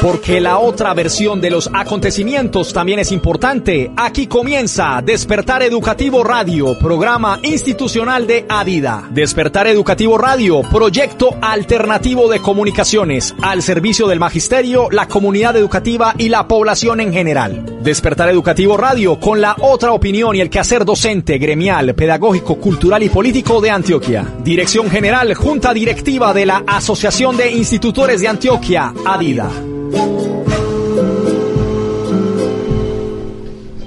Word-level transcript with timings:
Porque 0.00 0.40
la 0.40 0.58
otra 0.58 0.94
versión 0.94 1.42
de 1.42 1.50
los 1.50 1.68
acontecimientos 1.74 2.72
también 2.72 3.00
es 3.00 3.12
importante. 3.12 3.90
Aquí 3.98 4.26
comienza 4.26 5.02
Despertar 5.04 5.62
Educativo 5.62 6.24
Radio, 6.24 6.78
programa 6.78 7.38
institucional 7.42 8.26
de 8.26 8.46
Adida. 8.48 9.06
Despertar 9.10 9.66
Educativo 9.66 10.16
Radio, 10.16 10.62
proyecto 10.62 11.36
alternativo 11.42 12.30
de 12.30 12.40
comunicaciones 12.40 13.34
al 13.42 13.60
servicio 13.60 14.06
del 14.06 14.20
magisterio, 14.20 14.88
la 14.90 15.06
comunidad 15.06 15.54
educativa 15.56 16.14
y 16.16 16.30
la 16.30 16.48
población 16.48 17.00
en 17.00 17.12
general. 17.12 17.80
Despertar 17.82 18.30
Educativo 18.30 18.78
Radio 18.78 19.20
con 19.20 19.42
la 19.42 19.54
otra 19.60 19.92
opinión 19.92 20.34
y 20.34 20.40
el 20.40 20.48
quehacer 20.48 20.86
docente, 20.86 21.36
gremial, 21.36 21.94
pedagógico, 21.94 22.56
cultural 22.56 23.02
y 23.02 23.10
político 23.10 23.60
de 23.60 23.70
Antioquia. 23.70 24.26
Dirección 24.42 24.88
General, 24.90 25.34
Junta 25.34 25.74
Directiva 25.74 26.32
de 26.32 26.46
la 26.46 26.64
Asociación 26.66 27.36
de 27.36 27.50
Institutores 27.50 28.22
de 28.22 28.28
Antioquia, 28.28 28.94
Adida. 29.04 29.50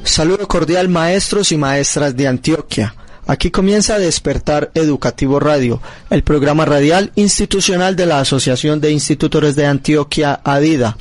Saludo 0.03 0.47
cordial 0.47 0.89
maestros 0.89 1.51
y 1.51 1.57
maestras 1.57 2.15
de 2.15 2.27
Antioquia. 2.27 2.93
Aquí 3.25 3.49
comienza 3.49 3.97
Despertar 3.97 4.69
Educativo 4.75 5.39
Radio, 5.39 5.81
el 6.09 6.23
programa 6.23 6.65
radial 6.65 7.11
institucional 7.15 7.95
de 7.95 8.05
la 8.05 8.19
Asociación 8.19 8.79
de 8.79 8.91
Institutores 8.91 9.55
de 9.55 9.65
Antioquia, 9.65 10.39
ADIDA. 10.43 10.97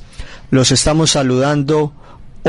Los 0.50 0.72
estamos 0.72 1.10
saludando 1.10 1.92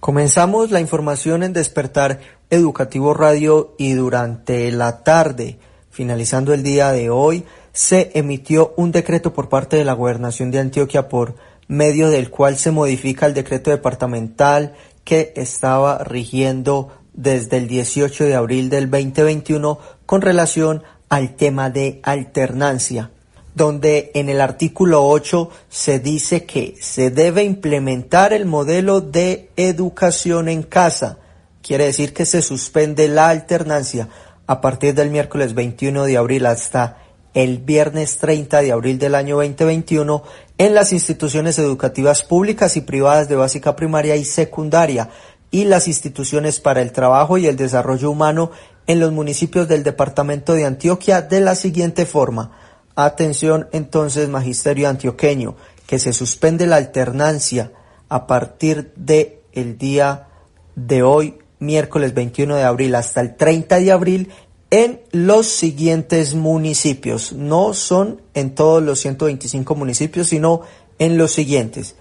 Comenzamos 0.00 0.72
la 0.72 0.80
información 0.80 1.44
en 1.44 1.52
Despertar 1.52 2.18
Educativo 2.50 3.14
Radio 3.14 3.76
y 3.78 3.92
durante 3.92 4.72
la 4.72 5.04
tarde, 5.04 5.60
finalizando 5.90 6.52
el 6.52 6.64
día 6.64 6.90
de 6.90 7.08
hoy, 7.08 7.44
se 7.70 8.10
emitió 8.14 8.74
un 8.76 8.90
decreto 8.90 9.32
por 9.32 9.48
parte 9.48 9.76
de 9.76 9.84
la 9.84 9.92
Gobernación 9.92 10.50
de 10.50 10.58
Antioquia 10.58 11.08
por 11.08 11.36
medio 11.68 12.10
del 12.10 12.30
cual 12.30 12.56
se 12.56 12.72
modifica 12.72 13.26
el 13.26 13.34
decreto 13.34 13.70
departamental 13.70 14.74
que 15.04 15.32
estaba 15.36 15.98
rigiendo 16.02 16.88
desde 17.12 17.58
el 17.58 17.68
18 17.68 18.24
de 18.24 18.34
abril 18.34 18.70
del 18.70 18.90
2021 18.90 19.78
con 20.04 20.20
relación 20.20 20.82
al 21.08 21.36
tema 21.36 21.70
de 21.70 22.00
alternancia, 22.02 23.10
donde 23.54 24.10
en 24.14 24.28
el 24.28 24.40
artículo 24.40 25.06
8 25.06 25.50
se 25.68 25.98
dice 25.98 26.44
que 26.44 26.76
se 26.80 27.10
debe 27.10 27.42
implementar 27.42 28.32
el 28.32 28.46
modelo 28.46 29.00
de 29.00 29.50
educación 29.56 30.48
en 30.48 30.62
casa. 30.62 31.18
Quiere 31.62 31.86
decir 31.86 32.12
que 32.12 32.24
se 32.24 32.42
suspende 32.42 33.08
la 33.08 33.28
alternancia 33.28 34.08
a 34.46 34.60
partir 34.60 34.94
del 34.94 35.10
miércoles 35.10 35.54
21 35.54 36.04
de 36.04 36.16
abril 36.16 36.46
hasta 36.46 36.98
el 37.34 37.58
viernes 37.58 38.18
30 38.18 38.62
de 38.62 38.72
abril 38.72 38.98
del 38.98 39.14
año 39.14 39.36
2021 39.36 40.22
en 40.56 40.74
las 40.74 40.92
instituciones 40.92 41.58
educativas 41.58 42.22
públicas 42.22 42.76
y 42.76 42.80
privadas 42.80 43.28
de 43.28 43.36
básica 43.36 43.76
primaria 43.76 44.16
y 44.16 44.24
secundaria 44.24 45.10
y 45.50 45.64
las 45.64 45.88
instituciones 45.88 46.60
para 46.60 46.82
el 46.82 46.92
trabajo 46.92 47.38
y 47.38 47.46
el 47.46 47.56
desarrollo 47.56 48.10
humano 48.10 48.50
en 48.88 49.00
los 49.00 49.12
municipios 49.12 49.68
del 49.68 49.84
departamento 49.84 50.54
de 50.54 50.64
Antioquia 50.64 51.20
de 51.20 51.40
la 51.40 51.54
siguiente 51.54 52.06
forma. 52.06 52.52
Atención 52.96 53.68
entonces, 53.72 54.28
magisterio 54.30 54.88
antioqueño, 54.88 55.54
que 55.86 55.98
se 55.98 56.12
suspende 56.12 56.66
la 56.66 56.76
alternancia 56.76 57.70
a 58.08 58.26
partir 58.26 58.90
de 58.96 59.42
el 59.52 59.76
día 59.76 60.28
de 60.74 61.02
hoy, 61.02 61.38
miércoles 61.58 62.14
21 62.14 62.56
de 62.56 62.64
abril, 62.64 62.94
hasta 62.94 63.20
el 63.20 63.36
30 63.36 63.78
de 63.78 63.92
abril, 63.92 64.32
en 64.70 65.00
los 65.12 65.46
siguientes 65.46 66.34
municipios. 66.34 67.34
No 67.34 67.74
son 67.74 68.22
en 68.32 68.54
todos 68.54 68.82
los 68.82 69.00
125 69.00 69.74
municipios, 69.74 70.28
sino 70.28 70.62
en 70.98 71.18
los 71.18 71.32
siguientes. 71.32 71.94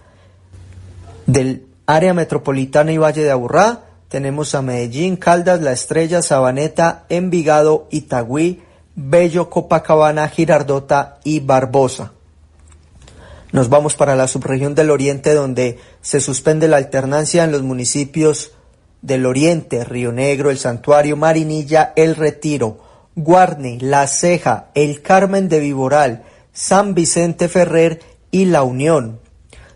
Del 1.25 1.67
área 1.85 2.13
metropolitana 2.13 2.93
y 2.93 2.97
Valle 2.97 3.23
de 3.23 3.31
Aburrá, 3.31 3.86
tenemos 4.09 4.55
a 4.55 4.61
Medellín, 4.61 5.17
Caldas, 5.17 5.61
La 5.61 5.71
Estrella, 5.71 6.21
Sabaneta, 6.21 7.05
Envigado, 7.09 7.87
Itagüí, 7.91 8.63
Bello, 8.95 9.49
Copacabana, 9.49 10.27
Girardota 10.29 11.19
y 11.23 11.39
Barbosa. 11.39 12.13
Nos 13.51 13.69
vamos 13.69 13.95
para 13.95 14.15
la 14.15 14.27
subregión 14.27 14.75
del 14.75 14.89
Oriente 14.89 15.33
donde 15.33 15.79
se 16.01 16.19
suspende 16.19 16.67
la 16.67 16.77
alternancia 16.77 17.43
en 17.43 17.51
los 17.51 17.63
municipios 17.63 18.51
del 19.01 19.25
Oriente, 19.25 19.83
Río 19.83 20.11
Negro, 20.11 20.51
El 20.51 20.57
Santuario, 20.57 21.15
Marinilla, 21.15 21.93
El 21.95 22.15
Retiro, 22.15 22.79
Guarne, 23.15 23.77
La 23.79 24.07
Ceja, 24.07 24.69
El 24.73 25.01
Carmen 25.01 25.49
de 25.49 25.59
Viboral, 25.59 26.23
San 26.51 26.93
Vicente 26.93 27.47
Ferrer 27.47 28.01
y 28.31 28.45
La 28.45 28.63
Unión. 28.63 29.19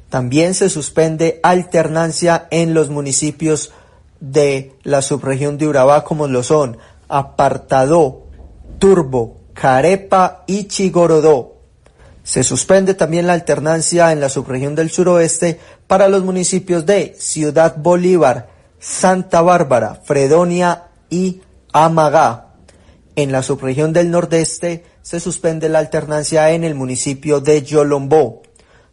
También 0.09 0.53
se 0.53 0.69
suspende 0.69 1.39
alternancia 1.41 2.47
en 2.51 2.73
los 2.73 2.89
municipios 2.89 3.71
de 4.21 4.73
la 4.83 5.01
subregión 5.01 5.57
de 5.57 5.67
Urabá 5.67 6.05
como 6.05 6.27
lo 6.27 6.43
son 6.43 6.77
Apartadó, 7.09 8.27
Turbo, 8.79 9.41
Carepa 9.53 10.43
y 10.47 10.65
Chigorodó. 10.65 11.57
Se 12.23 12.43
suspende 12.43 12.93
también 12.93 13.27
la 13.27 13.33
alternancia 13.33 14.11
en 14.13 14.21
la 14.21 14.29
subregión 14.29 14.75
del 14.75 14.91
suroeste 14.91 15.59
para 15.87 16.07
los 16.07 16.23
municipios 16.23 16.85
de 16.85 17.15
Ciudad 17.19 17.75
Bolívar, 17.77 18.49
Santa 18.79 19.41
Bárbara, 19.41 20.01
Fredonia 20.05 20.85
y 21.09 21.41
Amagá. 21.73 22.53
En 23.15 23.31
la 23.31 23.43
subregión 23.43 23.91
del 23.91 24.09
nordeste 24.09 24.85
se 25.01 25.19
suspende 25.19 25.67
la 25.67 25.79
alternancia 25.79 26.51
en 26.51 26.63
el 26.63 26.75
municipio 26.75 27.41
de 27.41 27.63
Yolombó. 27.63 28.43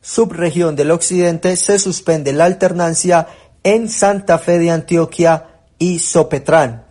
Subregión 0.00 0.74
del 0.74 0.90
occidente 0.90 1.54
se 1.56 1.78
suspende 1.78 2.32
la 2.32 2.46
alternancia 2.46 3.28
en 3.62 3.88
Santa 3.88 4.38
Fe 4.38 4.58
de 4.58 4.70
Antioquia 4.70 5.46
y 5.78 5.98
Sopetrán. 5.98 6.84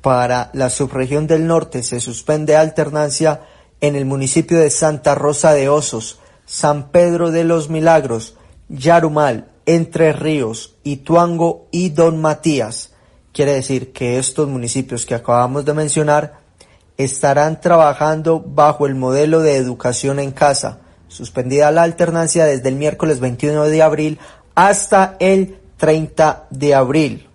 Para 0.00 0.50
la 0.52 0.70
subregión 0.70 1.26
del 1.26 1.46
norte 1.46 1.82
se 1.82 2.00
suspende 2.00 2.56
alternancia 2.56 3.40
en 3.80 3.96
el 3.96 4.04
municipio 4.04 4.58
de 4.58 4.70
Santa 4.70 5.14
Rosa 5.14 5.52
de 5.52 5.68
Osos, 5.68 6.20
San 6.44 6.90
Pedro 6.90 7.30
de 7.30 7.44
los 7.44 7.68
Milagros, 7.68 8.36
Yarumal, 8.68 9.48
Entre 9.66 10.12
Ríos, 10.12 10.76
Ituango 10.84 11.66
y 11.72 11.90
Don 11.90 12.20
Matías. 12.20 12.92
Quiere 13.32 13.52
decir 13.52 13.92
que 13.92 14.18
estos 14.18 14.48
municipios 14.48 15.04
que 15.04 15.14
acabamos 15.14 15.64
de 15.64 15.74
mencionar 15.74 16.40
estarán 16.96 17.60
trabajando 17.60 18.40
bajo 18.40 18.86
el 18.86 18.94
modelo 18.94 19.40
de 19.40 19.56
educación 19.56 20.18
en 20.18 20.30
casa, 20.30 20.78
suspendida 21.08 21.70
la 21.70 21.82
alternancia 21.82 22.46
desde 22.46 22.68
el 22.68 22.76
miércoles 22.76 23.20
21 23.20 23.64
de 23.64 23.82
abril 23.82 24.18
hasta 24.54 25.16
el 25.18 25.58
30 25.76 26.46
de 26.50 26.74
abril. 26.74 27.28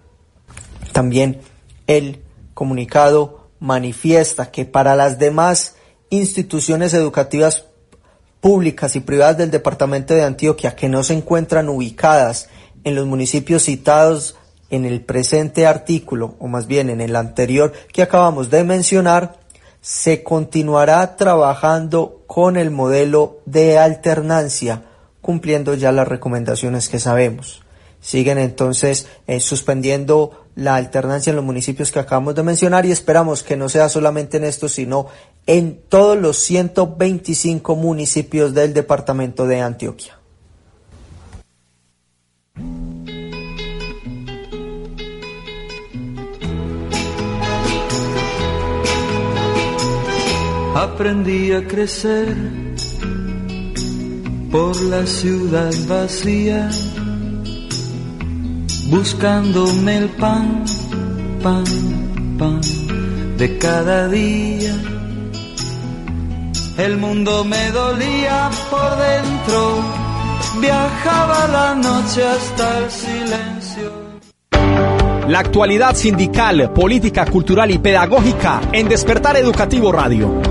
También 0.92 1.42
el 1.88 2.22
comunicado 2.54 3.48
manifiesta 3.60 4.52
que 4.52 4.66
para 4.66 4.96
las 4.96 5.20
demás 5.20 5.76
instituciones 6.10 6.94
educativas 6.94 7.66
públicas 8.42 8.96
y 8.96 9.00
privadas 9.00 9.38
del 9.38 9.52
departamento 9.52 10.14
de 10.14 10.24
Antioquia 10.24 10.76
que 10.76 10.90
no 10.90 11.04
se 11.04 11.14
encuentran 11.14 11.70
ubicadas 11.70 12.50
en 12.84 12.96
los 12.96 13.06
municipios 13.06 13.64
citados 13.64 14.36
en 14.72 14.86
el 14.86 15.02
presente 15.02 15.68
artículo, 15.68 16.36
o 16.40 16.48
más 16.48 16.66
bien 16.66 16.90
en 16.90 17.02
el 17.02 17.16
anterior 17.16 17.74
que 17.94 18.02
acabamos 18.02 18.50
de 18.50 18.64
mencionar, 18.64 19.40
se 19.82 20.24
continuará 20.24 21.18
trabajando 21.18 22.24
con 22.26 22.56
el 22.56 22.72
modelo 22.72 23.42
de 23.46 23.78
alternancia, 23.78 24.84
cumpliendo 25.20 25.74
ya 25.76 25.92
las 25.92 26.08
recomendaciones 26.08 26.88
que 26.88 27.00
sabemos. 27.00 27.62
Siguen 28.02 28.40
entonces 28.40 29.08
eh, 29.28 29.40
suspendiendo 29.40 30.48
la 30.56 30.76
alternancia 30.76 31.30
en 31.30 31.36
los 31.36 31.46
municipios 31.46 31.92
que 31.92 32.00
acabamos 32.00 32.34
de 32.34 32.44
mencionar 32.44 32.86
y 32.86 32.92
esperamos 32.92 33.44
que 33.44 33.56
no 33.56 33.70
sea 33.70 33.90
solamente 33.90 34.38
en 34.38 34.44
estos, 34.44 34.74
sino 34.74 35.08
en 35.46 35.80
todos 35.88 36.18
los 36.18 36.38
125 36.38 37.76
municipios 37.76 38.54
del 38.56 38.74
departamento 38.74 39.46
de 39.46 39.62
Antioquia. 39.62 40.18
Aprendí 50.74 51.52
a 51.54 51.68
crecer 51.68 52.36
por 54.52 54.82
la 54.82 55.06
ciudad 55.06 55.72
vacía 55.88 56.70
buscándome 58.92 60.00
el 60.00 60.10
pan, 60.10 60.66
pan, 61.42 61.64
pan 62.38 62.60
de 63.38 63.58
cada 63.58 64.10
día. 64.10 64.76
El 66.78 66.98
mundo 66.98 67.46
me 67.46 67.72
dolía 67.72 68.50
por 68.70 68.90
dentro, 68.98 69.80
viajaba 70.60 71.48
la 71.48 71.76
noche 71.76 72.22
hasta 72.22 72.80
el 72.80 72.92
silencio. 72.92 74.12
La 75.30 75.40
actualidad 75.40 75.96
sindical, 75.96 76.74
política, 76.74 77.26
cultural 77.26 77.72
y 77.72 77.78
pedagógica 77.78 78.60
en 78.74 78.90
Despertar 78.90 79.38
Educativo 79.38 79.94
Radio. 79.94 80.42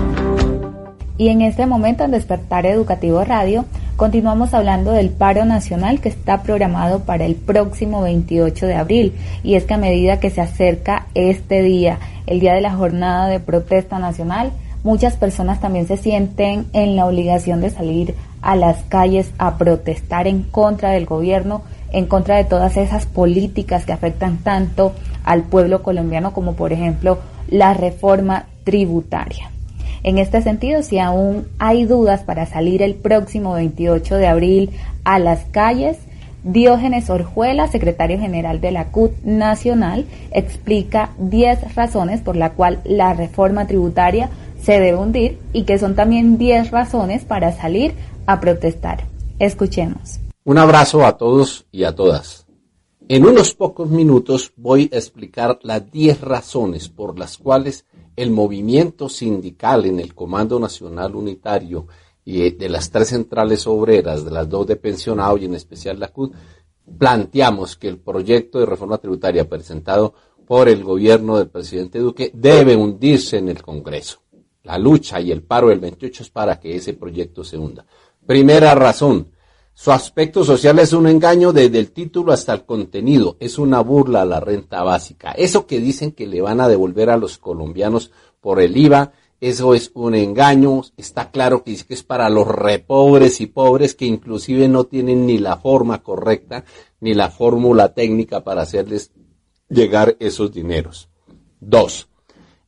Y 1.19 1.27
en 1.27 1.43
este 1.43 1.67
momento 1.67 2.03
en 2.03 2.11
Despertar 2.11 2.65
Educativo 2.65 3.23
Radio 3.23 3.65
Continuamos 4.01 4.55
hablando 4.55 4.93
del 4.93 5.11
paro 5.11 5.45
nacional 5.45 6.01
que 6.01 6.09
está 6.09 6.41
programado 6.41 7.01
para 7.01 7.23
el 7.23 7.35
próximo 7.35 8.01
28 8.01 8.65
de 8.65 8.73
abril 8.73 9.13
y 9.43 9.53
es 9.53 9.65
que 9.65 9.75
a 9.75 9.77
medida 9.77 10.19
que 10.19 10.31
se 10.31 10.41
acerca 10.41 11.05
este 11.13 11.61
día, 11.61 11.99
el 12.25 12.39
día 12.39 12.55
de 12.55 12.61
la 12.61 12.73
jornada 12.73 13.27
de 13.27 13.39
protesta 13.39 13.99
nacional, 13.99 14.53
muchas 14.83 15.17
personas 15.17 15.61
también 15.61 15.85
se 15.85 15.97
sienten 15.97 16.65
en 16.73 16.95
la 16.95 17.05
obligación 17.05 17.61
de 17.61 17.69
salir 17.69 18.15
a 18.41 18.55
las 18.55 18.81
calles 18.85 19.29
a 19.37 19.59
protestar 19.59 20.25
en 20.25 20.41
contra 20.41 20.89
del 20.89 21.05
gobierno, 21.05 21.61
en 21.91 22.07
contra 22.07 22.37
de 22.37 22.45
todas 22.45 22.77
esas 22.77 23.05
políticas 23.05 23.85
que 23.85 23.93
afectan 23.93 24.39
tanto 24.39 24.93
al 25.23 25.43
pueblo 25.43 25.83
colombiano 25.83 26.33
como 26.33 26.53
por 26.53 26.73
ejemplo 26.73 27.19
la 27.49 27.75
reforma 27.75 28.47
tributaria. 28.63 29.51
En 30.03 30.17
este 30.17 30.41
sentido, 30.41 30.81
si 30.81 30.97
aún 30.97 31.47
hay 31.59 31.85
dudas 31.85 32.23
para 32.23 32.45
salir 32.47 32.81
el 32.81 32.95
próximo 32.95 33.53
28 33.53 34.15
de 34.15 34.27
abril 34.27 34.69
a 35.03 35.19
las 35.19 35.43
calles, 35.45 35.97
Diógenes 36.43 37.11
Orjuela, 37.11 37.67
secretario 37.67 38.19
general 38.19 38.61
de 38.61 38.71
la 38.71 38.85
CUT 38.85 39.11
Nacional, 39.23 40.07
explica 40.31 41.11
10 41.19 41.75
razones 41.75 42.21
por 42.21 42.35
la 42.35 42.53
cual 42.53 42.81
la 42.83 43.13
reforma 43.13 43.67
tributaria 43.67 44.31
se 44.59 44.73
debe 44.73 44.95
hundir 44.95 45.37
y 45.53 45.63
que 45.63 45.77
son 45.77 45.95
también 45.95 46.39
10 46.39 46.71
razones 46.71 47.23
para 47.23 47.51
salir 47.51 47.93
a 48.25 48.39
protestar. 48.39 49.05
Escuchemos. 49.37 50.19
Un 50.43 50.57
abrazo 50.57 51.05
a 51.05 51.17
todos 51.17 51.67
y 51.71 51.83
a 51.83 51.93
todas. 51.93 52.47
En 53.07 53.25
unos 53.25 53.53
pocos 53.53 53.89
minutos 53.89 54.53
voy 54.55 54.89
a 54.93 54.95
explicar 54.95 55.59
las 55.61 55.91
10 55.91 56.21
razones 56.21 56.89
por 56.89 57.19
las 57.19 57.37
cuales 57.37 57.85
el 58.21 58.31
movimiento 58.31 59.09
sindical 59.09 59.85
en 59.85 59.99
el 59.99 60.13
Comando 60.13 60.59
Nacional 60.59 61.15
Unitario 61.15 61.87
y 62.23 62.51
de 62.51 62.69
las 62.69 62.91
tres 62.91 63.09
centrales 63.09 63.65
obreras, 63.65 64.23
de 64.23 64.31
las 64.31 64.47
dos 64.47 64.67
de 64.67 64.75
pensionados 64.75 65.41
y 65.41 65.45
en 65.45 65.55
especial 65.55 65.99
la 65.99 66.09
CUT, 66.09 66.33
planteamos 66.97 67.77
que 67.77 67.87
el 67.87 67.97
proyecto 67.97 68.59
de 68.59 68.67
reforma 68.67 68.99
tributaria 68.99 69.49
presentado 69.49 70.13
por 70.45 70.69
el 70.69 70.83
gobierno 70.83 71.37
del 71.37 71.49
presidente 71.49 71.97
Duque 71.97 72.31
debe 72.33 72.75
hundirse 72.75 73.37
en 73.37 73.49
el 73.49 73.63
Congreso. 73.63 74.19
La 74.63 74.77
lucha 74.77 75.19
y 75.19 75.31
el 75.31 75.41
paro 75.41 75.69
del 75.69 75.79
28 75.79 76.21
es 76.21 76.29
para 76.29 76.59
que 76.59 76.75
ese 76.75 76.93
proyecto 76.93 77.43
se 77.43 77.57
hunda. 77.57 77.85
Primera 78.25 78.75
razón, 78.75 79.31
su 79.81 79.91
aspecto 79.91 80.43
social 80.43 80.77
es 80.77 80.93
un 80.93 81.07
engaño 81.07 81.53
desde 81.53 81.79
el 81.79 81.89
título 81.89 82.33
hasta 82.33 82.53
el 82.53 82.65
contenido, 82.65 83.35
es 83.39 83.57
una 83.57 83.79
burla 83.79 84.21
a 84.21 84.25
la 84.25 84.39
renta 84.39 84.83
básica. 84.83 85.31
Eso 85.31 85.65
que 85.65 85.79
dicen 85.79 86.11
que 86.11 86.27
le 86.27 86.39
van 86.39 86.61
a 86.61 86.67
devolver 86.67 87.09
a 87.09 87.17
los 87.17 87.39
colombianos 87.39 88.11
por 88.41 88.61
el 88.61 88.77
IVA, 88.77 89.13
eso 89.39 89.73
es 89.73 89.89
un 89.95 90.13
engaño, 90.13 90.83
está 90.97 91.31
claro 91.31 91.63
que 91.63 91.75
es 91.89 92.03
para 92.03 92.29
los 92.29 92.47
repobres 92.47 93.41
y 93.41 93.47
pobres 93.47 93.95
que 93.95 94.05
inclusive 94.05 94.67
no 94.67 94.83
tienen 94.83 95.25
ni 95.25 95.39
la 95.39 95.57
forma 95.57 96.03
correcta 96.03 96.63
ni 96.99 97.15
la 97.15 97.31
fórmula 97.31 97.95
técnica 97.95 98.43
para 98.43 98.61
hacerles 98.61 99.11
llegar 99.67 100.15
esos 100.19 100.51
dineros. 100.51 101.09
Dos, 101.59 102.07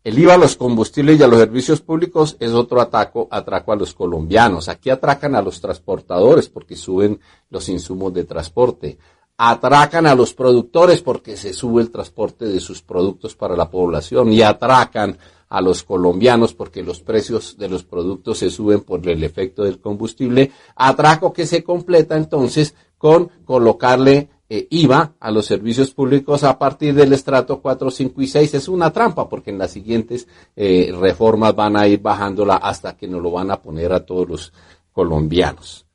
el 0.03 0.19
IVA 0.19 0.33
a 0.33 0.37
los 0.37 0.57
combustibles 0.57 1.17
y 1.17 1.23
a 1.23 1.27
los 1.27 1.39
servicios 1.39 1.79
públicos 1.79 2.35
es 2.41 2.51
otro 2.51 2.81
ataco, 2.81 3.29
atraco 3.31 3.71
a 3.71 3.77
los 3.77 3.93
colombianos. 3.93 4.67
Aquí 4.67 4.89
atracan 4.89 5.33
a 5.33 5.41
los 5.41 5.61
transportadores 5.61 6.49
porque 6.49 6.75
suben 6.75 7.21
los 7.49 7.69
insumos 7.69 8.13
de 8.13 8.25
transporte. 8.25 8.97
Atracan 9.37 10.05
a 10.05 10.13
los 10.13 10.33
productores 10.33 11.01
porque 11.01 11.37
se 11.37 11.53
sube 11.53 11.81
el 11.81 11.89
transporte 11.89 12.45
de 12.45 12.59
sus 12.59 12.81
productos 12.81 13.35
para 13.35 13.55
la 13.55 13.71
población 13.71 14.33
y 14.33 14.41
atracan 14.41 15.17
a 15.47 15.61
los 15.61 15.83
colombianos 15.83 16.53
porque 16.53 16.83
los 16.83 16.99
precios 16.99 17.57
de 17.57 17.69
los 17.69 17.85
productos 17.85 18.39
se 18.39 18.49
suben 18.49 18.81
por 18.81 19.07
el 19.07 19.23
efecto 19.23 19.63
del 19.63 19.79
combustible. 19.79 20.51
Atraco 20.75 21.31
que 21.31 21.45
se 21.45 21.63
completa 21.63 22.17
entonces 22.17 22.75
con 22.97 23.29
colocarle 23.45 24.29
eh, 24.49 24.67
IVA 24.69 25.15
a 25.19 25.31
los 25.31 25.45
servicios 25.45 25.91
públicos 25.91 26.43
a 26.43 26.59
partir 26.59 26.93
del 26.93 27.13
estrato 27.13 27.61
4, 27.61 27.89
5 27.89 28.21
y 28.21 28.27
6 28.27 28.53
es 28.53 28.67
una 28.67 28.91
trampa 28.91 29.29
porque 29.29 29.51
en 29.51 29.57
las 29.57 29.71
siguientes 29.71 30.27
eh, 30.55 30.93
reformas 30.99 31.55
van 31.55 31.77
a 31.77 31.87
ir 31.87 32.01
bajándola 32.01 32.57
hasta 32.57 32.97
que 32.97 33.07
nos 33.07 33.21
lo 33.21 33.31
van 33.31 33.51
a 33.51 33.61
poner 33.61 33.93
a 33.93 34.05
todos 34.05 34.27
los 34.27 34.53
colombianos. 34.91 35.85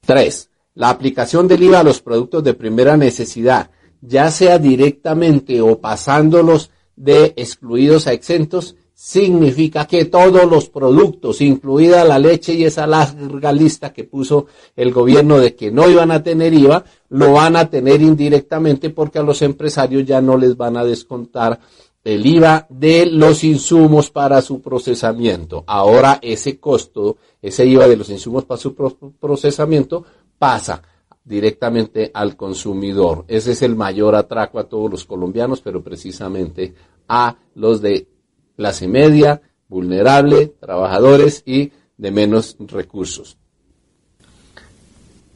Tres, 0.00 0.50
la 0.74 0.90
aplicación 0.90 1.48
del 1.48 1.64
IVA 1.64 1.80
a 1.80 1.84
los 1.84 2.00
productos 2.00 2.44
de 2.44 2.54
primera 2.54 2.96
necesidad, 2.96 3.70
ya 4.00 4.30
sea 4.30 4.58
directamente 4.58 5.60
o 5.60 5.80
pasándolos 5.80 6.70
de 6.94 7.34
excluidos 7.36 8.06
a 8.06 8.12
exentos, 8.12 8.76
significa 8.98 9.86
que 9.86 10.06
todos 10.06 10.50
los 10.50 10.70
productos, 10.70 11.42
incluida 11.42 12.02
la 12.02 12.18
leche 12.18 12.54
y 12.54 12.64
esa 12.64 12.86
larga 12.86 13.52
lista 13.52 13.92
que 13.92 14.04
puso 14.04 14.46
el 14.74 14.90
gobierno 14.90 15.38
de 15.38 15.54
que 15.54 15.70
no 15.70 15.86
iban 15.86 16.10
a 16.10 16.22
tener 16.22 16.54
IVA, 16.54 16.82
lo 17.10 17.34
van 17.34 17.56
a 17.56 17.68
tener 17.68 18.00
indirectamente 18.00 18.88
porque 18.88 19.18
a 19.18 19.22
los 19.22 19.42
empresarios 19.42 20.06
ya 20.06 20.22
no 20.22 20.38
les 20.38 20.56
van 20.56 20.78
a 20.78 20.84
descontar 20.84 21.60
el 22.04 22.24
IVA 22.24 22.66
de 22.70 23.04
los 23.04 23.44
insumos 23.44 24.10
para 24.10 24.40
su 24.40 24.62
procesamiento. 24.62 25.62
Ahora 25.66 26.18
ese 26.22 26.58
costo, 26.58 27.18
ese 27.42 27.66
IVA 27.66 27.88
de 27.88 27.98
los 27.98 28.08
insumos 28.08 28.46
para 28.46 28.58
su 28.58 28.74
procesamiento 28.74 30.06
pasa 30.38 30.80
directamente 31.22 32.10
al 32.14 32.34
consumidor. 32.34 33.26
Ese 33.28 33.52
es 33.52 33.60
el 33.60 33.76
mayor 33.76 34.14
atraco 34.14 34.58
a 34.58 34.64
todos 34.64 34.90
los 34.90 35.04
colombianos, 35.04 35.60
pero 35.60 35.84
precisamente 35.84 36.72
a 37.08 37.36
los 37.54 37.82
de 37.82 38.15
clase 38.56 38.88
media, 38.88 39.42
vulnerable, 39.68 40.54
trabajadores 40.60 41.42
y 41.46 41.72
de 41.96 42.10
menos 42.10 42.56
recursos. 42.60 43.36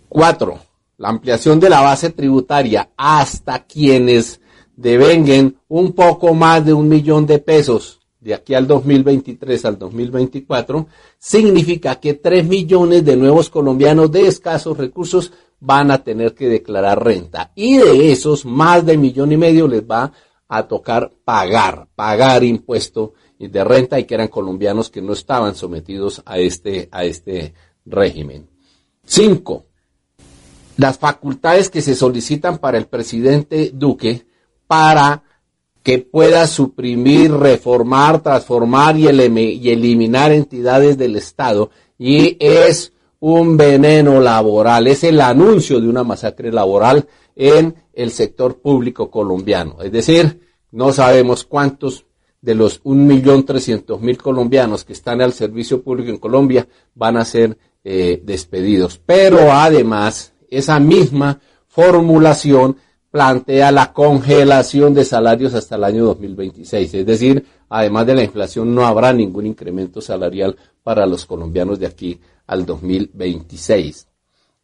Cuatro, 0.08 0.58
la 0.98 1.08
ampliación 1.08 1.60
de 1.60 1.70
la 1.70 1.80
base 1.80 2.10
tributaria 2.10 2.90
hasta 2.96 3.64
quienes 3.64 4.40
devenguen 4.76 5.56
un 5.68 5.92
poco 5.92 6.34
más 6.34 6.64
de 6.64 6.72
un 6.72 6.88
millón 6.88 7.26
de 7.26 7.38
pesos 7.38 8.00
de 8.20 8.34
aquí 8.34 8.54
al 8.54 8.66
2023 8.66 9.64
al 9.64 9.78
2024, 9.78 10.86
significa 11.18 11.96
que 11.96 12.14
tres 12.14 12.46
millones 12.46 13.04
de 13.04 13.16
nuevos 13.16 13.48
colombianos 13.48 14.12
de 14.12 14.26
escasos 14.26 14.76
recursos 14.76 15.32
van 15.58 15.90
a 15.90 16.04
tener 16.04 16.34
que 16.34 16.48
declarar 16.48 17.02
renta. 17.02 17.52
Y 17.54 17.78
de 17.78 18.12
esos, 18.12 18.44
más 18.44 18.84
de 18.84 18.98
millón 18.98 19.32
y 19.32 19.36
medio 19.36 19.66
les 19.66 19.82
va 19.82 20.04
a 20.04 20.12
tocar 20.66 21.12
pagar, 21.24 21.88
pagar 21.94 22.44
impuesto 22.44 23.14
de 23.38 23.64
renta 23.64 23.98
y 23.98 24.04
que 24.04 24.14
eran 24.14 24.28
colombianos 24.28 24.90
que 24.90 25.00
no 25.00 25.12
estaban 25.12 25.54
sometidos 25.54 26.22
a 26.26 26.38
este, 26.38 26.88
a 26.92 27.04
este 27.04 27.54
régimen. 27.86 28.48
Cinco, 29.04 29.66
las 30.76 30.98
facultades 30.98 31.70
que 31.70 31.82
se 31.82 31.94
solicitan 31.94 32.58
para 32.58 32.78
el 32.78 32.86
presidente 32.86 33.70
Duque 33.72 34.26
para 34.66 35.22
que 35.82 35.98
pueda 35.98 36.46
suprimir, 36.46 37.32
reformar, 37.32 38.22
transformar 38.22 38.96
y, 38.96 39.08
y 39.08 39.70
eliminar 39.70 40.32
entidades 40.32 40.98
del 40.98 41.16
Estado 41.16 41.70
y 41.98 42.36
es 42.40 42.92
un 43.20 43.56
veneno 43.56 44.20
laboral, 44.20 44.86
es 44.86 45.04
el 45.04 45.20
anuncio 45.20 45.80
de 45.80 45.88
una 45.88 46.02
masacre 46.02 46.50
laboral 46.50 47.06
en 47.36 47.74
el 48.02 48.10
sector 48.10 48.60
público 48.60 49.10
colombiano. 49.10 49.82
Es 49.82 49.92
decir, 49.92 50.40
no 50.70 50.92
sabemos 50.92 51.44
cuántos 51.44 52.06
de 52.40 52.54
los 52.54 52.82
1.300.000 52.82 54.16
colombianos 54.16 54.84
que 54.84 54.94
están 54.94 55.20
al 55.20 55.32
servicio 55.32 55.82
público 55.82 56.10
en 56.10 56.16
Colombia 56.16 56.66
van 56.94 57.16
a 57.16 57.24
ser 57.24 57.58
eh, 57.84 58.20
despedidos. 58.24 59.00
Pero 59.04 59.52
además, 59.52 60.32
esa 60.48 60.80
misma 60.80 61.40
formulación 61.66 62.76
plantea 63.10 63.72
la 63.72 63.92
congelación 63.92 64.94
de 64.94 65.04
salarios 65.04 65.54
hasta 65.54 65.76
el 65.76 65.84
año 65.84 66.04
2026. 66.04 66.94
Es 66.94 67.06
decir, 67.06 67.44
además 67.68 68.06
de 68.06 68.14
la 68.14 68.24
inflación, 68.24 68.74
no 68.74 68.86
habrá 68.86 69.12
ningún 69.12 69.46
incremento 69.46 70.00
salarial 70.00 70.56
para 70.82 71.06
los 71.06 71.26
colombianos 71.26 71.78
de 71.78 71.86
aquí 71.86 72.20
al 72.46 72.64
2026. 72.64 74.06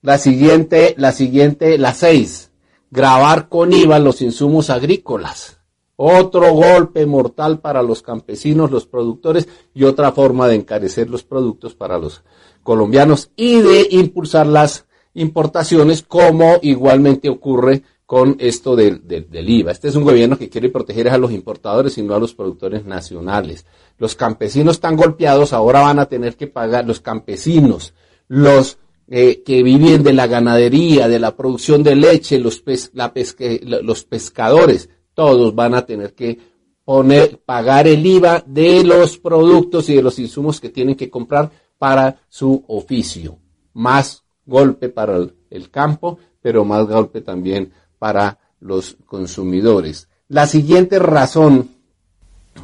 La 0.02 0.18
siguiente, 0.18 0.94
la 0.96 1.12
siguiente, 1.12 1.78
la 1.78 1.92
seis, 1.92 2.45
grabar 2.90 3.48
con 3.48 3.72
IVA 3.72 3.98
los 3.98 4.22
insumos 4.22 4.70
agrícolas. 4.70 5.58
Otro 5.96 6.52
golpe 6.52 7.06
mortal 7.06 7.60
para 7.60 7.82
los 7.82 8.02
campesinos, 8.02 8.70
los 8.70 8.86
productores 8.86 9.48
y 9.74 9.84
otra 9.84 10.12
forma 10.12 10.46
de 10.46 10.56
encarecer 10.56 11.08
los 11.08 11.22
productos 11.22 11.74
para 11.74 11.98
los 11.98 12.22
colombianos 12.62 13.30
y 13.34 13.60
de 13.60 13.86
impulsar 13.90 14.46
las 14.46 14.86
importaciones 15.14 16.02
como 16.02 16.58
igualmente 16.60 17.30
ocurre 17.30 17.82
con 18.06 18.36
esto 18.38 18.76
del, 18.76 19.02
IVA. 19.32 19.72
Este 19.72 19.88
es 19.88 19.96
un 19.96 20.04
gobierno 20.04 20.38
que 20.38 20.48
quiere 20.48 20.68
proteger 20.68 21.08
a 21.08 21.18
los 21.18 21.32
importadores 21.32 21.98
y 21.98 22.02
no 22.02 22.14
a 22.14 22.20
los 22.20 22.34
productores 22.34 22.84
nacionales. 22.84 23.66
Los 23.98 24.14
campesinos 24.14 24.76
están 24.76 24.96
golpeados, 24.96 25.52
ahora 25.52 25.80
van 25.80 25.98
a 25.98 26.06
tener 26.06 26.36
que 26.36 26.46
pagar, 26.46 26.86
los 26.86 27.00
campesinos, 27.00 27.94
los 28.28 28.78
eh, 29.08 29.42
que 29.44 29.62
viven 29.62 30.02
de 30.02 30.12
la 30.12 30.26
ganadería, 30.26 31.08
de 31.08 31.20
la 31.20 31.36
producción 31.36 31.82
de 31.82 31.94
leche, 31.94 32.40
los, 32.40 32.62
la 32.92 33.12
los 33.82 34.04
pescadores, 34.04 34.88
todos 35.14 35.54
van 35.54 35.74
a 35.74 35.86
tener 35.86 36.14
que 36.14 36.38
poner, 36.84 37.38
pagar 37.38 37.86
el 37.86 38.04
IVA 38.04 38.42
de 38.46 38.82
los 38.82 39.18
productos 39.18 39.88
y 39.88 39.94
de 39.94 40.02
los 40.02 40.18
insumos 40.18 40.60
que 40.60 40.70
tienen 40.70 40.96
que 40.96 41.08
comprar 41.08 41.50
para 41.78 42.20
su 42.28 42.64
oficio. 42.66 43.38
Más 43.74 44.24
golpe 44.44 44.88
para 44.88 45.18
el 45.50 45.70
campo, 45.70 46.18
pero 46.40 46.64
más 46.64 46.86
golpe 46.86 47.20
también 47.20 47.72
para 47.98 48.38
los 48.60 48.96
consumidores. 49.06 50.08
La 50.28 50.46
siguiente 50.46 50.98
razón, 50.98 51.68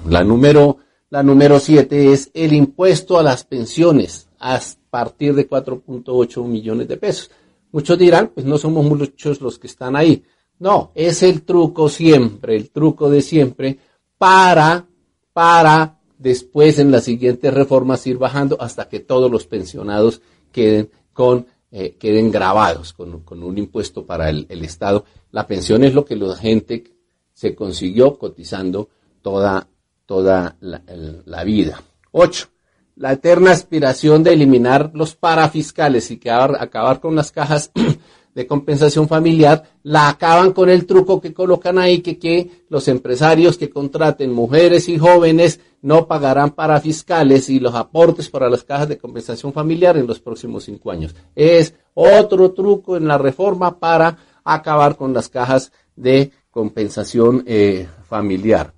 la 0.08 0.24
número, 0.24 0.78
la 1.10 1.22
número 1.22 1.60
siete 1.60 2.12
es 2.12 2.30
el 2.34 2.52
impuesto 2.52 3.18
a 3.18 3.22
las 3.22 3.44
pensiones 3.44 4.28
a 4.42 4.60
partir 4.90 5.34
de 5.34 5.48
4.8 5.48 6.44
millones 6.44 6.88
de 6.88 6.96
pesos. 6.96 7.30
Muchos 7.70 7.98
dirán, 7.98 8.32
pues 8.34 8.44
no 8.44 8.58
somos 8.58 8.84
muchos 8.84 9.40
los 9.40 9.58
que 9.58 9.68
están 9.68 9.96
ahí. 9.96 10.22
No, 10.58 10.92
es 10.94 11.22
el 11.22 11.42
truco 11.42 11.88
siempre, 11.88 12.56
el 12.56 12.70
truco 12.70 13.08
de 13.08 13.22
siempre 13.22 13.78
para, 14.18 14.86
para 15.32 15.98
después 16.18 16.78
en 16.78 16.90
las 16.90 17.04
siguientes 17.04 17.52
reformas 17.52 18.06
ir 18.06 18.18
bajando 18.18 18.56
hasta 18.60 18.88
que 18.88 19.00
todos 19.00 19.30
los 19.30 19.46
pensionados 19.46 20.20
queden 20.52 20.90
con 21.12 21.46
eh, 21.74 21.96
queden 21.98 22.30
grabados 22.30 22.92
con, 22.92 23.24
un 23.30 23.58
impuesto 23.58 24.04
para 24.04 24.28
el, 24.28 24.46
Estado. 24.62 25.06
La 25.30 25.46
pensión 25.46 25.82
es 25.84 25.94
lo 25.94 26.04
que 26.04 26.16
la 26.16 26.36
gente 26.36 26.84
se 27.32 27.54
consiguió 27.54 28.18
cotizando 28.18 28.90
toda, 29.22 29.66
toda 30.04 30.58
la, 30.60 31.44
vida. 31.44 31.82
Ocho, 32.10 32.48
la 32.96 33.12
eterna 33.12 33.50
aspiración 33.50 34.22
de 34.22 34.32
eliminar 34.32 34.90
los 34.94 35.14
parafiscales 35.14 36.10
y 36.10 36.20
acabar 36.28 37.00
con 37.00 37.16
las 37.16 37.32
cajas 37.32 37.70
de 38.34 38.46
compensación 38.46 39.08
familiar, 39.08 39.62
la 39.82 40.08
acaban 40.08 40.52
con 40.52 40.70
el 40.70 40.86
truco 40.86 41.20
que 41.20 41.34
colocan 41.34 41.78
ahí, 41.78 42.00
que, 42.00 42.18
que 42.18 42.64
los 42.68 42.88
empresarios 42.88 43.58
que 43.58 43.68
contraten 43.68 44.32
mujeres 44.32 44.88
y 44.88 44.98
jóvenes 44.98 45.60
no 45.82 46.06
pagarán 46.06 46.50
para 46.50 46.80
fiscales 46.80 47.50
y 47.50 47.58
los 47.58 47.74
aportes 47.74 48.30
para 48.30 48.48
las 48.48 48.64
cajas 48.64 48.88
de 48.88 48.98
compensación 48.98 49.52
familiar 49.52 49.96
en 49.96 50.06
los 50.06 50.20
próximos 50.20 50.64
cinco 50.64 50.90
años. 50.90 51.14
Es 51.34 51.74
otro 51.94 52.52
truco 52.52 52.96
en 52.96 53.06
la 53.06 53.18
reforma 53.18 53.78
para 53.78 54.16
acabar 54.44 54.96
con 54.96 55.12
las 55.12 55.28
cajas 55.28 55.72
de 55.96 56.32
compensación 56.50 57.44
eh, 57.46 57.88
familiar. 58.08 58.72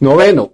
Noveno, 0.00 0.52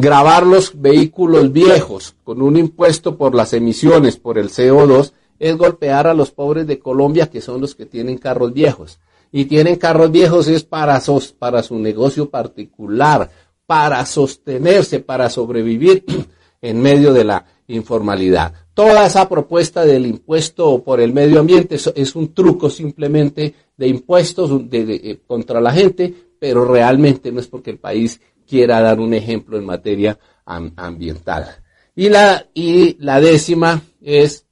grabar 0.00 0.46
los 0.46 0.80
vehículos 0.80 1.50
viejos 1.50 2.14
con 2.22 2.40
un 2.40 2.56
impuesto 2.56 3.16
por 3.16 3.34
las 3.34 3.52
emisiones, 3.52 4.16
por 4.16 4.38
el 4.38 4.48
CO2, 4.48 5.12
es 5.40 5.56
golpear 5.56 6.06
a 6.06 6.14
los 6.14 6.30
pobres 6.30 6.68
de 6.68 6.78
Colombia, 6.78 7.28
que 7.28 7.40
son 7.40 7.60
los 7.60 7.74
que 7.74 7.84
tienen 7.84 8.16
carros 8.16 8.52
viejos. 8.52 9.00
Y 9.32 9.46
tienen 9.46 9.74
carros 9.74 10.12
viejos 10.12 10.46
es 10.46 10.62
para, 10.62 11.02
para 11.40 11.64
su 11.64 11.80
negocio 11.80 12.30
particular, 12.30 13.28
para 13.66 14.06
sostenerse, 14.06 15.00
para 15.00 15.28
sobrevivir 15.30 16.04
en 16.62 16.80
medio 16.80 17.12
de 17.12 17.24
la 17.24 17.44
informalidad. 17.66 18.54
Toda 18.74 19.04
esa 19.04 19.28
propuesta 19.28 19.84
del 19.84 20.06
impuesto 20.06 20.80
por 20.84 21.00
el 21.00 21.12
medio 21.12 21.40
ambiente 21.40 21.74
es, 21.74 22.14
un 22.14 22.32
truco 22.32 22.70
simplemente 22.70 23.52
de 23.76 23.88
impuestos 23.88 24.62
eh, 24.70 25.18
contra 25.26 25.60
la 25.60 25.72
gente, 25.72 26.14
pero 26.38 26.64
realmente 26.64 27.32
no 27.32 27.40
es 27.40 27.48
porque 27.48 27.70
el 27.70 27.78
país 27.78 28.20
quiera 28.48 28.80
dar 28.80 28.98
un 29.00 29.14
ejemplo 29.14 29.58
en 29.58 29.66
materia 29.66 30.18
ambiental. 30.44 31.46
Y 31.94 32.08
la, 32.08 32.46
y 32.54 32.96
la 33.00 33.20
décima 33.20 33.82
es 34.00 34.46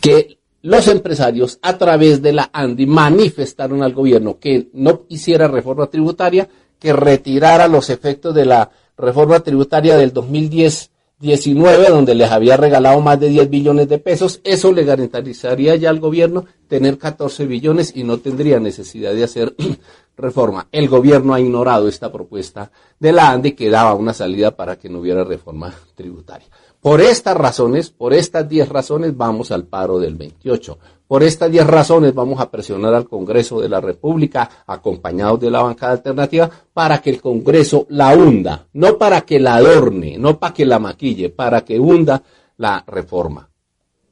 que 0.00 0.38
los 0.62 0.86
empresarios 0.88 1.58
a 1.62 1.76
través 1.76 2.22
de 2.22 2.32
la 2.32 2.48
ANDI 2.52 2.86
manifestaron 2.86 3.82
al 3.82 3.92
gobierno 3.92 4.38
que 4.38 4.68
no 4.72 5.02
hiciera 5.08 5.48
reforma 5.48 5.88
tributaria, 5.88 6.48
que 6.78 6.92
retirara 6.92 7.68
los 7.68 7.90
efectos 7.90 8.34
de 8.34 8.46
la 8.46 8.70
reforma 8.96 9.40
tributaria 9.40 9.96
del 9.96 10.12
2010 10.12 10.91
19, 11.22 11.88
donde 11.88 12.16
les 12.16 12.28
había 12.32 12.56
regalado 12.56 13.00
más 13.00 13.20
de 13.20 13.28
10 13.28 13.48
billones 13.48 13.88
de 13.88 13.98
pesos, 13.98 14.40
eso 14.42 14.72
le 14.72 14.82
garantizaría 14.82 15.76
ya 15.76 15.88
al 15.88 16.00
gobierno 16.00 16.46
tener 16.66 16.98
14 16.98 17.46
billones 17.46 17.92
y 17.94 18.02
no 18.02 18.18
tendría 18.18 18.58
necesidad 18.58 19.14
de 19.14 19.22
hacer 19.22 19.54
reforma. 20.16 20.66
El 20.72 20.88
gobierno 20.88 21.32
ha 21.32 21.40
ignorado 21.40 21.86
esta 21.86 22.10
propuesta 22.10 22.72
de 22.98 23.12
la 23.12 23.30
ANDI 23.30 23.52
que 23.52 23.70
daba 23.70 23.94
una 23.94 24.12
salida 24.12 24.56
para 24.56 24.74
que 24.74 24.88
no 24.88 24.98
hubiera 24.98 25.22
reforma 25.22 25.72
tributaria. 25.94 26.48
Por 26.80 27.00
estas 27.00 27.36
razones, 27.36 27.90
por 27.90 28.12
estas 28.12 28.48
10 28.48 28.68
razones 28.68 29.16
vamos 29.16 29.52
al 29.52 29.66
paro 29.66 30.00
del 30.00 30.16
28. 30.16 30.76
Por 31.12 31.22
estas 31.22 31.50
10 31.50 31.66
razones 31.66 32.14
vamos 32.14 32.40
a 32.40 32.50
presionar 32.50 32.94
al 32.94 33.06
Congreso 33.06 33.60
de 33.60 33.68
la 33.68 33.82
República, 33.82 34.48
acompañados 34.66 35.40
de 35.40 35.50
la 35.50 35.62
bancada 35.62 35.92
alternativa, 35.92 36.50
para 36.72 37.02
que 37.02 37.10
el 37.10 37.20
Congreso 37.20 37.84
la 37.90 38.16
hunda, 38.16 38.68
no 38.72 38.96
para 38.96 39.20
que 39.20 39.38
la 39.38 39.56
adorne, 39.56 40.16
no 40.16 40.38
para 40.38 40.54
que 40.54 40.64
la 40.64 40.78
maquille, 40.78 41.28
para 41.28 41.66
que 41.66 41.78
hunda 41.78 42.22
la 42.56 42.82
reforma. 42.86 43.50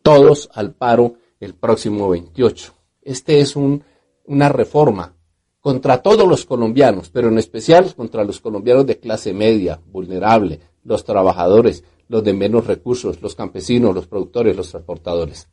Todos 0.02 0.50
al 0.52 0.74
paro 0.74 1.14
el 1.40 1.54
próximo 1.54 2.10
28. 2.10 2.74
Este 3.00 3.40
es 3.40 3.56
un, 3.56 3.82
una 4.26 4.50
reforma 4.50 5.14
contra 5.58 6.02
todos 6.02 6.28
los 6.28 6.44
colombianos, 6.44 7.08
pero 7.08 7.28
en 7.28 7.38
especial 7.38 7.94
contra 7.94 8.24
los 8.24 8.40
colombianos 8.40 8.84
de 8.84 8.98
clase 8.98 9.32
media, 9.32 9.80
vulnerable, 9.86 10.60
los 10.84 11.02
trabajadores, 11.06 11.82
los 12.08 12.22
de 12.22 12.34
menos 12.34 12.66
recursos, 12.66 13.22
los 13.22 13.34
campesinos, 13.34 13.94
los 13.94 14.06
productores, 14.06 14.54
los 14.54 14.70
transportadores. 14.70 15.48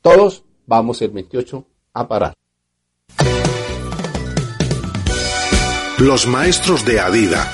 Todos 0.00 0.42
vamos 0.66 1.00
el 1.02 1.10
28 1.10 1.64
a 1.94 2.08
parar. 2.08 2.34
Los 5.98 6.26
maestros 6.26 6.84
de 6.84 7.00
Adida. 7.00 7.48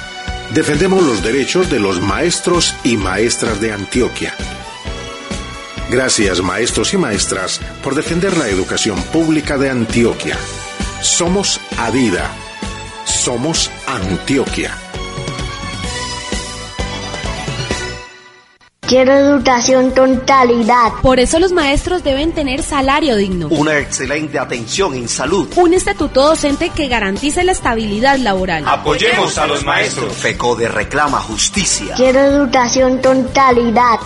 Defendemos 0.55 1.03
los 1.03 1.23
derechos 1.23 1.71
de 1.71 1.79
los 1.79 2.00
maestros 2.00 2.75
y 2.83 2.97
maestras 2.97 3.61
de 3.61 3.73
Antioquia. 3.73 4.33
Gracias 5.91 6.43
maestros 6.43 6.95
y 6.95 6.97
maestras 6.97 7.61
por 7.83 7.95
defender 7.95 8.37
la 8.37 8.49
educación 8.49 9.03
pública 9.12 9.59
de 9.59 9.69
Antioquia. 9.69 10.38
Somos 11.03 11.61
Adida. 11.79 12.31
Somos 13.05 13.71
Antioquia. 13.87 14.88
Quiero 18.88 19.12
educación 19.12 19.90
con 19.90 20.21
calidad. 20.21 20.95
Por 21.02 21.21
eso 21.21 21.38
los 21.38 21.52
maestros 21.52 22.02
deben 22.02 22.33
tener 22.33 22.62
salario 22.62 23.16
digno. 23.16 23.49
Una 23.49 23.76
excelente 23.76 24.38
atención 24.38 24.95
en 24.95 25.11
salud. 25.11 25.47
Un 25.57 25.75
estatuto 25.75 26.23
docente 26.23 26.71
que 26.71 26.88
garantice 26.88 27.45
la 27.45 27.52
estabilidad 27.52 28.16
laboral. 28.16 28.64
Apoyemos 28.66 29.37
a 29.37 29.47
los 29.47 29.62
maestros. 29.62 30.14
FECODE 30.14 30.68
reclama 30.68 31.21
justicia. 31.21 31.97
Quiero 31.97 32.21
educación 32.21 33.02
con 33.02 33.25
calidad. 33.25 33.99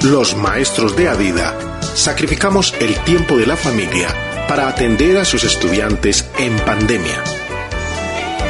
Los 0.00 0.34
maestros 0.34 0.96
de 0.96 1.10
Adida 1.10 1.54
sacrificamos 1.94 2.74
el 2.80 2.94
tiempo 3.04 3.36
de 3.36 3.46
la 3.46 3.56
familia 3.56 4.08
para 4.48 4.66
atender 4.66 5.18
a 5.18 5.26
sus 5.26 5.44
estudiantes 5.44 6.24
en 6.38 6.56
pandemia 6.60 7.22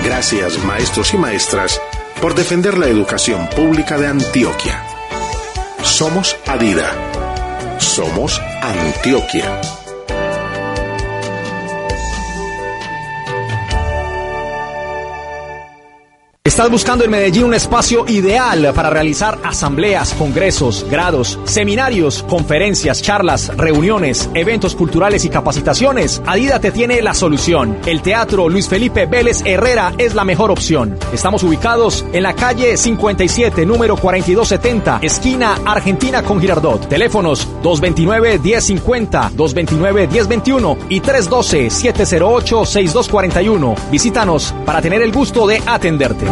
Gracias, 0.04 0.58
maestros 0.64 1.14
y 1.14 1.16
maestras, 1.16 1.80
por 2.20 2.34
defender 2.34 2.76
la 2.76 2.86
educación 2.86 3.48
pública 3.48 3.98
de 3.98 4.08
Antioquia. 4.08 4.84
Somos 5.82 6.36
Adida. 6.46 7.78
Somos 7.78 8.40
Antioquia. 8.62 9.81
¿Estás 16.44 16.72
buscando 16.72 17.04
en 17.04 17.12
Medellín 17.12 17.44
un 17.44 17.54
espacio 17.54 18.04
ideal 18.08 18.72
para 18.74 18.90
realizar 18.90 19.38
asambleas, 19.44 20.12
congresos, 20.14 20.84
grados, 20.90 21.38
seminarios, 21.44 22.24
conferencias, 22.24 23.00
charlas, 23.00 23.56
reuniones, 23.56 24.28
eventos 24.34 24.74
culturales 24.74 25.24
y 25.24 25.28
capacitaciones? 25.28 26.20
Adida 26.26 26.58
te 26.58 26.72
tiene 26.72 27.00
la 27.00 27.14
solución. 27.14 27.78
El 27.86 28.02
Teatro 28.02 28.48
Luis 28.48 28.68
Felipe 28.68 29.06
Vélez 29.06 29.42
Herrera 29.44 29.92
es 29.98 30.16
la 30.16 30.24
mejor 30.24 30.50
opción. 30.50 30.98
Estamos 31.12 31.44
ubicados 31.44 32.04
en 32.12 32.24
la 32.24 32.34
calle 32.34 32.76
57, 32.76 33.64
número 33.64 33.96
4270, 33.96 34.98
esquina 35.00 35.60
Argentina 35.64 36.24
con 36.24 36.40
Girardot. 36.40 36.88
Teléfonos 36.88 37.46
229-1050, 37.62 39.30
229-1021 39.36 40.76
y 40.88 41.00
312-708-6241. 41.02 43.76
Visítanos 43.92 44.52
para 44.66 44.82
tener 44.82 45.02
el 45.02 45.12
gusto 45.12 45.46
de 45.46 45.62
atenderte. 45.64 46.31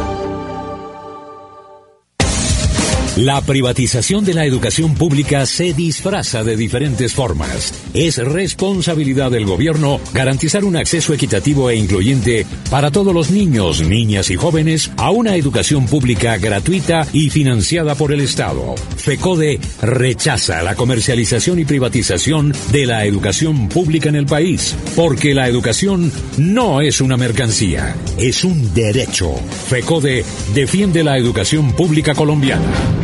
La 3.17 3.41
privatización 3.41 4.23
de 4.23 4.33
la 4.33 4.45
educación 4.45 4.95
pública 4.95 5.45
se 5.45 5.73
disfraza 5.73 6.45
de 6.45 6.55
diferentes 6.55 7.13
formas. 7.13 7.73
Es 7.93 8.17
responsabilidad 8.17 9.29
del 9.29 9.45
gobierno 9.45 9.99
garantizar 10.13 10.63
un 10.63 10.77
acceso 10.77 11.13
equitativo 11.13 11.69
e 11.69 11.75
incluyente 11.75 12.45
para 12.69 12.89
todos 12.89 13.13
los 13.13 13.29
niños, 13.29 13.81
niñas 13.81 14.29
y 14.29 14.37
jóvenes 14.37 14.91
a 14.95 15.11
una 15.11 15.35
educación 15.35 15.87
pública 15.87 16.37
gratuita 16.37 17.05
y 17.11 17.29
financiada 17.29 17.95
por 17.95 18.13
el 18.13 18.21
Estado. 18.21 18.75
FECODE 18.95 19.59
rechaza 19.81 20.63
la 20.63 20.75
comercialización 20.75 21.59
y 21.59 21.65
privatización 21.65 22.53
de 22.71 22.85
la 22.85 23.05
educación 23.05 23.67
pública 23.67 24.07
en 24.07 24.15
el 24.15 24.25
país, 24.25 24.73
porque 24.95 25.33
la 25.33 25.49
educación 25.49 26.13
no 26.37 26.79
es 26.79 27.01
una 27.01 27.17
mercancía, 27.17 27.93
es 28.17 28.45
un 28.45 28.73
derecho. 28.73 29.35
FECODE 29.67 30.23
defiende 30.53 31.03
la 31.03 31.17
educación 31.17 31.73
pública 31.73 32.15
colombiana. 32.15 33.00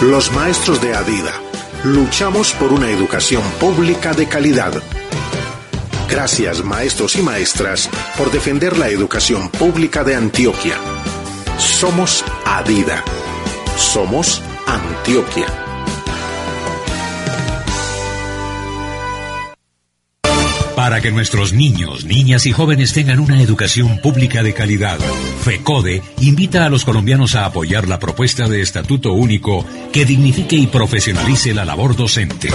Los 0.00 0.32
maestros 0.32 0.80
de 0.80 0.94
Adida 0.94 1.32
luchamos 1.84 2.52
por 2.54 2.72
una 2.72 2.88
educación 2.88 3.42
pública 3.60 4.14
de 4.14 4.26
calidad. 4.26 4.72
Gracias 6.08 6.64
maestros 6.64 7.16
y 7.16 7.22
maestras 7.22 7.90
por 8.16 8.30
defender 8.30 8.78
la 8.78 8.88
educación 8.88 9.50
pública 9.50 10.02
de 10.02 10.14
Antioquia. 10.14 10.76
Somos 11.58 12.24
Adida. 12.46 13.04
Somos 13.76 14.40
Antioquia. 14.66 15.69
Para 20.80 21.02
que 21.02 21.10
nuestros 21.10 21.52
niños, 21.52 22.06
niñas 22.06 22.46
y 22.46 22.52
jóvenes 22.52 22.94
tengan 22.94 23.20
una 23.20 23.42
educación 23.42 23.98
pública 23.98 24.42
de 24.42 24.54
calidad, 24.54 24.98
FECODE 25.42 26.02
invita 26.22 26.64
a 26.64 26.70
los 26.70 26.86
colombianos 26.86 27.34
a 27.34 27.44
apoyar 27.44 27.86
la 27.86 27.98
propuesta 27.98 28.48
de 28.48 28.62
estatuto 28.62 29.12
único 29.12 29.66
que 29.92 30.06
dignifique 30.06 30.56
y 30.56 30.68
profesionalice 30.68 31.52
la 31.52 31.66
labor 31.66 31.96
docente. 31.96 32.48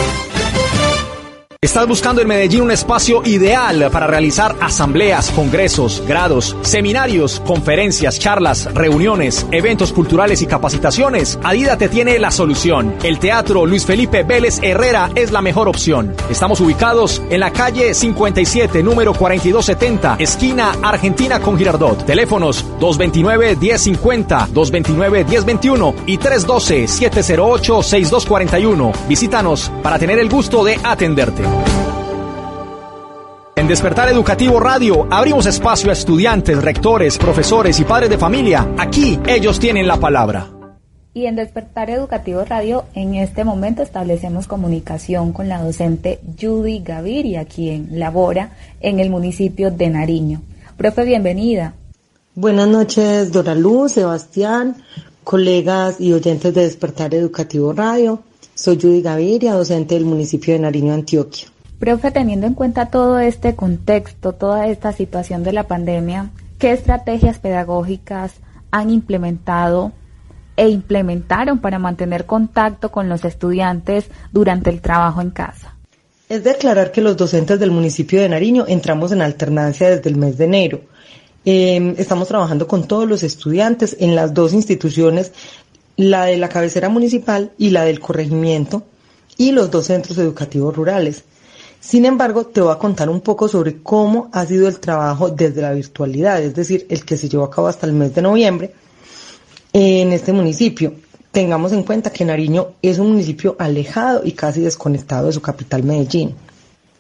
¿Estás 1.66 1.88
buscando 1.88 2.22
en 2.22 2.28
Medellín 2.28 2.62
un 2.62 2.70
espacio 2.70 3.24
ideal 3.26 3.90
para 3.92 4.06
realizar 4.06 4.56
asambleas, 4.62 5.32
congresos, 5.32 6.04
grados, 6.08 6.56
seminarios, 6.62 7.40
conferencias, 7.40 8.20
charlas, 8.20 8.72
reuniones, 8.72 9.48
eventos 9.52 9.92
culturales 9.92 10.44
y 10.44 10.46
capacitaciones? 10.46 11.40
Adida 11.42 11.76
te 11.76 11.90
tiene 11.90 12.20
la 12.20 12.30
solución. 12.30 12.94
El 13.02 13.18
Teatro 13.18 13.66
Luis 13.66 13.84
Felipe 13.84 14.22
Vélez 14.22 14.60
Herrera 14.62 15.10
es 15.16 15.32
la 15.32 15.42
mejor 15.42 15.68
opción. 15.68 16.16
Estamos 16.30 16.62
ubicados 16.62 17.20
en 17.32 17.40
la 17.40 17.52
calle 17.52 17.96
57, 17.96 18.84
número 18.84 19.16
4270, 19.16 20.18
esquina 20.20 20.74
Argentina 20.84 21.40
con 21.40 21.58
Girardot. 21.58 22.06
Teléfonos 22.06 22.64
229-1050, 22.80 24.50
229-1021 24.50 25.96
y 26.06 26.20
312-708-6241. 26.20 29.08
Visítanos 29.08 29.72
para 29.82 29.98
tener 29.98 30.20
el 30.20 30.30
gusto 30.30 30.64
de 30.64 30.80
atenderte. 30.84 31.55
En 33.66 33.70
Despertar 33.70 34.10
Educativo 34.10 34.60
Radio 34.60 35.08
abrimos 35.10 35.48
espacio 35.48 35.90
a 35.90 35.94
estudiantes, 35.94 36.62
rectores, 36.62 37.18
profesores 37.18 37.80
y 37.80 37.84
padres 37.84 38.12
de 38.12 38.18
familia. 38.20 38.76
Aquí 38.78 39.20
ellos 39.26 39.60
tienen 39.60 39.88
la 39.88 39.98
palabra. 39.98 40.48
Y 41.16 41.26
en 41.26 41.36
Despertar 41.36 41.90
Educativo 41.90 42.44
Radio 42.46 42.84
en 42.94 43.16
este 43.16 43.44
momento 43.44 43.82
establecemos 43.82 44.46
comunicación 44.46 45.32
con 45.32 45.50
la 45.50 45.64
docente 45.64 46.20
Judy 46.40 46.80
Gaviria, 46.80 47.46
quien 47.46 47.88
labora 47.98 48.52
en 48.82 49.00
el 49.00 49.10
municipio 49.10 49.72
de 49.72 49.90
Nariño. 49.90 50.42
Profe, 50.78 51.04
bienvenida. 51.04 51.74
Buenas 52.36 52.68
noches, 52.68 53.32
Dora 53.32 53.56
Luz, 53.56 53.94
Sebastián, 53.94 54.76
colegas 55.24 56.00
y 56.00 56.14
oyentes 56.14 56.54
de 56.54 56.64
Despertar 56.64 57.16
Educativo 57.16 57.74
Radio. 57.74 58.20
Soy 58.54 58.80
Judy 58.80 59.02
Gaviria, 59.02 59.54
docente 59.54 59.96
del 59.96 60.06
municipio 60.06 60.54
de 60.54 60.60
Nariño, 60.60 60.94
Antioquia. 60.94 61.48
Profe, 61.80 62.12
teniendo 62.12 62.48
en 62.48 62.54
cuenta 62.54 62.88
todo 62.88 63.20
este 63.20 63.56
contexto, 63.56 64.34
toda 64.34 64.68
esta 64.68 64.92
situación 64.94 65.44
de 65.44 65.54
la 65.54 65.68
pandemia, 65.68 66.32
¿qué 66.58 66.72
estrategias 66.72 67.40
pedagógicas 67.40 68.34
han 68.72 68.90
implementado 68.90 69.92
e 70.58 70.70
implementaron 70.70 71.60
para 71.60 71.80
mantener 71.80 72.26
contacto 72.26 72.92
con 72.92 73.10
los 73.10 73.26
estudiantes 73.26 74.06
durante 74.32 74.70
el 74.70 74.82
trabajo 74.82 75.22
en 75.22 75.32
casa? 75.32 75.76
Es 76.30 76.44
declarar 76.44 76.92
que 76.92 77.02
los 77.02 77.18
docentes 77.18 77.60
del 77.60 77.72
municipio 77.72 78.20
de 78.20 78.30
Nariño 78.30 78.66
entramos 78.68 79.12
en 79.12 79.22
alternancia 79.22 79.90
desde 79.90 80.10
el 80.10 80.16
mes 80.16 80.38
de 80.38 80.46
enero. 80.46 80.82
Eh, 81.46 81.94
estamos 82.00 82.28
trabajando 82.28 82.68
con 82.68 82.88
todos 82.88 83.08
los 83.08 83.22
estudiantes 83.22 83.96
en 84.00 84.16
las 84.16 84.34
dos 84.34 84.54
instituciones, 84.54 85.32
la 85.98 86.26
de 86.26 86.38
la 86.38 86.50
cabecera 86.50 86.90
municipal 86.90 87.52
y 87.58 87.70
la 87.70 87.86
del 87.86 88.00
corregimiento, 88.00 88.84
y 89.38 89.52
los 89.52 89.72
dos 89.72 89.88
centros 89.88 90.18
educativos 90.18 90.76
rurales. 90.76 91.24
Sin 91.80 92.06
embargo, 92.06 92.46
te 92.46 92.62
voy 92.62 92.72
a 92.72 92.80
contar 92.80 93.10
un 93.10 93.22
poco 93.22 93.48
sobre 93.48 93.82
cómo 93.84 94.30
ha 94.32 94.46
sido 94.46 94.68
el 94.68 94.80
trabajo 94.80 95.30
desde 95.30 95.62
la 95.62 95.72
virtualidad, 95.74 96.42
es 96.42 96.56
decir, 96.56 96.88
el 96.90 97.06
que 97.06 97.18
se 97.18 97.30
llevó 97.30 97.44
a 97.44 97.52
cabo 97.52 97.68
hasta 97.68 97.86
el 97.86 97.94
mes 97.94 98.16
de 98.16 98.22
noviembre 98.22 98.74
en 99.72 100.12
este 100.12 100.34
municipio. 100.34 100.94
Tengamos 101.32 101.74
en 101.74 101.84
cuenta 101.84 102.12
que 102.12 102.26
Nariño 102.26 102.70
es 102.82 102.98
un 102.98 103.12
municipio 103.12 103.56
alejado 103.60 104.22
y 104.24 104.32
casi 104.32 104.62
desconectado 104.62 105.28
de 105.28 105.34
su 105.34 105.42
capital 105.42 105.84
Medellín. 105.84 106.34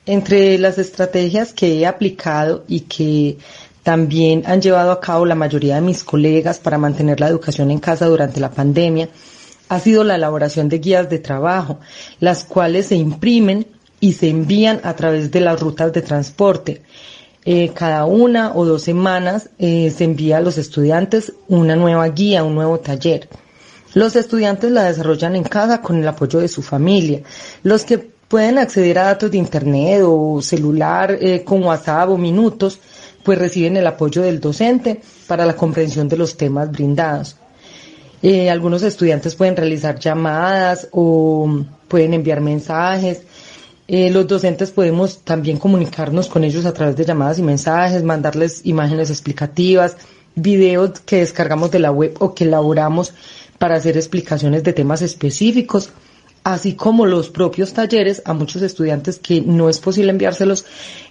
Entre 0.05 0.57
las 0.59 0.77
estrategias 0.77 1.53
que 1.53 1.79
he 1.79 1.87
aplicado 1.87 2.63
y 2.67 2.81
que 2.81 3.37
también 3.85 4.41
han 4.47 4.61
llevado 4.61 4.91
a 4.91 4.99
cabo 4.99 5.27
la 5.27 5.35
mayoría 5.35 5.75
de 5.75 5.81
mis 5.81 6.03
colegas 6.03 6.57
para 6.57 6.79
mantener 6.79 7.19
la 7.19 7.27
educación 7.27 7.69
en 7.69 7.77
casa 7.77 8.07
durante 8.07 8.39
la 8.39 8.49
pandemia, 8.49 9.09
ha 9.69 9.79
sido 9.79 10.03
la 10.03 10.15
elaboración 10.15 10.69
de 10.69 10.79
guías 10.79 11.07
de 11.07 11.19
trabajo, 11.19 11.79
las 12.19 12.45
cuales 12.45 12.87
se 12.87 12.95
imprimen 12.95 13.67
y 13.99 14.13
se 14.13 14.29
envían 14.29 14.81
a 14.83 14.95
través 14.95 15.29
de 15.29 15.39
las 15.39 15.61
rutas 15.61 15.93
de 15.93 16.01
transporte. 16.01 16.81
Eh, 17.45 17.73
cada 17.75 18.05
una 18.05 18.53
o 18.55 18.65
dos 18.65 18.81
semanas 18.81 19.51
eh, 19.59 19.93
se 19.95 20.05
envía 20.05 20.37
a 20.37 20.41
los 20.41 20.57
estudiantes 20.57 21.33
una 21.47 21.75
nueva 21.75 22.09
guía, 22.09 22.43
un 22.43 22.55
nuevo 22.55 22.79
taller. 22.79 23.29
Los 23.93 24.15
estudiantes 24.15 24.71
la 24.71 24.85
desarrollan 24.85 25.35
en 25.35 25.43
casa 25.43 25.83
con 25.83 25.97
el 25.97 26.07
apoyo 26.07 26.39
de 26.39 26.47
su 26.47 26.63
familia. 26.63 27.21
Los 27.61 27.85
que 27.85 27.99
pueden 27.99 28.57
acceder 28.57 28.97
a 28.97 29.03
datos 29.03 29.29
de 29.29 29.37
internet 29.37 30.01
o 30.03 30.41
celular 30.41 31.15
eh, 31.21 31.43
con 31.43 31.63
WhatsApp 31.63 32.09
o 32.09 32.17
minutos, 32.17 32.79
pues 33.25 33.37
reciben 33.37 33.75
el 33.75 33.87
apoyo 33.87 34.21
del 34.21 34.39
docente 34.39 35.01
para 35.27 35.45
la 35.45 35.55
comprensión 35.55 36.07
de 36.07 36.17
los 36.17 36.37
temas 36.37 36.71
brindados. 36.71 37.35
algunos 38.49 38.83
estudiantes 38.83 39.35
pueden 39.35 39.57
realizar 39.57 39.99
llamadas 39.99 40.87
o 40.91 41.65
pueden 41.89 42.13
enviar 42.13 42.39
mensajes 42.39 43.23
eh, 43.87 44.09
los 44.09 44.25
docentes 44.25 44.71
podemos 44.71 45.19
también 45.19 45.57
comunicarnos 45.57 46.27
con 46.27 46.43
ellos 46.43 46.65
a 46.65 46.73
través 46.73 46.95
de 46.95 47.05
llamadas 47.05 47.37
y 47.37 47.43
mensajes, 47.43 48.03
mandarles 48.03 48.61
imágenes 48.65 49.11
explicativas, 49.11 49.95
videos 50.33 50.99
que 51.01 51.17
descargamos 51.17 51.69
de 51.69 51.79
la 51.79 51.91
web 51.91 52.15
o 52.19 52.33
que 52.33 52.45
elaboramos 52.45 53.13
para 53.59 53.75
hacer 53.75 53.95
explicaciones 53.95 54.63
de 54.63 54.73
temas 54.73 55.03
específicos, 55.03 55.91
así 56.45 56.75
como 56.75 57.07
los 57.07 57.29
propios 57.29 57.73
talleres 57.73 58.21
a 58.23 58.33
muchos 58.33 58.61
estudiantes 58.61 59.17
que 59.17 59.41
no 59.41 59.67
es 59.67 59.79
posible 59.79 60.11
enviárselos 60.11 60.63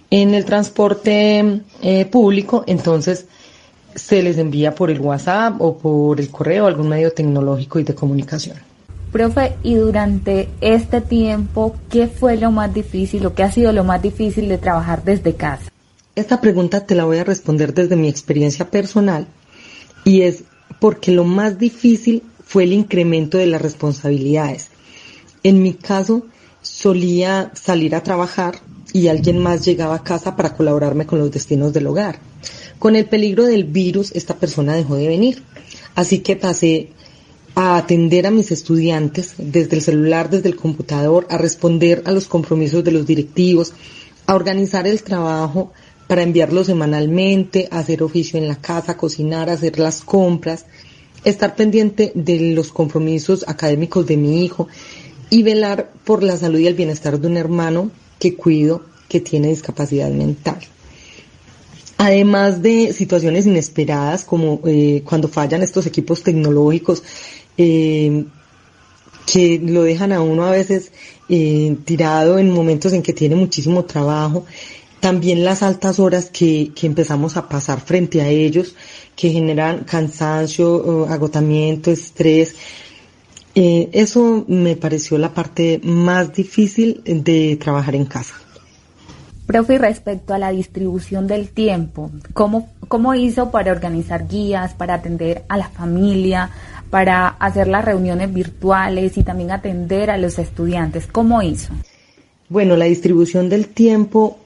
en 0.09 0.33
el 0.33 0.45
transporte 0.45 1.61
eh, 1.81 2.05
público, 2.05 2.63
entonces 2.67 3.25
se 3.93 4.23
les 4.23 4.37
envía 4.37 4.73
por 4.73 4.89
el 4.89 5.01
WhatsApp 5.01 5.59
o 5.59 5.77
por 5.77 6.21
el 6.21 6.29
correo, 6.29 6.67
algún 6.67 6.87
medio 6.87 7.11
tecnológico 7.11 7.79
y 7.79 7.83
de 7.83 7.93
comunicación. 7.93 8.57
Profe, 9.11 9.55
y 9.61 9.75
durante 9.75 10.47
este 10.61 11.01
tiempo, 11.01 11.75
¿qué 11.89 12.07
fue 12.07 12.37
lo 12.37 12.51
más 12.51 12.73
difícil 12.73 13.25
o 13.25 13.35
qué 13.35 13.43
ha 13.43 13.51
sido 13.51 13.73
lo 13.73 13.83
más 13.83 14.01
difícil 14.01 14.47
de 14.47 14.57
trabajar 14.57 15.03
desde 15.03 15.35
casa? 15.35 15.69
Esta 16.15 16.39
pregunta 16.39 16.85
te 16.85 16.95
la 16.95 17.03
voy 17.03 17.17
a 17.17 17.25
responder 17.25 17.73
desde 17.73 17.97
mi 17.97 18.07
experiencia 18.07 18.71
personal 18.71 19.27
y 20.05 20.21
es 20.21 20.45
porque 20.79 21.11
lo 21.11 21.25
más 21.25 21.59
difícil 21.59 22.23
fue 22.45 22.63
el 22.63 22.71
incremento 22.71 23.37
de 23.37 23.47
las 23.47 23.61
responsabilidades. 23.61 24.69
En 25.45 25.61
mi 25.61 25.75
caso 25.75 26.25
solía 26.63 27.51
salir 27.53 27.93
a 27.93 28.01
trabajar 28.01 28.55
y 28.93 29.09
alguien 29.09 29.37
más 29.37 29.63
llegaba 29.63 29.93
a 29.93 30.03
casa 30.03 30.35
para 30.35 30.55
colaborarme 30.55 31.05
con 31.05 31.19
los 31.19 31.29
destinos 31.29 31.71
del 31.71 31.85
hogar. 31.85 32.17
Con 32.79 32.95
el 32.95 33.05
peligro 33.05 33.43
del 33.45 33.65
virus, 33.65 34.11
esta 34.15 34.33
persona 34.33 34.73
dejó 34.73 34.95
de 34.95 35.07
venir. 35.07 35.43
Así 35.93 36.21
que 36.21 36.35
pasé 36.35 36.89
a 37.53 37.77
atender 37.77 38.25
a 38.25 38.31
mis 38.31 38.51
estudiantes 38.51 39.35
desde 39.37 39.75
el 39.75 39.83
celular, 39.83 40.31
desde 40.31 40.49
el 40.49 40.55
computador, 40.55 41.27
a 41.29 41.37
responder 41.37 42.01
a 42.05 42.11
los 42.11 42.25
compromisos 42.25 42.83
de 42.83 42.93
los 42.93 43.05
directivos, 43.05 43.73
a 44.25 44.33
organizar 44.33 44.87
el 44.87 45.03
trabajo 45.03 45.73
para 46.07 46.23
enviarlo 46.23 46.63
semanalmente, 46.63 47.67
a 47.69 47.77
hacer 47.81 48.01
oficio 48.01 48.39
en 48.39 48.47
la 48.47 48.55
casa, 48.55 48.97
cocinar, 48.97 49.51
hacer 49.51 49.77
las 49.77 50.01
compras, 50.01 50.65
estar 51.23 51.55
pendiente 51.55 52.11
de 52.15 52.55
los 52.55 52.71
compromisos 52.71 53.45
académicos 53.47 54.07
de 54.07 54.17
mi 54.17 54.43
hijo 54.43 54.67
y 55.29 55.43
velar 55.43 55.91
por 56.03 56.23
la 56.23 56.37
salud 56.37 56.59
y 56.59 56.67
el 56.67 56.75
bienestar 56.75 57.19
de 57.19 57.27
un 57.27 57.37
hermano 57.37 57.91
que 58.19 58.35
cuido 58.35 58.83
que 59.07 59.19
tiene 59.19 59.49
discapacidad 59.49 60.09
mental. 60.09 60.59
Además 61.97 62.61
de 62.61 62.93
situaciones 62.93 63.45
inesperadas 63.45 64.25
como 64.25 64.61
eh, 64.65 65.01
cuando 65.05 65.27
fallan 65.27 65.63
estos 65.63 65.85
equipos 65.85 66.23
tecnológicos 66.23 67.03
eh, 67.57 68.25
que 69.25 69.59
lo 69.63 69.83
dejan 69.83 70.11
a 70.11 70.21
uno 70.21 70.45
a 70.45 70.51
veces 70.51 70.91
eh, 71.29 71.77
tirado 71.85 72.37
en 72.37 72.51
momentos 72.51 72.93
en 72.93 73.01
que 73.01 73.13
tiene 73.13 73.35
muchísimo 73.35 73.85
trabajo, 73.85 74.45
también 74.99 75.43
las 75.43 75.63
altas 75.63 75.99
horas 75.99 76.29
que, 76.29 76.71
que 76.75 76.85
empezamos 76.85 77.37
a 77.37 77.47
pasar 77.47 77.79
frente 77.79 78.21
a 78.21 78.27
ellos, 78.27 78.75
que 79.15 79.29
generan 79.29 79.83
cansancio, 79.83 81.07
agotamiento, 81.07 81.91
estrés. 81.91 82.55
Eh, 83.55 83.89
eso 83.93 84.43
me 84.49 84.75
pareció 84.75 85.17
la 85.17 85.33
parte 85.33 85.79
más 85.81 86.33
difícil 86.33 87.01
de 87.05 87.55
trabajar 87.55 87.95
en 87.95 88.05
casa. 88.05 88.35
Profe, 89.45 89.77
respecto 89.77 90.33
a 90.33 90.39
la 90.39 90.51
distribución 90.51 91.27
del 91.27 91.49
tiempo, 91.49 92.11
¿cómo, 92.33 92.69
¿cómo 92.87 93.13
hizo 93.13 93.51
para 93.51 93.71
organizar 93.71 94.27
guías, 94.27 94.73
para 94.73 94.95
atender 94.95 95.45
a 95.47 95.55
la 95.55 95.69
familia, 95.69 96.49
para 96.89 97.27
hacer 97.27 97.67
las 97.67 97.85
reuniones 97.85 98.33
virtuales 98.33 99.17
y 99.17 99.23
también 99.23 99.51
atender 99.51 100.09
a 100.09 100.17
los 100.17 100.39
estudiantes? 100.39 101.07
¿Cómo 101.07 101.41
hizo? 101.41 101.73
Bueno, 102.49 102.75
la 102.75 102.85
distribución 102.85 103.47
del 103.47 103.67
tiempo 103.67 104.39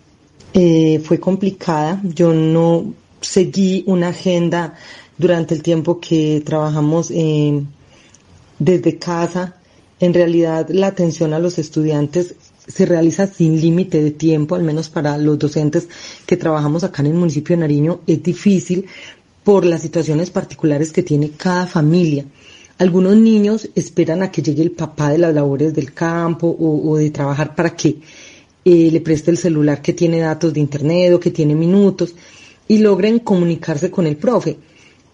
eh, 0.53 1.01
fue 1.03 1.19
complicada. 1.19 2.01
Yo 2.03 2.33
no 2.33 2.93
seguí 3.21 3.83
una 3.87 4.09
agenda 4.09 4.75
durante 5.17 5.55
el 5.55 5.63
tiempo 5.63 5.99
que 5.99 6.41
trabajamos 6.45 7.09
eh, 7.11 7.63
desde 8.59 8.97
casa. 8.97 9.55
En 9.99 10.13
realidad, 10.13 10.69
la 10.69 10.87
atención 10.87 11.33
a 11.33 11.39
los 11.39 11.57
estudiantes 11.57 12.35
se 12.67 12.85
realiza 12.85 13.25
sin 13.27 13.59
límite 13.59 14.01
de 14.01 14.11
tiempo, 14.11 14.55
al 14.55 14.63
menos 14.63 14.89
para 14.89 15.17
los 15.17 15.39
docentes 15.39 15.89
que 16.25 16.37
trabajamos 16.37 16.83
acá 16.83 17.01
en 17.01 17.07
el 17.07 17.13
municipio 17.15 17.55
de 17.55 17.61
Nariño, 17.61 18.01
es 18.05 18.21
difícil 18.21 18.85
por 19.43 19.65
las 19.65 19.81
situaciones 19.81 20.29
particulares 20.29 20.91
que 20.91 21.01
tiene 21.01 21.31
cada 21.31 21.65
familia. 21.65 22.25
Algunos 22.77 23.17
niños 23.17 23.67
esperan 23.75 24.21
a 24.21 24.31
que 24.31 24.41
llegue 24.41 24.61
el 24.61 24.71
papá 24.71 25.09
de 25.09 25.17
las 25.17 25.33
labores 25.33 25.73
del 25.73 25.93
campo 25.93 26.55
o, 26.57 26.95
de 26.97 27.09
trabajar 27.09 27.55
para 27.55 27.75
que 27.75 27.97
eh, 28.63 28.89
le 28.91 29.01
preste 29.01 29.31
el 29.31 29.37
celular 29.37 29.81
que 29.81 29.93
tiene 29.93 30.19
datos 30.19 30.53
de 30.53 30.59
internet 30.59 31.13
o 31.13 31.19
que 31.19 31.31
tiene 31.31 31.55
minutos 31.55 32.13
y 32.67 32.77
logren 32.77 33.19
comunicarse 33.19 33.89
con 33.89 34.05
el 34.05 34.15
profe 34.15 34.57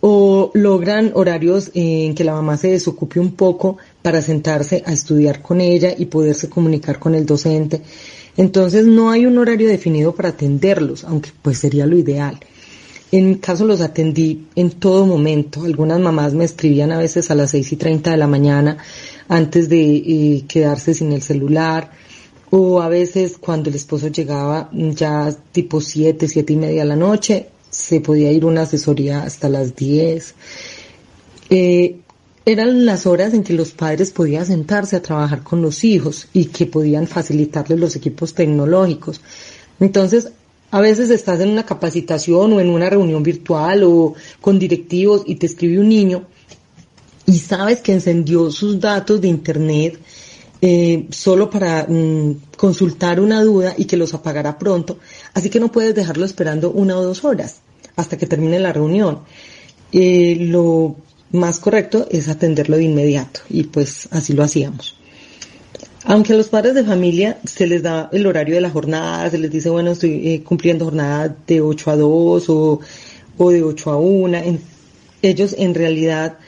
o 0.08 0.52
logran 0.54 1.14
horarios 1.16 1.72
en 1.74 2.14
que 2.14 2.24
la 2.24 2.34
mamá 2.34 2.58
se 2.58 2.68
desocupe 2.68 3.20
un 3.20 3.32
poco 3.32 3.78
para 4.04 4.22
sentarse 4.22 4.84
a 4.86 4.94
estudiar 4.94 5.42
con 5.42 5.62
ella 5.62 5.96
y 5.98 6.06
poderse 6.06 6.48
comunicar 6.48 7.00
con 7.00 7.16
el 7.16 7.26
docente. 7.26 7.82
Entonces 8.38 8.86
no 8.86 9.10
hay 9.10 9.26
un 9.26 9.40
horario 9.40 9.68
definido 9.68 10.14
para 10.14 10.30
atenderlos, 10.30 11.06
aunque 11.06 11.32
pues 11.42 11.58
sería 11.58 11.88
lo 11.88 11.98
ideal. 11.98 12.40
En 13.12 13.30
mi 13.30 13.36
caso 13.38 13.66
los 13.66 13.82
atendí 13.82 14.46
en 14.56 14.70
todo 14.74 15.08
momento. 15.08 15.64
Algunas 15.64 16.00
mamás 16.00 16.36
me 16.36 16.46
escribían 16.46 16.92
a 16.92 17.00
veces 17.00 17.32
a 17.32 17.36
las 17.36 17.50
seis 17.50 17.72
y 17.72 17.76
treinta 17.76 18.12
de 18.12 18.18
la 18.18 18.28
mañana 18.28 18.78
antes 19.28 19.70
de 19.70 19.96
eh, 19.96 20.46
quedarse 20.48 20.94
sin 20.94 21.14
el 21.14 21.24
celular. 21.24 21.90
O 22.52 22.80
a 22.80 22.90
veces 22.90 23.40
cuando 23.40 23.72
el 23.72 23.76
esposo 23.76 24.10
llegaba 24.10 24.70
ya 24.72 25.36
tipo 25.52 25.82
siete, 25.82 26.28
siete 26.28 26.54
y 26.54 26.58
media 26.58 26.84
de 26.84 26.90
la 26.90 26.96
noche, 26.96 27.48
se 27.70 28.00
podía 28.00 28.32
ir 28.32 28.46
una 28.46 28.64
asesoría 28.64 29.24
hasta 29.24 29.50
las 29.50 29.76
diez. 29.76 30.36
Eh, 31.50 31.98
eran 32.46 32.86
las 32.86 33.08
horas 33.08 33.34
en 33.34 33.44
que 33.44 33.54
los 33.54 33.72
padres 33.72 34.12
podían 34.12 34.46
sentarse 34.46 34.96
a 34.96 35.02
trabajar 35.02 35.44
con 35.44 35.62
los 35.62 35.84
hijos 35.84 36.28
y 36.32 36.46
que 36.46 36.68
podían 36.68 37.08
facilitarles 37.08 37.80
los 37.80 37.96
equipos 37.96 38.34
tecnológicos. 38.34 39.20
Entonces, 39.80 40.30
a 40.72 40.80
veces 40.80 41.10
estás 41.10 41.40
en 41.40 41.50
una 41.50 41.66
capacitación 41.66 42.54
o 42.54 42.60
en 42.60 42.70
una 42.70 42.90
reunión 42.90 43.24
virtual 43.24 43.84
o 43.84 44.14
con 44.42 44.60
directivos 44.60 45.24
y 45.26 45.36
te 45.36 45.48
escribe 45.48 45.80
un 45.80 45.90
niño 45.90 46.28
y 47.26 47.40
sabes 47.40 47.82
que 47.82 47.94
encendió 47.94 48.52
sus 48.52 48.80
datos 48.80 49.22
de 49.22 49.28
internet 49.28 50.00
eh, 50.68 51.06
solo 51.12 51.52
para 51.52 51.86
mm, 51.88 52.38
consultar 52.58 53.20
una 53.20 53.44
duda 53.44 53.76
y 53.78 53.86
que 53.86 53.98
los 53.98 54.16
apagará 54.16 54.58
pronto, 54.58 54.98
así 55.36 55.52
que 55.52 55.60
no 55.60 55.72
puedes 55.72 55.94
dejarlo 55.94 56.26
esperando 56.26 56.72
una 56.72 56.98
o 56.98 57.04
dos 57.04 57.24
horas 57.24 57.58
hasta 57.96 58.18
que 58.18 58.26
termine 58.26 58.58
la 58.60 58.74
reunión. 58.74 59.20
Eh, 59.92 60.36
lo 60.40 60.96
más 61.32 61.60
correcto 61.60 62.08
es 62.10 62.30
atenderlo 62.30 62.78
de 62.78 62.84
inmediato 62.86 63.42
y 63.48 63.66
pues 63.66 64.08
así 64.10 64.34
lo 64.34 64.42
hacíamos. 64.42 64.98
Aunque 66.04 66.34
a 66.34 66.36
los 66.36 66.50
padres 66.50 66.74
de 66.74 66.84
familia 66.84 67.38
se 67.44 67.68
les 67.68 67.84
da 67.84 68.10
el 68.12 68.26
horario 68.26 68.56
de 68.56 68.62
la 68.62 68.72
jornada, 68.72 69.30
se 69.30 69.38
les 69.38 69.52
dice, 69.52 69.70
bueno, 69.70 69.92
estoy 69.92 70.30
eh, 70.30 70.44
cumpliendo 70.44 70.86
jornada 70.86 71.36
de 71.46 71.62
8 71.62 71.92
a 71.92 71.96
2 71.96 72.50
o, 72.50 72.80
de 73.52 73.62
8 73.62 73.92
a 73.92 73.98
1, 73.98 74.38
ellos 75.22 75.56
en 75.60 75.76
realidad 75.76 76.40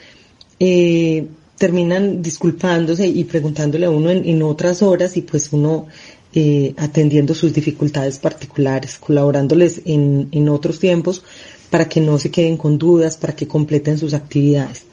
eh, 0.58 1.28
terminan 1.58 2.22
disculpándose 2.22 3.06
y 3.06 3.24
preguntándole 3.24 3.86
a 3.86 3.90
uno 3.90 4.10
en, 4.10 4.42
otras 4.42 4.82
horas 4.82 5.16
y 5.16 5.22
pues 5.22 5.52
uno 5.52 5.86
eh, 6.32 6.72
atendiendo 6.76 7.34
sus 7.34 7.52
dificultades 7.52 8.18
particulares, 8.18 8.98
colaborándoles 8.98 9.82
en, 9.84 10.28
en 10.30 10.48
otros 10.48 10.78
tiempos 10.78 11.22
para 11.70 11.88
que 11.88 12.00
no 12.00 12.18
se 12.18 12.30
queden 12.30 12.56
con 12.56 12.78
dudas, 12.78 13.16
para 13.16 13.34
que 13.34 13.48
completen 13.48 13.98
sus 13.98 14.14
actividades. 14.14 14.84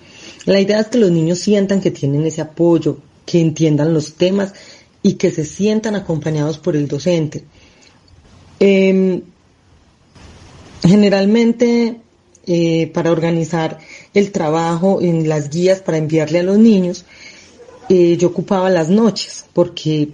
La 0.45 0.59
idea 0.59 0.79
es 0.79 0.87
que 0.87 0.97
los 0.97 1.11
niños 1.11 1.39
sientan 1.39 1.81
que 1.81 1.91
tienen 1.91 2.25
ese 2.25 2.41
apoyo, 2.41 2.97
que 3.25 3.39
entiendan 3.39 3.93
los 3.93 4.13
temas 4.13 4.53
y 5.01 5.13
que 5.13 5.31
se 5.31 5.45
sientan 5.45 5.95
acompañados 5.95 6.57
por 6.57 6.75
el 6.75 6.87
docente. 6.87 7.43
Em, 8.59 9.21
generalmente, 10.81 11.99
eh, 12.47 12.91
para 12.93 13.11
organizar 13.11 13.79
el 14.15 14.31
trabajo 14.31 15.01
en 15.01 15.29
las 15.29 15.49
guías 15.49 15.81
para 15.81 15.97
enviarle 15.97 16.39
a 16.39 16.43
los 16.43 16.57
niños, 16.57 17.05
eh, 17.89 18.17
yo 18.17 18.29
ocupaba 18.29 18.69
las 18.69 18.89
noches, 18.89 19.45
porque 19.53 20.09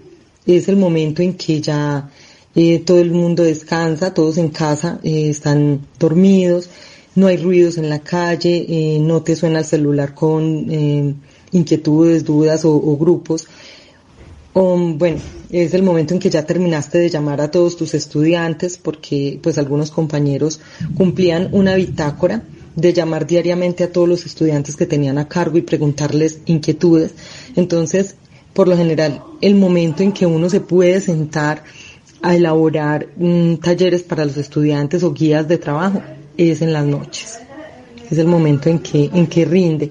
es 0.45 0.67
el 0.67 0.75
momento 0.75 1.21
en 1.21 1.35
que 1.35 1.61
ya 1.61 2.09
eh, 2.55 2.79
todo 2.79 2.99
el 2.99 3.11
mundo 3.11 3.43
descansa, 3.43 4.13
todos 4.13 4.37
en 4.37 4.49
casa 4.49 4.99
están 5.03 5.87
dormidos, 5.99 6.69
no 7.15 7.27
hay 7.27 7.37
ruidos 7.37 7.77
en 7.77 7.89
la 7.89 7.99
calle, 7.99 8.97
no 8.99 9.21
te 9.21 9.35
suena 9.35 9.59
el 9.59 9.65
celular 9.65 10.15
con 10.15 11.19
inquietudes, 11.51 12.23
dudas 12.25 12.63
o, 12.65 12.97
grupos. 12.97 13.47
bueno, 14.53 15.17
es 15.51 15.73
el 15.73 15.83
momento 15.83 16.13
en 16.13 16.19
que 16.19 16.29
ya 16.29 16.45
terminaste 16.45 16.97
de 16.97 17.09
llamar 17.09 17.41
a 17.41 17.51
todos 17.51 17.75
tus 17.75 17.93
estudiantes 17.93 18.77
porque 18.77 19.39
pues 19.43 19.57
algunos 19.57 19.91
compañeros 19.91 20.61
cumplían 20.95 21.49
una 21.51 21.75
bitácora 21.75 22.43
de 22.75 22.93
llamar 22.93 23.27
diariamente 23.27 23.83
a 23.83 23.91
todos 23.91 24.07
los 24.07 24.25
estudiantes 24.25 24.75
que 24.75 24.85
tenían 24.85 25.17
a 25.17 25.27
cargo 25.27 25.57
y 25.57 25.61
preguntarles 25.61 26.39
inquietudes. 26.45 27.13
Entonces, 27.55 28.15
por 28.53 28.67
lo 28.67 28.77
general, 28.77 29.23
el 29.41 29.55
momento 29.55 30.03
en 30.03 30.11
que 30.11 30.25
uno 30.25 30.49
se 30.49 30.61
puede 30.61 30.99
sentar 31.01 31.63
a 32.21 32.35
elaborar 32.35 33.07
mm, 33.15 33.55
talleres 33.55 34.03
para 34.03 34.25
los 34.25 34.37
estudiantes 34.37 35.03
o 35.03 35.13
guías 35.13 35.47
de 35.47 35.57
trabajo 35.57 36.01
es 36.37 36.61
en 36.61 36.73
las 36.73 36.85
noches. 36.85 37.39
Es 38.09 38.17
el 38.17 38.27
momento 38.27 38.69
en 38.69 38.79
que, 38.79 39.09
en 39.13 39.27
que 39.27 39.45
rinde. 39.45 39.89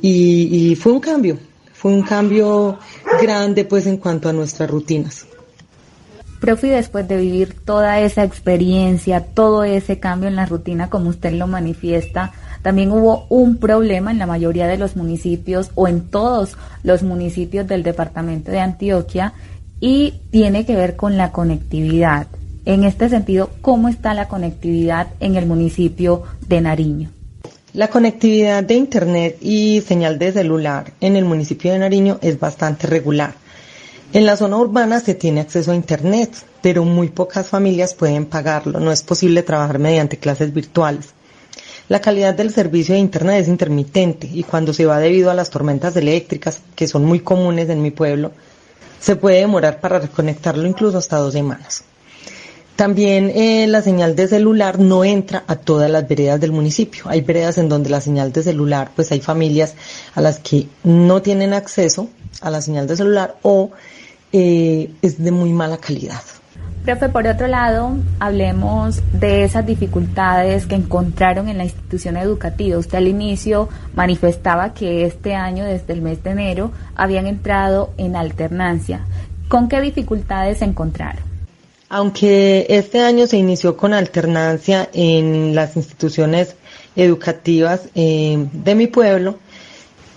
Y, 0.00 0.74
fue 0.74 0.92
un 0.92 1.00
cambio, 1.00 1.38
fue 1.72 1.92
un 1.92 2.02
cambio 2.02 2.78
grande 3.20 3.64
pues 3.64 3.86
en 3.86 3.98
cuanto 3.98 4.28
a 4.28 4.32
nuestras 4.32 4.68
rutinas. 4.68 5.26
Profe, 6.42 6.66
después 6.66 7.06
de 7.06 7.18
vivir 7.18 7.54
toda 7.64 8.00
esa 8.00 8.24
experiencia, 8.24 9.20
todo 9.20 9.62
ese 9.62 10.00
cambio 10.00 10.28
en 10.28 10.34
la 10.34 10.44
rutina 10.44 10.90
como 10.90 11.08
usted 11.08 11.34
lo 11.34 11.46
manifiesta, 11.46 12.32
también 12.62 12.90
hubo 12.90 13.26
un 13.28 13.58
problema 13.58 14.10
en 14.10 14.18
la 14.18 14.26
mayoría 14.26 14.66
de 14.66 14.76
los 14.76 14.96
municipios 14.96 15.70
o 15.76 15.86
en 15.86 16.00
todos 16.10 16.56
los 16.82 17.04
municipios 17.04 17.68
del 17.68 17.84
departamento 17.84 18.50
de 18.50 18.58
Antioquia 18.58 19.34
y 19.78 20.14
tiene 20.32 20.66
que 20.66 20.74
ver 20.74 20.96
con 20.96 21.16
la 21.16 21.30
conectividad. 21.30 22.26
En 22.64 22.82
este 22.82 23.08
sentido, 23.08 23.50
¿cómo 23.60 23.88
está 23.88 24.12
la 24.12 24.26
conectividad 24.26 25.06
en 25.20 25.36
el 25.36 25.46
municipio 25.46 26.24
de 26.48 26.60
Nariño? 26.60 27.10
La 27.72 27.86
conectividad 27.86 28.64
de 28.64 28.74
Internet 28.74 29.38
y 29.40 29.80
señal 29.82 30.18
de 30.18 30.32
celular 30.32 30.92
en 31.00 31.14
el 31.14 31.24
municipio 31.24 31.72
de 31.72 31.78
Nariño 31.78 32.18
es 32.20 32.40
bastante 32.40 32.88
regular. 32.88 33.41
En 34.14 34.26
la 34.26 34.36
zona 34.36 34.58
urbana 34.58 35.00
se 35.00 35.14
tiene 35.14 35.40
acceso 35.40 35.72
a 35.72 35.74
Internet, 35.74 36.36
pero 36.60 36.84
muy 36.84 37.08
pocas 37.08 37.46
familias 37.46 37.94
pueden 37.94 38.26
pagarlo. 38.26 38.78
No 38.78 38.92
es 38.92 39.02
posible 39.02 39.42
trabajar 39.42 39.78
mediante 39.78 40.18
clases 40.18 40.52
virtuales. 40.52 41.14
La 41.88 42.02
calidad 42.02 42.34
del 42.34 42.52
servicio 42.52 42.94
de 42.94 43.00
Internet 43.00 43.40
es 43.40 43.48
intermitente 43.48 44.28
y 44.30 44.42
cuando 44.42 44.74
se 44.74 44.84
va 44.84 44.98
debido 44.98 45.30
a 45.30 45.34
las 45.34 45.48
tormentas 45.48 45.96
eléctricas, 45.96 46.60
que 46.76 46.86
son 46.86 47.06
muy 47.06 47.20
comunes 47.20 47.70
en 47.70 47.80
mi 47.80 47.90
pueblo, 47.90 48.32
se 49.00 49.16
puede 49.16 49.38
demorar 49.38 49.80
para 49.80 49.98
reconectarlo 49.98 50.68
incluso 50.68 50.98
hasta 50.98 51.16
dos 51.16 51.32
semanas. 51.32 51.84
También 52.76 53.30
eh, 53.34 53.66
la 53.66 53.80
señal 53.80 54.14
de 54.14 54.28
celular 54.28 54.78
no 54.78 55.04
entra 55.04 55.44
a 55.46 55.56
todas 55.56 55.90
las 55.90 56.06
veredas 56.06 56.38
del 56.38 56.52
municipio. 56.52 57.04
Hay 57.06 57.22
veredas 57.22 57.56
en 57.56 57.70
donde 57.70 57.88
la 57.88 58.02
señal 58.02 58.30
de 58.30 58.42
celular, 58.42 58.90
pues 58.94 59.10
hay 59.10 59.20
familias 59.20 59.74
a 60.14 60.20
las 60.20 60.38
que 60.38 60.68
no 60.84 61.22
tienen 61.22 61.54
acceso 61.54 62.10
a 62.42 62.50
la 62.50 62.60
señal 62.60 62.86
de 62.86 62.96
celular 62.96 63.36
o 63.42 63.70
eh, 64.32 64.90
es 65.02 65.22
de 65.22 65.30
muy 65.30 65.50
mala 65.52 65.76
calidad. 65.76 66.22
Profe, 66.84 67.08
por 67.10 67.28
otro 67.28 67.46
lado, 67.46 67.96
hablemos 68.18 69.00
de 69.12 69.44
esas 69.44 69.64
dificultades 69.64 70.66
que 70.66 70.74
encontraron 70.74 71.48
en 71.48 71.58
la 71.58 71.64
institución 71.64 72.16
educativa. 72.16 72.76
Usted 72.76 72.98
al 72.98 73.06
inicio 73.06 73.68
manifestaba 73.94 74.74
que 74.74 75.04
este 75.04 75.36
año, 75.36 75.64
desde 75.64 75.92
el 75.92 76.02
mes 76.02 76.24
de 76.24 76.30
enero, 76.30 76.72
habían 76.96 77.28
entrado 77.28 77.92
en 77.98 78.16
alternancia. 78.16 79.06
¿Con 79.46 79.68
qué 79.68 79.80
dificultades 79.80 80.58
se 80.58 80.64
encontraron? 80.64 81.22
Aunque 81.88 82.66
este 82.68 83.00
año 83.00 83.28
se 83.28 83.36
inició 83.36 83.76
con 83.76 83.92
alternancia 83.92 84.88
en 84.92 85.54
las 85.54 85.76
instituciones 85.76 86.56
educativas 86.96 87.82
eh, 87.94 88.48
de 88.52 88.74
mi 88.74 88.88
pueblo, 88.88 89.38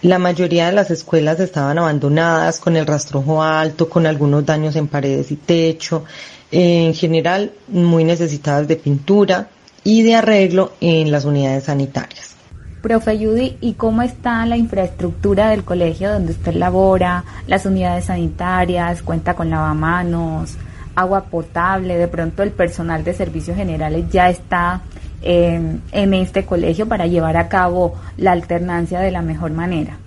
la 0.05 0.19
mayoría 0.19 0.67
de 0.67 0.71
las 0.71 0.91
escuelas 0.91 1.39
estaban 1.39 1.77
abandonadas, 1.77 2.59
con 2.59 2.75
el 2.75 2.85
rastrojo 2.85 3.41
alto, 3.41 3.89
con 3.89 4.05
algunos 4.05 4.45
daños 4.45 4.75
en 4.75 4.87
paredes 4.87 5.31
y 5.31 5.35
techo, 5.35 6.03
en 6.51 6.93
general 6.93 7.51
muy 7.67 8.03
necesitadas 8.03 8.67
de 8.67 8.75
pintura 8.75 9.47
y 9.83 10.03
de 10.03 10.15
arreglo 10.15 10.73
en 10.79 11.11
las 11.11 11.25
unidades 11.25 11.65
sanitarias. 11.65 12.35
Profe 12.81 13.17
Judy, 13.17 13.57
¿y 13.61 13.73
cómo 13.73 14.03
está 14.03 14.45
la 14.45 14.57
infraestructura 14.57 15.49
del 15.49 15.63
colegio 15.63 16.11
donde 16.11 16.33
usted 16.33 16.53
labora? 16.53 17.23
Las 17.47 17.65
unidades 17.65 18.05
sanitarias, 18.05 19.01
cuenta 19.01 19.33
con 19.33 19.49
lavamanos, 19.49 20.55
agua 20.95 21.25
potable, 21.25 21.97
de 21.97 22.07
pronto 22.07 22.43
el 22.43 22.51
personal 22.51 23.03
de 23.03 23.13
servicios 23.15 23.57
generales 23.57 24.05
ya 24.11 24.29
está 24.29 24.81
en, 25.25 26.13
este 26.13 26.45
colegio 26.45 26.87
para 26.87 27.07
llevar 27.07 27.35
a 27.37 27.49
cabo 27.49 27.95
la 28.17 28.31
alternancia 28.31 28.99
de 28.99 29.11
la 29.11 29.21
mejor 29.21 29.51
manera. 29.51 29.97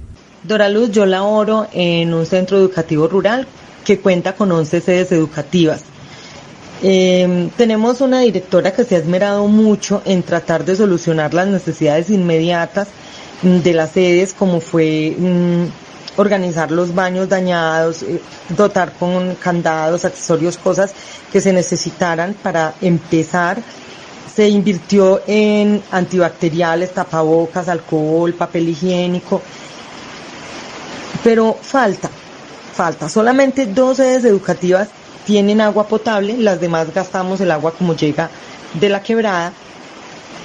Dora 0.45 0.69
Luz, 0.69 0.91
yo 0.91 1.05
laboro 1.05 1.67
en 1.73 2.15
un 2.15 2.25
centro 2.25 2.57
educativo 2.57 3.09
rural 3.09 3.47
que 3.85 3.99
cuenta 3.99 4.35
con 4.35 4.53
11 4.53 4.81
sedes 4.81 5.13
educativas. 5.13 5.83
Em, 6.81 7.51
tenemos 7.51 8.01
una 8.01 8.21
directora 8.21 8.73
que 8.73 8.85
se 8.85 8.95
ha 8.95 8.99
esmerado 8.99 9.49
mucho 9.49 10.01
en 10.05 10.23
tratar 10.23 10.65
de 10.65 10.77
solucionar 10.77 11.35
las 11.35 11.49
necesidades 11.49 12.09
inmediatas 12.09 12.89
de 13.43 13.73
las 13.73 13.91
sedes, 13.91 14.33
como 14.33 14.61
fue 14.61 15.15
mm, 15.19 15.65
organizar 16.21 16.71
los 16.71 16.95
baños 16.95 17.29
dañados, 17.29 18.03
eh, 18.03 18.21
dotar 18.51 18.93
con 18.93 19.35
candados, 19.37 20.05
accesorios, 20.05 20.57
cosas 20.57 20.93
que 21.33 21.41
se 21.41 21.53
necesitaran 21.53 22.35
para 22.35 22.75
empezar. 22.81 23.59
Se 24.39 24.49
invirtió 24.49 25.21
en 25.27 25.83
antibacteriales, 25.91 26.95
tapabocas, 26.95 27.69
alcohol, 27.69 28.33
papel 28.35 28.69
higiénico, 28.69 29.43
pero 31.25 31.57
falta, 31.61 32.09
falta. 32.73 33.09
Solamente 33.09 33.67
dos 33.67 33.97
sedes 33.97 34.25
educativas 34.25 34.91
tienen 35.27 35.61
agua 35.61 35.89
potable, 35.89 36.37
las 36.39 36.61
demás 36.61 36.95
gastamos 36.95 37.41
el 37.41 37.51
agua 37.51 37.73
como 37.73 37.97
llega 37.97 38.31
de 38.75 38.89
la 38.89 39.03
quebrada 39.03 39.53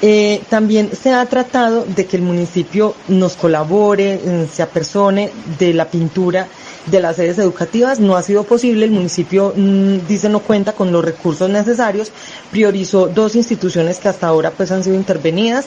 eh, 0.01 0.41
también 0.49 0.89
se 0.93 1.13
ha 1.13 1.25
tratado 1.27 1.85
de 1.85 2.05
que 2.07 2.17
el 2.17 2.23
municipio 2.23 2.93
nos 3.09 3.35
colabore, 3.35 4.15
eh, 4.15 4.47
se 4.51 4.63
apersone 4.63 5.31
de 5.59 5.73
la 5.73 5.85
pintura 5.87 6.47
de 6.85 6.99
las 6.99 7.15
sedes 7.15 7.37
educativas. 7.39 7.99
No 7.99 8.15
ha 8.15 8.23
sido 8.23 8.43
posible, 8.43 8.85
el 8.85 8.91
municipio 8.91 9.53
mm, 9.55 10.07
dice 10.07 10.29
no 10.29 10.39
cuenta 10.39 10.73
con 10.73 10.91
los 10.91 11.03
recursos 11.03 11.49
necesarios, 11.49 12.11
priorizó 12.51 13.07
dos 13.07 13.35
instituciones 13.35 13.99
que 13.99 14.09
hasta 14.09 14.27
ahora 14.27 14.51
pues 14.51 14.71
han 14.71 14.83
sido 14.83 14.95
intervenidas. 14.95 15.65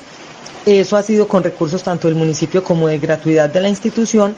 Eso 0.64 0.96
ha 0.96 1.02
sido 1.02 1.28
con 1.28 1.44
recursos 1.44 1.82
tanto 1.82 2.08
del 2.08 2.16
municipio 2.16 2.62
como 2.64 2.88
de 2.88 2.98
gratuidad 2.98 3.48
de 3.48 3.60
la 3.60 3.68
institución. 3.68 4.34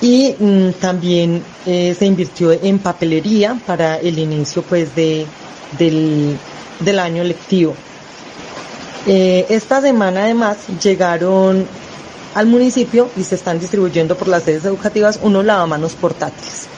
Y 0.00 0.34
mm, 0.38 0.70
también 0.80 1.42
eh, 1.66 1.94
se 1.98 2.06
invirtió 2.06 2.52
en 2.52 2.78
papelería 2.78 3.58
para 3.66 3.96
el 3.98 4.18
inicio 4.18 4.62
pues 4.62 4.94
de, 4.94 5.26
del, 5.78 6.36
del 6.80 6.98
año 6.98 7.24
lectivo. 7.24 7.74
Eh, 9.06 9.46
esta 9.48 9.80
semana 9.80 10.24
además 10.24 10.58
llegaron 10.82 11.66
al 12.38 12.46
municipio 12.46 13.10
y 13.16 13.24
se 13.24 13.34
están 13.34 13.58
distribuyendo 13.58 14.16
por 14.16 14.28
las 14.28 14.44
sedes 14.44 14.64
educativas 14.64 15.18
unos 15.24 15.44
lavamanos 15.44 15.96
portátiles. 15.96 16.68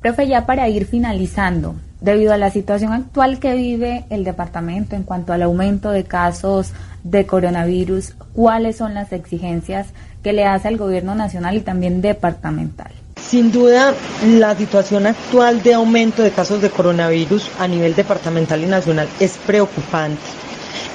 Profe, 0.00 0.28
ya 0.28 0.46
para 0.46 0.68
ir 0.68 0.86
finalizando, 0.86 1.74
debido 2.00 2.32
a 2.32 2.36
la 2.36 2.52
situación 2.52 2.92
actual 2.92 3.40
que 3.40 3.56
vive 3.56 4.04
el 4.10 4.22
departamento 4.22 4.94
en 4.94 5.02
cuanto 5.02 5.32
al 5.32 5.42
aumento 5.42 5.90
de 5.90 6.04
casos 6.04 6.70
de 7.02 7.26
coronavirus, 7.26 8.14
¿cuáles 8.32 8.76
son 8.76 8.94
las 8.94 9.12
exigencias 9.12 9.88
que 10.22 10.32
le 10.32 10.44
hace 10.44 10.68
el 10.68 10.76
gobierno 10.76 11.16
nacional 11.16 11.56
y 11.56 11.62
también 11.62 12.00
departamental? 12.00 12.92
Sin 13.20 13.50
duda, 13.50 13.92
la 14.24 14.54
situación 14.54 15.08
actual 15.08 15.64
de 15.64 15.74
aumento 15.74 16.22
de 16.22 16.30
casos 16.30 16.62
de 16.62 16.70
coronavirus 16.70 17.50
a 17.58 17.66
nivel 17.66 17.96
departamental 17.96 18.62
y 18.62 18.66
nacional 18.66 19.08
es 19.18 19.36
preocupante 19.38 20.22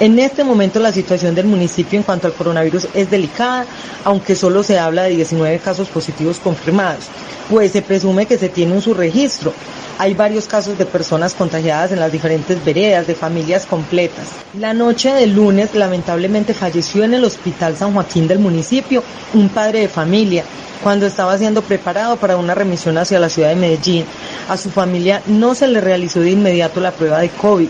en 0.02 0.18
este 0.18 0.44
momento 0.44 0.80
la 0.80 0.92
situación 0.92 1.36
del 1.36 1.46
municipio 1.46 1.96
en 1.96 2.02
cuanto 2.02 2.26
al 2.26 2.34
coronavirus 2.34 2.88
es 2.96 3.12
delicada, 3.12 3.68
aunque 4.04 4.36
solo 4.36 4.64
se 4.64 4.80
habla 4.80 5.04
de 5.04 5.12
19 5.12 5.60
casos 5.60 5.90
positivos 5.90 6.40
confirmados, 6.40 7.06
pues 7.52 7.72
se 7.72 7.84
presume 7.84 8.26
que 8.26 8.40
se 8.40 8.50
tiene 8.50 8.74
un 8.74 8.82
subregistro. 8.82 9.54
Hay 10.00 10.16
varios 10.16 10.48
casos 10.48 10.76
de 10.80 10.88
personas 10.88 11.36
contagiadas 11.36 11.92
en 11.92 12.00
las 12.00 12.12
diferentes 12.12 12.66
veredas, 12.66 13.06
de 13.06 13.14
familias 13.14 13.68
completas. 13.68 14.30
La 14.60 14.74
noche 14.74 15.14
del 15.14 15.36
lunes 15.36 15.76
lamentablemente 15.76 16.56
falleció 16.56 17.04
en 17.04 17.14
el 17.14 17.24
Hospital 17.24 17.78
San 17.78 17.94
Joaquín 17.94 18.28
del 18.28 18.40
municipio 18.40 19.04
un 19.36 19.50
padre 19.50 19.82
de 19.82 19.88
familia 19.88 20.44
cuando 20.82 21.06
estaba 21.06 21.38
siendo 21.38 21.62
preparado 21.62 22.18
para 22.18 22.38
una 22.38 22.56
remisión 22.56 22.98
hacia 22.98 23.20
la 23.20 23.30
ciudad 23.30 23.50
de 23.50 23.56
Medellín. 23.56 24.06
A 24.50 24.58
su 24.58 24.72
familia 24.72 25.22
no 25.28 25.54
se 25.54 25.68
le 25.68 25.80
realizó 25.80 26.22
de 26.22 26.32
inmediato 26.32 26.80
la 26.80 26.90
prueba 26.90 27.20
de 27.20 27.30
COVID 27.30 27.70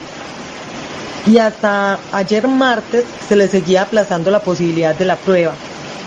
y 1.26 1.38
hasta 1.38 2.00
ayer 2.12 2.48
martes 2.48 3.06
se 3.28 3.36
le 3.36 3.48
seguía 3.48 3.84
aplazando 3.84 4.32
la 4.32 4.42
posibilidad 4.42 4.96
de 4.96 5.06
la 5.06 5.16
prueba. 5.16 5.54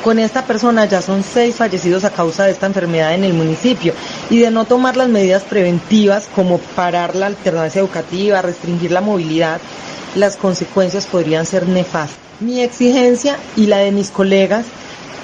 Con 0.02 0.18
esta 0.18 0.44
persona 0.44 0.84
ya 0.84 1.00
son 1.00 1.22
seis 1.22 1.56
fallecidos 1.56 2.04
a 2.04 2.10
causa 2.10 2.44
de 2.44 2.52
esta 2.52 2.66
enfermedad 2.66 3.14
en 3.14 3.24
el 3.24 3.32
municipio 3.32 3.94
y 4.28 4.38
de 4.38 4.50
no 4.50 4.66
tomar 4.66 4.98
las 4.98 5.08
medidas 5.08 5.44
preventivas 5.44 6.28
como 6.34 6.58
parar 6.58 7.16
la 7.16 7.26
alternancia 7.26 7.80
educativa, 7.80 8.42
restringir 8.42 8.90
la 8.90 9.00
movilidad, 9.00 9.60
las 10.14 10.36
consecuencias 10.36 11.06
podrían 11.06 11.46
ser 11.46 11.66
nefastas. 11.68 12.18
Mi 12.40 12.60
exigencia 12.60 13.38
y 13.56 13.66
la 13.66 13.78
de 13.78 13.92
mis 13.92 14.10
colegas 14.10 14.66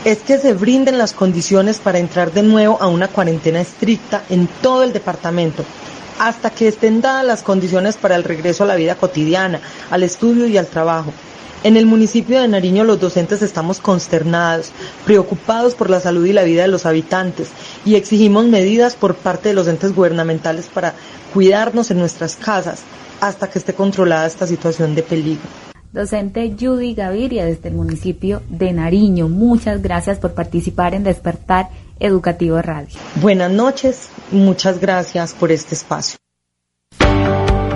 es 0.05 0.19
que 0.19 0.39
se 0.39 0.55
brinden 0.55 0.97
las 0.97 1.13
condiciones 1.13 1.79
para 1.79 1.99
entrar 1.99 2.33
de 2.33 2.43
nuevo 2.43 2.79
a 2.81 2.87
una 2.87 3.09
cuarentena 3.09 3.61
estricta 3.61 4.23
en 4.31 4.49
todo 4.63 4.83
el 4.83 4.95
departamento, 4.95 5.63
hasta 6.21 6.51
que 6.51 6.69
estén 6.69 7.01
dadas 7.01 7.25
las 7.25 7.43
condiciones 7.43 7.97
para 7.97 8.15
el 8.15 8.25
regreso 8.25 8.65
a 8.65 8.67
la 8.67 8.77
vida 8.77 8.95
cotidiana, 8.95 9.59
al 9.91 10.03
estudio 10.03 10.47
y 10.47 10.59
al 10.59 10.67
trabajo. 10.67 11.15
En 11.65 11.79
el 11.79 11.87
municipio 11.87 12.39
de 12.39 12.47
Nariño 12.47 12.85
los 12.85 13.01
docentes 13.01 13.41
estamos 13.41 13.81
consternados, 13.81 14.71
preocupados 15.07 15.75
por 15.75 15.89
la 15.89 15.99
salud 15.99 16.27
y 16.27 16.35
la 16.35 16.45
vida 16.45 16.63
de 16.63 16.69
los 16.69 16.85
habitantes 16.85 17.49
y 17.87 17.95
exigimos 17.95 18.45
medidas 18.45 18.97
por 18.97 19.15
parte 19.15 19.49
de 19.49 19.55
los 19.55 19.67
entes 19.67 19.95
gubernamentales 19.95 20.67
para 20.67 20.93
cuidarnos 21.33 21.91
en 21.91 21.99
nuestras 21.99 22.37
casas 22.37 22.83
hasta 23.23 23.49
que 23.49 23.59
esté 23.59 23.73
controlada 23.73 24.27
esta 24.27 24.47
situación 24.47 24.95
de 24.95 25.03
peligro. 25.03 25.49
Docente 25.91 26.55
Judy 26.59 26.95
Gaviria 26.95 27.47
desde 27.47 27.71
el 27.71 27.77
municipio 27.77 28.43
de 28.51 28.75
Nariño, 28.75 29.31
muchas 29.31 29.81
gracias 29.81 30.19
por 30.19 30.35
participar 30.35 30.95
en 30.95 31.03
Despertar 31.03 31.71
Educativo 32.01 32.61
Radio. 32.63 32.99
Buenas 33.17 33.53
noches, 33.53 34.09
muchas 34.33 34.81
gracias 34.81 35.35
por 35.35 35.53
este 35.53 35.75
espacio. 35.75 36.17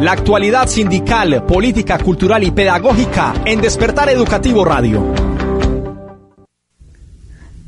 La 0.01 0.13
actualidad 0.13 0.67
sindical, 0.67 1.45
política, 1.45 1.99
cultural 1.99 2.43
y 2.43 2.51
pedagógica 2.51 3.35
en 3.45 3.61
Despertar 3.61 4.09
Educativo 4.09 4.65
Radio. 4.65 5.13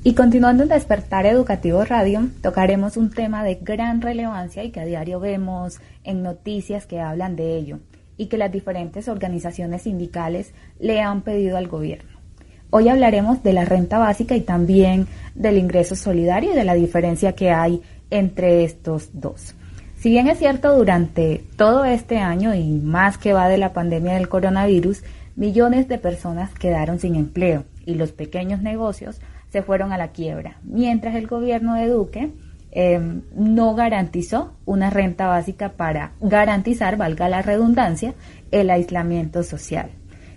Y 0.03 0.15
continuando 0.15 0.63
en 0.63 0.71
Despertar 0.71 1.27
Educativo 1.27 1.85
Radio, 1.85 2.29
tocaremos 2.41 2.97
un 2.97 3.11
tema 3.11 3.45
de 3.45 3.57
gran 3.57 4.01
relevancia 4.01 4.65
y 4.65 4.71
que 4.71 4.81
a 4.81 4.87
diario 4.87 5.21
vemos 5.21 5.81
en 6.05 6.23
noticias 6.23 6.87
que 6.87 7.01
hablan 7.01 7.37
de 7.37 7.57
ello 7.57 7.81
y 8.17 8.27
que 8.27 8.39
las 8.39 8.51
diferentes 8.51 9.09
organizaciones 9.09 9.83
sindicales 9.83 10.55
le 10.79 11.03
han 11.03 11.21
pedido 11.21 11.59
al 11.59 11.69
gobierno. 11.69 12.16
Hoy 12.71 12.89
hablaremos 12.89 13.43
de 13.43 13.53
la 13.53 13.65
renta 13.65 13.99
básica 13.99 14.35
y 14.35 14.41
también 14.41 15.07
del 15.35 15.57
ingreso 15.57 15.95
solidario 15.95 16.53
y 16.53 16.57
de 16.57 16.65
la 16.65 16.75
diferencia 16.75 17.35
que 17.35 17.51
hay 17.51 17.81
entre 18.11 18.65
estos 18.65 19.11
dos. 19.13 19.55
Si 19.97 20.11
bien 20.11 20.29
es 20.29 20.39
cierto, 20.39 20.77
durante 20.77 21.45
todo 21.57 21.85
este 21.85 22.19
año 22.19 22.55
y 22.55 22.65
más 22.65 23.19
que 23.19 23.33
va 23.33 23.49
de 23.49 23.59
la 23.59 23.73
pandemia 23.73 24.15
del 24.15 24.29
coronavirus, 24.29 25.03
millones 25.37 25.89
de 25.89 25.99
personas 25.99 26.53
quedaron 26.55 26.99
sin 26.99 27.15
empleo 27.15 27.65
y 27.85 27.95
los 27.95 28.13
pequeños 28.13 28.61
negocios 28.61 29.21
se 29.51 29.63
fueron 29.63 29.93
a 29.93 29.99
la 29.99 30.09
quiebra, 30.09 30.59
mientras 30.65 31.15
el 31.15 31.29
gobierno 31.29 31.75
de 31.75 31.89
Duque 31.89 32.31
em, 32.73 33.23
no 33.35 33.75
garantizó 33.75 34.53
una 34.67 34.91
renta 34.91 35.29
básica 35.29 35.71
para 35.71 36.13
garantizar, 36.21 36.97
valga 36.97 37.29
la 37.29 37.43
redundancia, 37.43 38.15
el 38.51 38.71
aislamiento 38.71 39.43
social. 39.45 39.91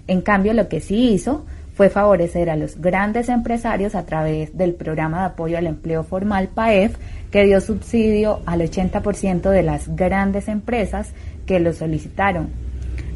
En 0.07 0.21
cambio, 0.21 0.53
lo 0.53 0.69
que 0.69 0.79
sí 0.79 1.11
hizo 1.11 1.45
fue 1.79 1.89
favorecer 1.89 2.49
a 2.49 2.57
los 2.57 2.81
grandes 2.81 3.29
empresarios 3.29 3.95
a 3.95 4.05
través 4.05 4.57
del 4.57 4.73
programa 4.73 5.19
de 5.19 5.25
apoyo 5.27 5.57
al 5.57 5.65
empleo 5.65 6.03
formal 6.03 6.49
PAEF, 6.49 6.97
que 7.31 7.45
dio 7.45 7.61
subsidio 7.61 8.41
al 8.45 8.59
80% 8.59 9.49
de 9.49 9.63
las 9.63 9.95
grandes 9.95 10.49
empresas 10.49 11.13
que 11.45 11.61
lo 11.61 11.71
solicitaron. 11.71 12.49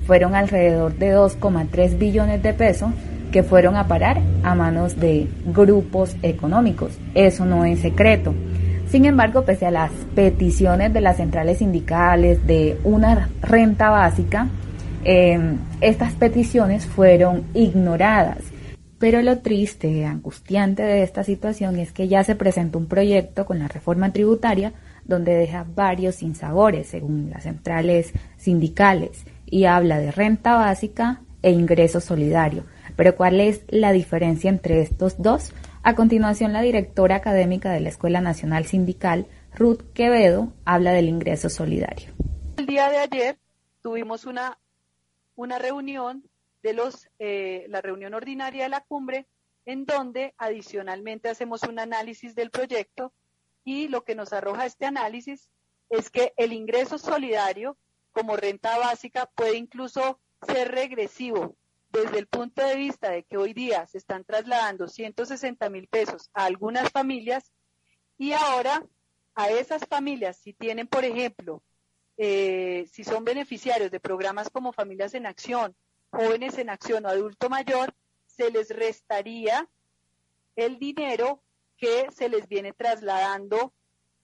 Fueron 0.08 0.34
alrededor 0.34 0.96
de 0.96 1.14
2,3 1.14 1.98
billones 1.98 2.42
de 2.42 2.54
pesos 2.54 2.94
que 3.34 3.44
fueron 3.44 3.76
a 3.76 3.90
parar 3.90 4.22
a 4.44 4.56
manos 4.56 4.98
de 4.98 5.28
grupos 5.46 6.16
económicos. 6.22 6.98
Eso 7.16 7.44
no 7.44 7.66
es 7.66 7.80
secreto. 7.80 8.34
Sin 8.88 9.04
embargo, 9.04 9.44
pese 9.44 9.66
a 9.66 9.72
las 9.72 9.92
peticiones 10.16 10.94
de 10.94 11.02
las 11.02 11.18
centrales 11.18 11.58
sindicales 11.58 12.48
de 12.48 12.78
una 12.86 13.28
renta 13.42 13.90
básica, 13.90 14.48
eh, 15.04 15.58
estas 15.82 16.14
peticiones 16.14 16.86
fueron 16.86 17.44
ignoradas 17.54 18.53
pero 19.04 19.22
lo 19.22 19.40
triste, 19.40 20.06
angustiante 20.06 20.82
de 20.82 21.04
esta 21.04 21.26
situación 21.26 21.78
es 21.78 21.92
que 21.92 22.08
ya 22.08 22.24
se 22.24 22.38
presentó 22.38 22.78
un 22.78 22.88
proyecto 22.88 23.46
con 23.46 23.60
la 23.60 23.68
reforma 23.68 24.14
tributaria 24.14 24.72
donde 25.04 25.34
deja 25.34 25.66
varios 25.76 26.16
sinsabores 26.16 26.88
según 26.88 27.30
las 27.30 27.44
centrales 27.44 28.14
sindicales 28.38 29.26
y 29.46 29.66
habla 29.66 30.00
de 30.00 30.12
renta 30.12 30.56
básica 30.56 31.20
e 31.42 31.52
ingreso 31.52 32.00
solidario. 32.00 32.64
Pero 32.96 33.18
¿cuál 33.18 33.42
es 33.42 33.64
la 33.68 33.92
diferencia 33.92 34.50
entre 34.50 34.80
estos 34.80 35.22
dos? 35.22 35.52
A 35.84 35.96
continuación, 35.96 36.54
la 36.54 36.62
directora 36.62 37.18
académica 37.18 37.74
de 37.74 37.82
la 37.82 37.90
Escuela 37.90 38.22
Nacional 38.22 38.64
Sindical, 38.68 39.28
Ruth 39.54 39.82
Quevedo, 39.94 40.54
habla 40.64 40.94
del 40.94 41.10
ingreso 41.10 41.50
solidario. 41.50 42.14
El 42.56 42.68
día 42.68 42.88
de 42.88 43.00
ayer 43.00 43.38
tuvimos 43.82 44.24
una, 44.24 44.58
una 45.36 45.60
reunión 45.60 46.24
de 46.64 46.74
los, 46.74 47.10
eh, 47.20 47.66
la 47.68 47.82
reunión 47.82 48.14
ordinaria 48.14 48.64
de 48.64 48.70
la 48.70 48.82
cumbre, 48.82 49.28
en 49.66 49.86
donde 49.86 50.34
adicionalmente 50.38 51.30
hacemos 51.30 51.64
un 51.64 51.78
análisis 51.78 52.34
del 52.36 52.50
proyecto 52.50 53.14
y 53.64 53.88
lo 53.90 54.04
que 54.04 54.16
nos 54.16 54.34
arroja 54.34 54.66
este 54.66 54.86
análisis 54.86 55.50
es 55.90 56.10
que 56.10 56.34
el 56.38 56.54
ingreso 56.54 56.98
solidario 56.98 57.78
como 58.12 58.36
renta 58.36 58.78
básica 58.78 59.30
puede 59.36 59.58
incluso 59.58 60.20
ser 60.48 60.72
regresivo. 60.72 61.56
Desde 61.92 62.18
el 62.18 62.28
punto 62.28 62.66
de 62.66 62.76
vista 62.76 63.12
de 63.12 63.24
que 63.24 63.38
hoy 63.38 63.54
día 63.54 63.86
se 63.86 64.00
están 64.00 64.24
trasladando 64.24 64.88
160 64.88 65.70
mil 65.70 65.88
pesos 65.88 66.30
a 66.34 66.46
algunas 66.46 66.90
familias 66.90 67.52
y 68.18 68.32
ahora 68.34 68.84
a 69.36 69.50
esas 69.50 69.86
familias, 69.86 70.38
si 70.38 70.54
tienen, 70.54 70.88
por 70.88 71.06
ejemplo, 71.06 71.62
eh, 72.18 72.88
si 72.92 73.04
son 73.04 73.24
beneficiarios 73.24 73.92
de 73.92 74.00
programas 74.00 74.50
como 74.50 74.74
Familias 74.74 75.14
en 75.14 75.26
Acción 75.26 75.76
jóvenes 76.14 76.58
en 76.58 76.70
acción 76.70 77.06
o 77.06 77.10
adulto 77.10 77.50
mayor, 77.50 77.94
se 78.28 78.52
les 78.52 78.70
restaría 78.70 79.68
el 80.56 80.80
dinero 80.80 81.42
que 81.78 82.08
se 82.12 82.30
les 82.30 82.48
viene 82.48 82.72
trasladando 82.72 83.74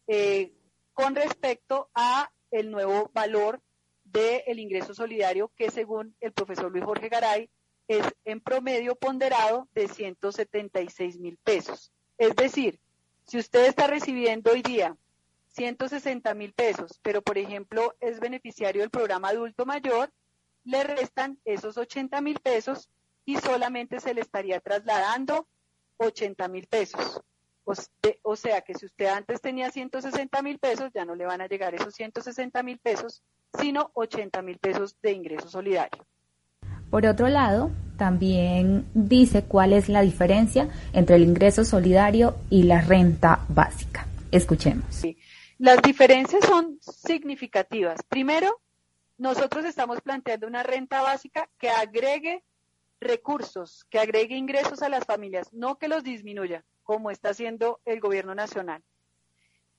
eh, 0.07 0.53
con 0.93 1.15
respecto 1.15 1.89
a 1.93 2.31
el 2.51 2.71
nuevo 2.71 3.09
valor 3.13 3.61
del 4.03 4.59
ingreso 4.59 4.93
solidario 4.93 5.51
que 5.55 5.69
según 5.69 6.15
el 6.19 6.31
profesor 6.31 6.71
Luis 6.71 6.83
Jorge 6.83 7.09
Garay 7.09 7.49
es 7.87 8.05
en 8.25 8.39
promedio 8.39 8.95
ponderado 8.95 9.67
de 9.73 9.87
176 9.87 11.19
mil 11.19 11.37
pesos. 11.37 11.91
Es 12.17 12.35
decir, 12.35 12.79
si 13.25 13.37
usted 13.37 13.65
está 13.65 13.87
recibiendo 13.87 14.51
hoy 14.51 14.61
día 14.61 14.95
160 15.49 16.33
mil 16.35 16.53
pesos, 16.53 16.99
pero 17.01 17.21
por 17.21 17.37
ejemplo 17.37 17.95
es 17.99 18.19
beneficiario 18.19 18.81
del 18.81 18.91
programa 18.91 19.29
adulto 19.29 19.65
mayor, 19.65 20.11
le 20.69 20.83
restan 20.83 21.39
esos 21.45 21.77
80 21.77 22.21
mil 22.21 22.39
pesos 22.39 22.89
y 23.25 23.37
solamente 23.37 23.99
se 23.99 24.13
le 24.13 24.21
estaría 24.21 24.59
trasladando 24.59 25.47
80 25.97 26.47
mil 26.47 26.67
pesos. 26.67 27.21
O, 28.23 28.35
sea 28.35 28.61
que 28.61 28.73
si 28.73 28.87
usted 28.87 29.05
antes 29.05 29.41
tenía 29.41 29.69
160 29.69 30.41
mil 30.41 30.57
pesos, 30.57 30.89
ya 30.93 31.05
no 31.05 31.13
le 31.15 31.25
van 31.25 31.41
a 31.41 31.47
llegar 31.47 31.75
esos 31.75 31.93
160 31.93 32.63
mil 32.63 32.79
pesos, 32.79 33.21
sino 33.59 33.91
80 33.93 34.41
mil 34.41 34.57
pesos 34.57 34.95
de 35.03 35.11
ingreso 35.11 35.49
solidario. 35.49 36.03
Por 36.89 37.05
otro 37.05 37.27
lado, 37.27 37.69
también 37.97 38.85
dice 38.95 39.43
cuál 39.43 39.73
es 39.73 39.87
la 39.87 40.01
diferencia 40.01 40.69
entre 40.93 41.17
el 41.17 41.23
ingreso 41.23 41.63
solidario 41.63 42.35
y 42.49 42.63
la 42.63 42.81
renta 42.81 43.45
básica. 43.49 44.07
Escuchemos. 44.31 45.03
Las 45.59 45.81
diferencias 45.83 46.43
son 46.45 46.79
significativas. 46.81 48.01
Primero, 48.07 48.59
nosotros 49.19 49.65
estamos 49.65 50.01
planteando 50.01 50.47
una 50.47 50.63
renta 50.63 51.01
básica 51.01 51.49
que 51.59 51.69
agregue 51.69 52.41
recursos, 53.01 53.85
que 53.89 53.99
agregue 53.99 54.35
ingresos 54.35 54.81
a 54.81 54.89
las 54.89 55.05
familias, 55.05 55.51
no 55.51 55.77
que 55.77 55.89
los 55.89 56.03
disminuya, 56.03 56.63
como 56.83 57.11
está 57.11 57.29
haciendo 57.29 57.81
el 57.85 57.99
gobierno 57.99 58.33
nacional. 58.33 58.81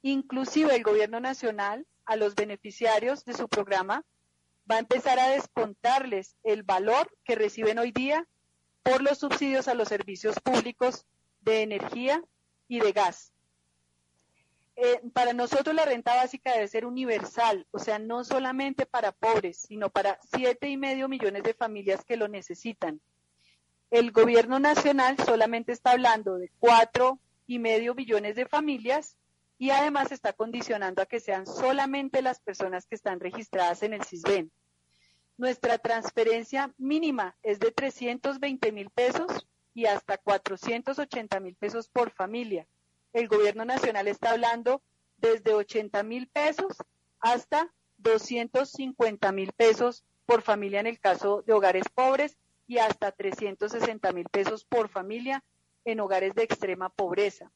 Inclusive 0.03 0.77
el 0.77 0.83
gobierno 0.83 1.21
nacional 1.21 1.87
a 2.05 2.17
los 2.17 2.35
beneficiarios 2.35 3.25
de 3.25 3.33
su 3.33 3.49
programa 3.49 4.05
va 4.71 4.77
a 4.77 4.81
empezar 4.81 5.19
a 5.19 5.31
descontarles 5.31 6.37
el 6.45 6.63
valor 6.63 7.11
que 7.25 7.35
reciben 7.35 7.79
hoy 7.79 7.93
día 7.93 8.27
por 8.83 9.03
los 9.03 9.19
subsidios 9.19 9.69
a 9.69 9.75
los 9.75 9.89
servicios 9.89 10.39
públicos 10.41 11.07
de 11.41 11.63
energía 11.63 12.23
y 12.69 12.81
de 12.81 12.93
gas. 12.93 13.33
Eh, 14.83 14.99
para 15.13 15.35
nosotros 15.35 15.77
la 15.77 15.85
renta 15.85 16.17
básica 16.17 16.55
debe 16.55 16.67
ser 16.67 16.87
universal, 16.87 17.67
o 17.71 17.79
sea, 17.79 17.99
no 17.99 18.25
solamente 18.25 18.87
para 18.87 19.13
pobres, 19.13 19.59
sino 19.59 19.91
para 19.91 20.19
siete 20.35 20.71
y 20.71 20.79
medio 20.79 21.07
millones 21.07 21.43
de 21.43 21.53
familias 21.53 22.03
que 22.03 22.17
lo 22.17 22.29
necesitan. 22.29 22.99
El 23.91 24.11
gobierno 24.11 24.59
nacional 24.59 25.19
solamente 25.19 25.73
está 25.73 25.91
hablando 25.91 26.39
de 26.39 26.51
cuatro 26.59 27.19
y 27.47 27.59
medio 27.59 27.95
billones 27.95 28.37
de 28.37 28.47
familias 28.47 29.19
y 29.59 29.69
además 29.69 30.13
está 30.13 30.33
condicionando 30.33 31.03
a 31.03 31.07
que 31.07 31.21
sean 31.21 31.47
solamente 31.47 32.23
las 32.23 32.41
personas 32.41 32.87
que 32.87 32.95
están 32.95 33.21
registradas 33.21 33.83
en 33.83 33.93
el 33.93 34.03
CISBEN. 34.03 34.51
Nuestra 35.37 35.77
transferencia 35.77 36.73
mínima 36.79 37.37
es 37.43 37.61
de 37.61 37.71
320 37.71 38.73
mil 38.73 38.89
pesos 38.89 39.47
y 39.75 39.85
hasta 39.85 40.17
480 40.17 41.39
mil 41.41 41.55
pesos 41.55 41.87
por 41.91 42.13
familia 42.13 42.67
el 43.13 43.29
gobierno 43.29 43.65
nacional 43.65 44.09
está 44.09 44.33
hablando 44.33 44.83
desde 45.17 45.55
80 45.55 46.03
mil 46.03 46.29
pesos 46.29 46.77
hasta 47.21 47.73
250 47.99 49.33
mil 49.33 49.53
pesos 49.53 50.05
por 50.27 50.43
familia 50.43 50.81
en 50.81 50.87
el 50.87 51.01
caso 51.01 51.43
de 51.43 51.53
hogares 51.53 51.85
pobres 51.95 52.39
y 52.67 52.79
hasta 52.79 53.13
360 53.13 54.13
mil 54.13 54.29
pesos 54.29 54.65
por 54.65 54.89
familia 54.89 55.45
en 55.85 56.01
hogares 56.01 56.35
de 56.35 56.45
extrema 56.45 56.89
pobreza. 56.89 57.51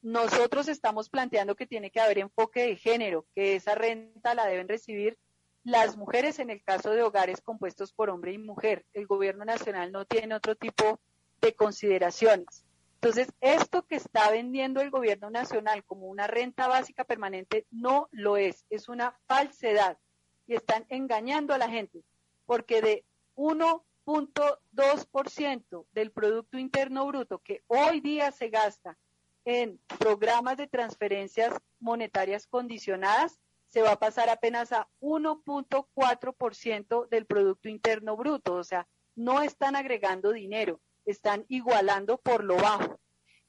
Nosotros 0.00 0.66
estamos 0.68 1.08
planteando 1.08 1.54
que 1.54 1.66
tiene 1.66 1.90
que 1.90 2.00
haber 2.00 2.18
enfoque 2.18 2.66
de 2.66 2.76
género, 2.76 3.26
que 3.34 3.54
esa 3.54 3.74
renta 3.74 4.34
la 4.34 4.46
deben 4.46 4.66
recibir 4.66 5.18
las 5.62 5.96
mujeres 5.96 6.40
en 6.40 6.50
el 6.50 6.62
caso 6.64 6.90
de 6.90 7.02
hogares 7.02 7.40
compuestos 7.40 7.92
por 7.92 8.10
hombre 8.10 8.32
y 8.32 8.38
mujer. 8.38 8.84
El 8.94 9.06
gobierno 9.06 9.44
nacional 9.44 9.92
no 9.92 10.04
tiene 10.04 10.34
otro 10.34 10.56
tipo 10.56 10.98
de 11.40 11.54
consideraciones. 11.54 12.64
Entonces, 13.02 13.34
esto 13.40 13.84
que 13.84 13.96
está 13.96 14.30
vendiendo 14.30 14.80
el 14.80 14.92
gobierno 14.92 15.28
nacional 15.28 15.84
como 15.84 16.06
una 16.06 16.28
renta 16.28 16.68
básica 16.68 17.02
permanente 17.02 17.66
no 17.72 18.08
lo 18.12 18.36
es, 18.36 18.64
es 18.70 18.88
una 18.88 19.18
falsedad. 19.26 19.98
Y 20.46 20.54
están 20.54 20.86
engañando 20.88 21.52
a 21.52 21.58
la 21.58 21.68
gente, 21.68 22.04
porque 22.46 22.80
de 22.80 23.04
1.2% 23.34 25.86
del 25.90 26.12
Producto 26.12 26.58
Interno 26.58 27.04
Bruto 27.08 27.40
que 27.40 27.64
hoy 27.66 27.98
día 27.98 28.30
se 28.30 28.50
gasta 28.50 28.96
en 29.44 29.80
programas 29.98 30.56
de 30.56 30.68
transferencias 30.68 31.52
monetarias 31.80 32.46
condicionadas, 32.46 33.40
se 33.66 33.82
va 33.82 33.90
a 33.90 33.98
pasar 33.98 34.30
apenas 34.30 34.70
a 34.70 34.86
1.4% 35.00 37.08
del 37.08 37.26
Producto 37.26 37.68
Interno 37.68 38.16
Bruto, 38.16 38.54
o 38.54 38.62
sea, 38.62 38.86
no 39.16 39.42
están 39.42 39.74
agregando 39.74 40.30
dinero 40.30 40.80
están 41.04 41.44
igualando 41.48 42.18
por 42.18 42.44
lo 42.44 42.56
bajo. 42.56 43.00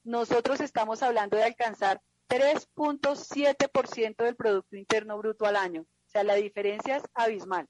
Nosotros 0.03 0.59
estamos 0.59 1.01
hablando 1.03 1.37
de 1.37 1.43
alcanzar 1.43 2.01
3.7% 2.29 4.23
del 4.23 4.35
Producto 4.35 4.75
Interno 4.75 5.17
Bruto 5.17 5.45
al 5.45 5.55
año. 5.55 5.81
O 5.81 6.09
sea, 6.09 6.23
la 6.23 6.35
diferencia 6.35 6.97
es 6.97 7.03
abismal. 7.13 7.67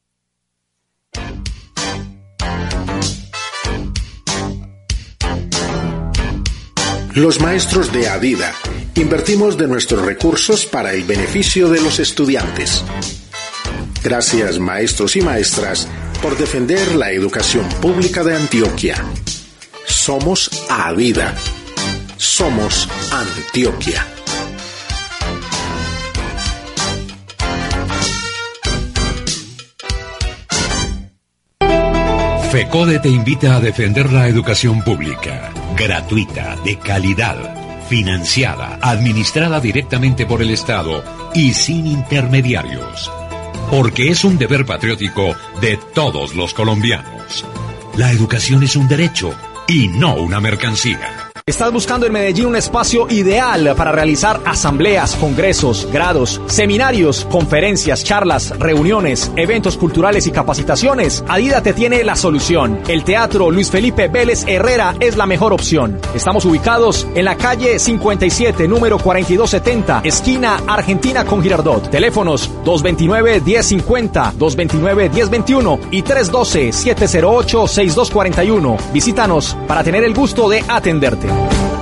Los 7.15 7.39
maestros 7.39 7.93
de 7.93 8.09
Adida 8.09 8.51
invertimos 8.95 9.55
de 9.55 9.67
nuestros 9.67 10.03
recursos 10.03 10.65
para 10.65 10.93
el 10.93 11.03
beneficio 11.03 11.69
de 11.69 11.79
los 11.79 11.99
estudiantes. 11.99 12.83
Gracias 14.03 14.57
maestros 14.57 15.15
y 15.15 15.21
maestras 15.21 15.87
por 16.23 16.35
defender 16.37 16.95
la 16.95 17.11
educación 17.11 17.69
pública 17.81 18.23
de 18.23 18.35
Antioquia. 18.35 18.95
Somos 19.93 20.49
Adida. 20.69 21.33
Somos 22.17 22.89
Antioquia. 23.09 24.05
FECODE 32.51 32.99
te 32.99 33.07
invita 33.07 33.55
a 33.55 33.61
defender 33.61 34.11
la 34.11 34.27
educación 34.27 34.81
pública, 34.81 35.53
gratuita, 35.77 36.57
de 36.65 36.77
calidad, 36.79 37.85
financiada, 37.87 38.79
administrada 38.81 39.61
directamente 39.61 40.25
por 40.25 40.41
el 40.41 40.49
Estado 40.49 41.01
y 41.33 41.53
sin 41.53 41.85
intermediarios. 41.87 43.09
Porque 43.69 44.09
es 44.09 44.25
un 44.25 44.37
deber 44.37 44.65
patriótico 44.65 45.33
de 45.61 45.77
todos 45.93 46.35
los 46.35 46.53
colombianos. 46.53 47.45
La 47.95 48.11
educación 48.11 48.63
es 48.63 48.75
un 48.75 48.87
derecho 48.89 49.33
y 49.67 49.87
no 49.87 50.15
una 50.15 50.39
mercancía. 50.39 51.22
¿Estás 51.45 51.73
buscando 51.73 52.05
en 52.05 52.13
Medellín 52.13 52.45
un 52.45 52.55
espacio 52.55 53.05
ideal 53.09 53.73
para 53.75 53.91
realizar 53.91 54.39
asambleas, 54.45 55.17
congresos, 55.17 55.89
grados, 55.91 56.39
seminarios, 56.45 57.27
conferencias, 57.29 58.05
charlas, 58.05 58.57
reuniones, 58.59 59.29
eventos 59.35 59.75
culturales 59.75 60.25
y 60.25 60.31
capacitaciones? 60.31 61.21
Adida 61.27 61.61
te 61.61 61.73
tiene 61.73 62.01
la 62.05 62.15
solución. 62.15 62.79
El 62.87 63.03
Teatro 63.03 63.51
Luis 63.51 63.69
Felipe 63.69 64.07
Vélez 64.07 64.45
Herrera 64.47 64.95
es 65.01 65.17
la 65.17 65.25
mejor 65.25 65.51
opción. 65.51 65.99
Estamos 66.15 66.45
ubicados 66.45 67.05
en 67.13 67.25
la 67.25 67.35
calle 67.35 67.77
57, 67.77 68.65
número 68.69 68.97
4270, 68.97 69.99
esquina 70.05 70.61
Argentina 70.65 71.25
con 71.25 71.43
Girardot. 71.43 71.89
Teléfonos 71.89 72.49
229-1050, 72.63 74.35
229-1021 74.37 75.79
y 75.91 76.03
312-708-6241. 76.03 78.77
Visítanos 78.93 79.57
para 79.67 79.83
tener 79.83 80.05
el 80.05 80.13
gusto 80.13 80.47
de 80.47 80.63
atenderte. 80.69 81.32
Bye. 81.33 81.72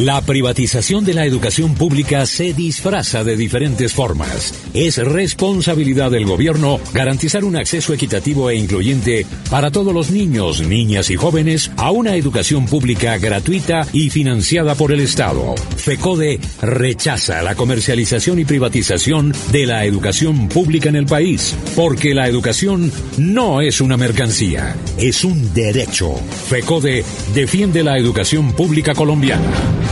La 0.00 0.22
privatización 0.22 1.04
de 1.04 1.12
la 1.12 1.26
educación 1.26 1.74
pública 1.74 2.24
se 2.24 2.54
disfraza 2.54 3.22
de 3.22 3.36
diferentes 3.36 3.92
formas. 3.92 4.54
Es 4.72 4.96
responsabilidad 4.96 6.10
del 6.10 6.24
gobierno 6.24 6.80
garantizar 6.94 7.44
un 7.44 7.56
acceso 7.56 7.92
equitativo 7.92 8.48
e 8.48 8.56
incluyente 8.56 9.26
para 9.50 9.70
todos 9.70 9.92
los 9.92 10.10
niños, 10.10 10.62
niñas 10.62 11.10
y 11.10 11.16
jóvenes 11.16 11.70
a 11.76 11.90
una 11.90 12.16
educación 12.16 12.64
pública 12.64 13.18
gratuita 13.18 13.86
y 13.92 14.08
financiada 14.08 14.74
por 14.74 14.90
el 14.90 15.00
Estado. 15.00 15.54
FECODE 15.76 16.40
rechaza 16.62 17.42
la 17.42 17.54
comercialización 17.54 18.38
y 18.38 18.46
privatización 18.46 19.34
de 19.52 19.66
la 19.66 19.84
educación 19.84 20.48
pública 20.48 20.88
en 20.88 20.96
el 20.96 21.04
país, 21.04 21.54
porque 21.76 22.14
la 22.14 22.26
educación 22.26 22.90
no 23.18 23.60
es 23.60 23.82
una 23.82 23.98
mercancía, 23.98 24.76
es 24.96 25.24
un 25.24 25.52
derecho. 25.52 26.14
FECODE 26.48 27.04
defiende 27.34 27.82
la 27.82 27.98
educación 27.98 28.54
pública 28.54 28.94
colombiana. 28.94 29.89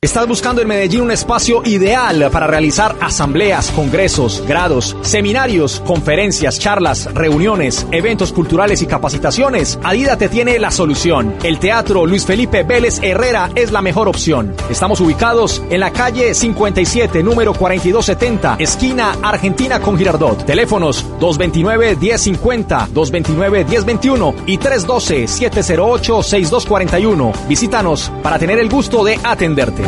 ¿Estás 0.00 0.28
buscando 0.28 0.62
en 0.62 0.68
Medellín 0.68 1.00
un 1.00 1.10
espacio 1.10 1.60
ideal 1.64 2.30
para 2.30 2.46
realizar 2.46 2.94
asambleas, 3.00 3.72
congresos, 3.72 4.44
grados, 4.46 4.96
seminarios, 5.02 5.80
conferencias, 5.80 6.60
charlas, 6.60 7.12
reuniones, 7.14 7.84
eventos 7.90 8.32
culturales 8.32 8.80
y 8.80 8.86
capacitaciones? 8.86 9.76
Adida 9.82 10.16
te 10.16 10.28
tiene 10.28 10.60
la 10.60 10.70
solución. 10.70 11.34
El 11.42 11.58
Teatro 11.58 12.06
Luis 12.06 12.24
Felipe 12.24 12.62
Vélez 12.62 13.00
Herrera 13.02 13.50
es 13.56 13.72
la 13.72 13.82
mejor 13.82 14.06
opción. 14.06 14.54
Estamos 14.70 15.00
ubicados 15.00 15.64
en 15.68 15.80
la 15.80 15.90
calle 15.90 16.32
57, 16.32 17.20
número 17.24 17.52
4270, 17.54 18.54
esquina 18.60 19.16
Argentina 19.20 19.80
con 19.80 19.98
Girardot. 19.98 20.44
Teléfonos 20.44 21.04
229-1050, 21.18 22.90
229-1021 22.94 24.34
y 24.46 24.58
312-708-6241. 24.58 27.32
Visítanos 27.48 28.12
para 28.22 28.38
tener 28.38 28.60
el 28.60 28.68
gusto 28.68 29.02
de 29.02 29.18
atenderte. 29.24 29.87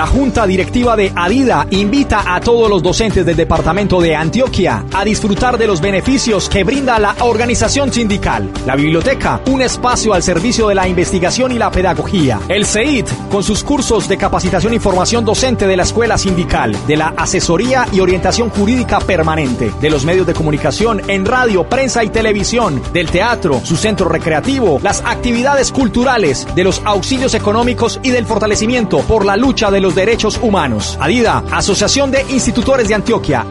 La 0.00 0.06
Junta 0.06 0.46
Directiva 0.46 0.96
de 0.96 1.12
Adida 1.14 1.66
invita 1.68 2.34
a 2.34 2.40
todos 2.40 2.70
los 2.70 2.82
docentes 2.82 3.26
del 3.26 3.36
Departamento 3.36 4.00
de 4.00 4.16
Antioquia 4.16 4.86
a 4.94 5.04
disfrutar 5.04 5.58
de 5.58 5.66
los 5.66 5.82
beneficios 5.82 6.48
que 6.48 6.64
brinda 6.64 6.98
la 6.98 7.16
organización 7.20 7.92
sindical. 7.92 8.50
La 8.64 8.76
biblioteca, 8.76 9.42
un 9.48 9.60
espacio 9.60 10.14
al 10.14 10.22
servicio 10.22 10.68
de 10.68 10.74
la 10.74 10.88
investigación 10.88 11.52
y 11.52 11.58
la 11.58 11.70
pedagogía. 11.70 12.40
El 12.48 12.64
CEIT, 12.64 13.10
con 13.28 13.42
sus 13.42 13.62
cursos 13.62 14.08
de 14.08 14.16
capacitación 14.16 14.72
y 14.72 14.78
formación 14.78 15.26
docente 15.26 15.66
de 15.66 15.76
la 15.76 15.82
escuela 15.82 16.16
sindical, 16.16 16.74
de 16.86 16.96
la 16.96 17.12
asesoría 17.14 17.86
y 17.92 18.00
orientación 18.00 18.48
jurídica 18.48 19.00
permanente, 19.00 19.70
de 19.82 19.90
los 19.90 20.06
medios 20.06 20.26
de 20.26 20.32
comunicación 20.32 21.02
en 21.10 21.26
radio, 21.26 21.64
prensa 21.64 22.02
y 22.04 22.08
televisión, 22.08 22.80
del 22.94 23.10
teatro, 23.10 23.60
su 23.62 23.76
centro 23.76 24.08
recreativo, 24.08 24.80
las 24.82 25.02
actividades 25.04 25.70
culturales, 25.70 26.46
de 26.54 26.64
los 26.64 26.80
auxilios 26.86 27.34
económicos 27.34 28.00
y 28.02 28.08
del 28.08 28.24
fortalecimiento 28.24 29.00
por 29.00 29.26
la 29.26 29.36
lucha 29.36 29.70
de 29.70 29.80
los 29.80 29.89
derechos 29.94 30.38
humanos. 30.42 30.96
Adida, 31.00 31.44
Asociación 31.50 32.10
de 32.10 32.22
Institutores 32.30 32.88
de 32.88 32.94
Antioquia. 32.94 33.46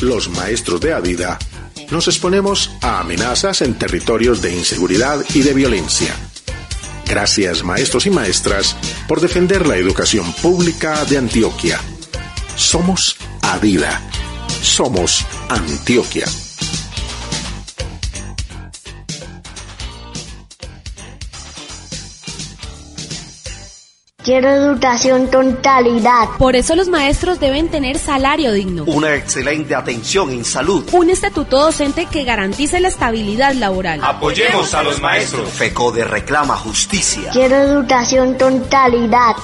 Los 0.00 0.30
maestros 0.30 0.80
de 0.80 0.94
Adida 0.94 1.38
nos 1.90 2.08
exponemos 2.08 2.70
a 2.80 3.00
amenazas 3.00 3.62
en 3.62 3.74
territorios 3.74 4.40
de 4.40 4.54
inseguridad 4.54 5.22
y 5.34 5.42
de 5.42 5.52
violencia. 5.52 6.14
Gracias 7.06 7.64
maestros 7.64 8.06
y 8.06 8.10
maestras 8.10 8.76
por 9.08 9.20
defender 9.20 9.66
la 9.66 9.76
educación 9.76 10.32
pública 10.34 11.04
de 11.04 11.18
Antioquia. 11.18 11.80
Somos 12.56 13.16
Adida. 13.42 14.00
Somos 14.62 15.26
Antioquia. 15.48 16.26
Quiero 24.22 24.50
educación 24.50 25.28
con 25.28 25.56
calidad. 25.56 26.28
Por 26.36 26.54
eso 26.54 26.76
los 26.76 26.88
maestros 26.88 27.40
deben 27.40 27.70
tener 27.70 27.96
salario 27.96 28.52
digno. 28.52 28.84
Una 28.84 29.14
excelente 29.14 29.74
atención 29.74 30.30
en 30.30 30.44
salud. 30.44 30.86
Un 30.92 31.08
estatuto 31.08 31.58
docente 31.58 32.04
que 32.04 32.24
garantice 32.24 32.80
la 32.80 32.88
estabilidad 32.88 33.54
laboral. 33.54 34.00
Apoyemos 34.04 34.74
a 34.74 34.82
los 34.82 35.00
maestros. 35.00 35.48
FECODE 35.48 36.04
reclama 36.04 36.54
justicia. 36.56 37.30
Quiero 37.32 37.56
educación 37.56 38.34
con 38.34 38.60
calidad. 38.64 39.36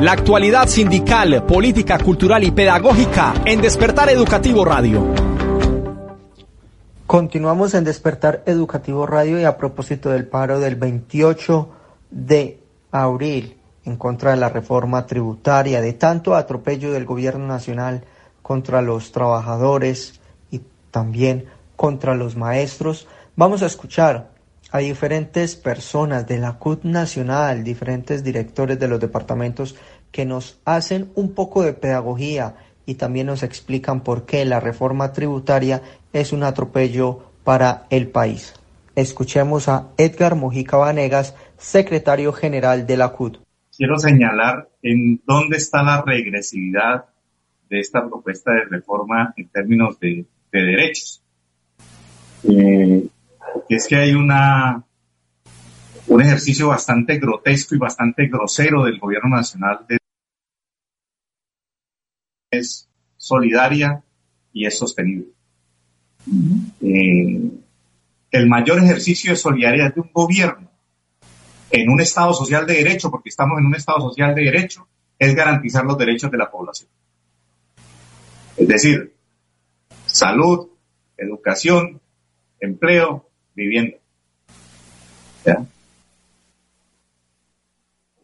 La 0.00 0.12
actualidad 0.12 0.66
sindical, 0.66 1.46
política, 1.46 1.96
cultural 1.98 2.42
y 2.42 2.50
pedagógica 2.50 3.34
en 3.44 3.60
Despertar 3.60 4.10
Educativo 4.10 4.64
Radio. 4.64 5.06
Continuamos 7.06 7.74
en 7.74 7.84
Despertar 7.84 8.42
Educativo 8.46 9.06
Radio 9.06 9.38
y 9.38 9.44
a 9.44 9.56
propósito 9.56 10.10
del 10.10 10.26
paro 10.26 10.58
del 10.58 10.74
28 10.74 11.68
de 12.10 12.58
abril 12.90 13.59
en 13.84 13.96
contra 13.96 14.32
de 14.32 14.36
la 14.36 14.48
reforma 14.48 15.06
tributaria, 15.06 15.80
de 15.80 15.92
tanto 15.92 16.34
atropello 16.34 16.92
del 16.92 17.06
gobierno 17.06 17.46
nacional 17.46 18.04
contra 18.42 18.82
los 18.82 19.12
trabajadores 19.12 20.20
y 20.50 20.60
también 20.90 21.46
contra 21.76 22.14
los 22.14 22.36
maestros. 22.36 23.06
Vamos 23.36 23.62
a 23.62 23.66
escuchar 23.66 24.30
a 24.70 24.78
diferentes 24.78 25.56
personas 25.56 26.26
de 26.26 26.38
la 26.38 26.58
CUT 26.58 26.84
nacional, 26.84 27.64
diferentes 27.64 28.22
directores 28.22 28.78
de 28.78 28.88
los 28.88 29.00
departamentos 29.00 29.74
que 30.12 30.24
nos 30.24 30.58
hacen 30.64 31.10
un 31.14 31.32
poco 31.32 31.62
de 31.62 31.72
pedagogía 31.72 32.56
y 32.86 32.94
también 32.94 33.26
nos 33.26 33.42
explican 33.42 34.00
por 34.00 34.26
qué 34.26 34.44
la 34.44 34.60
reforma 34.60 35.12
tributaria 35.12 35.82
es 36.12 36.32
un 36.32 36.42
atropello 36.42 37.20
para 37.44 37.86
el 37.90 38.08
país. 38.08 38.54
Escuchemos 38.94 39.68
a 39.68 39.88
Edgar 39.96 40.34
Mojica 40.34 40.76
Vanegas, 40.76 41.34
secretario 41.56 42.32
general 42.32 42.86
de 42.86 42.96
la 42.96 43.08
CUT 43.10 43.38
quiero 43.80 43.98
señalar 43.98 44.68
en 44.82 45.22
dónde 45.24 45.56
está 45.56 45.82
la 45.82 46.02
regresividad 46.02 47.06
de 47.70 47.80
esta 47.80 48.06
propuesta 48.06 48.52
de 48.52 48.66
reforma 48.66 49.32
en 49.38 49.48
términos 49.48 49.98
de, 49.98 50.26
derechos. 50.52 51.22
Eh, 52.42 53.08
es 53.70 53.88
que 53.88 53.96
hay 53.96 54.12
una 54.12 54.84
un 56.08 56.20
ejercicio 56.20 56.68
bastante 56.68 57.18
grotesco 57.18 57.74
y 57.74 57.78
bastante 57.78 58.26
grosero 58.28 58.84
del 58.84 58.98
gobierno 58.98 59.34
nacional 59.36 59.86
de 59.88 59.96
es 62.50 62.86
solidaria 63.16 64.02
y 64.52 64.66
es 64.66 64.76
sostenible. 64.76 65.28
Eh, 66.82 67.50
el 68.30 68.46
mayor 68.46 68.80
ejercicio 68.80 69.30
de 69.30 69.36
solidaridad 69.36 69.94
de 69.94 70.00
un 70.02 70.10
gobierno 70.12 70.69
en 71.70 71.90
un 71.90 72.00
Estado 72.00 72.32
social 72.32 72.66
de 72.66 72.74
derecho, 72.74 73.10
porque 73.10 73.28
estamos 73.28 73.58
en 73.58 73.66
un 73.66 73.74
Estado 73.74 74.00
social 74.00 74.34
de 74.34 74.42
derecho, 74.42 74.86
es 75.18 75.34
garantizar 75.34 75.84
los 75.84 75.98
derechos 75.98 76.30
de 76.30 76.38
la 76.38 76.50
población. 76.50 76.88
Es 78.56 78.68
decir, 78.68 79.14
salud, 80.06 80.68
educación, 81.16 82.00
empleo, 82.58 83.28
vivienda. 83.54 83.96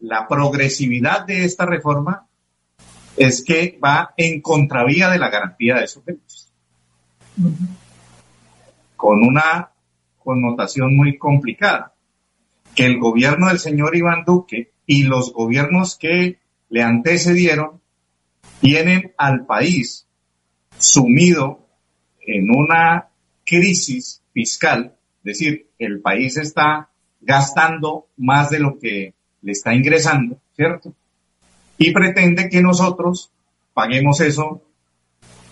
La 0.01 0.27
progresividad 0.27 1.25
de 1.25 1.43
esta 1.43 1.65
reforma 1.65 2.27
es 3.15 3.43
que 3.43 3.79
va 3.83 4.13
en 4.15 4.41
contravía 4.41 5.09
de 5.09 5.17
la 5.17 5.29
garantía 5.29 5.75
de 5.75 5.85
esos 5.85 6.05
derechos. 6.05 6.51
Con 8.95 9.23
una 9.23 9.71
connotación 10.23 10.95
muy 10.95 11.17
complicada. 11.17 11.93
Que 12.77 12.85
el 12.85 12.99
gobierno 12.99 13.47
del 13.47 13.57
señor 13.57 13.95
Iván 13.95 14.23
Duque 14.23 14.71
y 14.85 15.03
los 15.03 15.33
gobiernos 15.33 15.97
que 15.97 16.37
le 16.69 16.83
antecedieron 16.83 17.81
tienen 18.61 19.13
al 19.17 19.47
país 19.47 20.05
sumido 20.77 21.67
en 22.21 22.51
una 22.51 23.07
crisis 23.43 24.21
fiscal, 24.31 24.93
es 25.23 25.39
decir, 25.39 25.71
el 25.79 26.01
país 26.01 26.37
está 26.37 26.89
gastando 27.19 28.09
más 28.15 28.51
de 28.51 28.59
lo 28.59 28.77
que 28.77 29.15
le 29.41 29.51
está 29.51 29.73
ingresando, 29.73 30.39
¿cierto? 30.55 30.93
Y 31.79 31.91
pretende 31.91 32.47
que 32.47 32.61
nosotros 32.61 33.31
paguemos 33.73 34.21
eso 34.21 34.61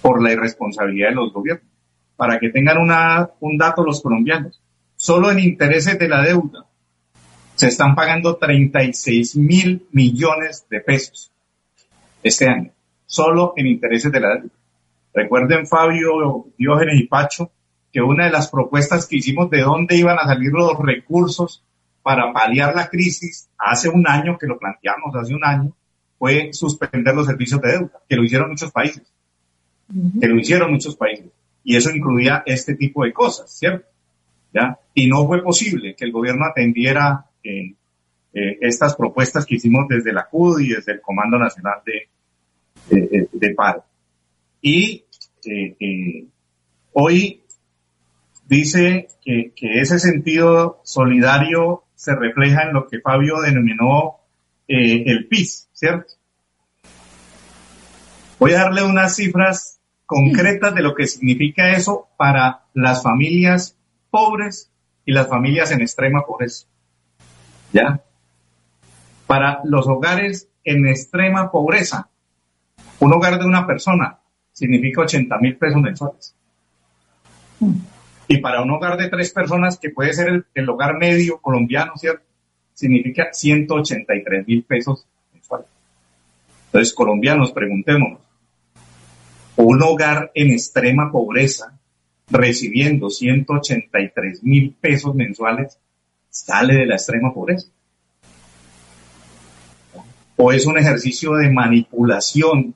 por 0.04 0.22
la 0.22 0.32
irresponsabilidad 0.32 1.10
de 1.10 1.16
los 1.16 1.34
gobiernos. 1.34 1.72
Para 2.16 2.40
que 2.40 2.50
tengan 2.50 2.78
una, 2.78 3.32
un 3.40 3.58
dato 3.58 3.84
los 3.84 4.04
colombianos, 4.04 4.62
solo 4.96 5.32
en 5.32 5.40
intereses 5.40 5.98
de 5.98 6.08
la 6.08 6.22
deuda 6.22 6.68
se 7.56 7.68
están 7.68 7.96
pagando 7.96 8.36
36 8.36 9.38
mil 9.38 9.88
millones 9.92 10.66
de 10.70 10.82
pesos 10.82 11.32
este 12.22 12.48
año, 12.48 12.72
solo 13.06 13.54
en 13.56 13.68
intereses 13.68 14.12
de 14.12 14.20
la 14.20 14.36
deuda. 14.36 14.50
Recuerden, 15.14 15.66
Fabio, 15.66 16.48
Diógenes 16.58 17.00
y 17.00 17.08
Pacho, 17.08 17.52
que 17.92 18.02
una 18.02 18.26
de 18.26 18.32
las 18.32 18.50
propuestas 18.50 19.08
que 19.08 19.18
hicimos 19.18 19.50
de 19.50 19.62
dónde 19.62 19.96
iban 19.96 20.20
a 20.20 20.26
salir 20.26 20.52
los 20.52 20.78
recursos 20.78 21.64
para 22.04 22.34
paliar 22.34 22.76
la 22.76 22.90
crisis 22.90 23.48
hace 23.58 23.88
un 23.88 24.06
año, 24.08 24.38
que 24.38 24.48
lo 24.48 24.60
planteamos 24.60 25.16
hace 25.16 25.34
un 25.34 25.46
año, 25.46 25.74
fue 26.20 26.50
suspender 26.52 27.16
los 27.16 27.28
servicios 27.28 27.62
de 27.62 27.72
deuda, 27.72 28.02
que 28.08 28.16
lo 28.16 28.24
hicieron 28.24 28.50
muchos 28.50 28.72
países, 28.72 29.04
que 30.20 30.28
lo 30.28 30.38
hicieron 30.38 30.72
muchos 30.72 30.96
países. 30.96 31.28
Y 31.64 31.76
eso 31.78 31.90
incluía 31.90 32.44
este 32.46 32.76
tipo 32.76 33.06
de 33.06 33.14
cosas, 33.14 33.50
¿cierto? 33.50 33.88
¿Ya? 34.54 34.78
Y 34.94 35.08
no 35.08 35.26
fue 35.26 35.42
posible 35.42 35.96
que 35.96 36.06
el 36.06 36.12
gobierno 36.12 36.46
atendiera 36.46 37.26
eh, 37.46 38.58
estas 38.60 38.96
propuestas 38.96 39.46
que 39.46 39.56
hicimos 39.56 39.88
desde 39.88 40.12
la 40.12 40.28
CUD 40.28 40.60
y 40.60 40.70
desde 40.74 40.92
el 40.92 41.02
Comando 41.02 41.38
Nacional 41.38 41.80
de, 41.86 42.10
de, 42.90 43.30
de 43.32 43.56
Paro. 43.56 43.86
Y 44.62 45.06
eh, 45.46 45.76
eh, 45.80 46.26
hoy 46.92 47.44
dice 48.46 49.08
que, 49.24 49.54
ese 49.60 50.00
sentido 50.00 50.82
solidario 50.84 51.84
se 51.96 52.14
refleja 52.16 52.64
en 52.64 52.74
lo 52.74 52.88
que 52.88 53.00
Fabio 53.00 53.40
denominó 53.40 54.18
el 54.68 55.28
PIS, 55.28 55.70
¿cierto? 55.72 56.14
Voy 58.40 58.52
a 58.54 58.64
darle 58.64 58.84
unas 58.84 59.16
cifras 59.16 59.80
concretas 60.06 60.76
de 60.76 60.82
lo 60.82 60.94
que 60.94 61.08
significa 61.08 61.72
eso 61.72 62.10
para 62.18 62.66
las 62.74 63.02
familias 63.02 63.78
pobres 64.10 64.72
y 65.06 65.14
las 65.14 65.30
familias 65.30 65.72
en 65.72 65.82
extrema 65.82 66.26
pobreza. 66.26 66.68
¿Ya? 67.76 68.02
Para 69.28 69.60
los 69.66 69.86
hogares 69.86 70.48
en 70.64 70.88
extrema 70.88 71.52
pobreza, 71.52 72.08
un 73.02 73.14
hogar 73.14 73.38
de 73.38 73.46
una 73.46 73.68
persona 73.68 74.18
significa 74.54 75.02
80 75.02 75.38
mil 75.40 75.58
pesos 75.58 75.82
mensuales. 75.82 76.34
Y 78.30 78.38
para 78.38 78.62
un 78.62 78.72
hogar 78.72 78.98
de 78.98 79.10
tres 79.10 79.34
personas, 79.34 79.78
que 79.78 79.90
puede 79.90 80.14
ser 80.14 80.46
el, 80.54 80.70
hogar 80.70 80.98
medio 80.98 81.42
colombiano, 81.42 81.92
¿cierto? 81.98 82.24
Significa 82.74 83.34
183 83.34 84.48
mil 84.48 84.64
pesos 84.64 85.06
mensuales. 85.34 85.68
Entonces, 86.68 86.94
colombianos, 86.94 87.52
preguntémonos, 87.52 88.22
un 89.58 89.84
hogar 89.84 90.32
en 90.34 90.52
extrema 90.52 91.12
pobreza 91.12 91.78
recibiendo 92.30 93.10
183 93.10 94.44
mil 94.44 94.74
pesos 94.80 95.14
mensuales 95.14 95.78
sale 96.36 96.76
de 96.76 96.86
la 96.86 96.96
extrema 96.96 97.34
pobreza. 97.34 97.70
O 100.36 100.52
es 100.52 100.66
un 100.66 100.78
ejercicio 100.78 101.34
de 101.36 101.50
manipulación 101.50 102.76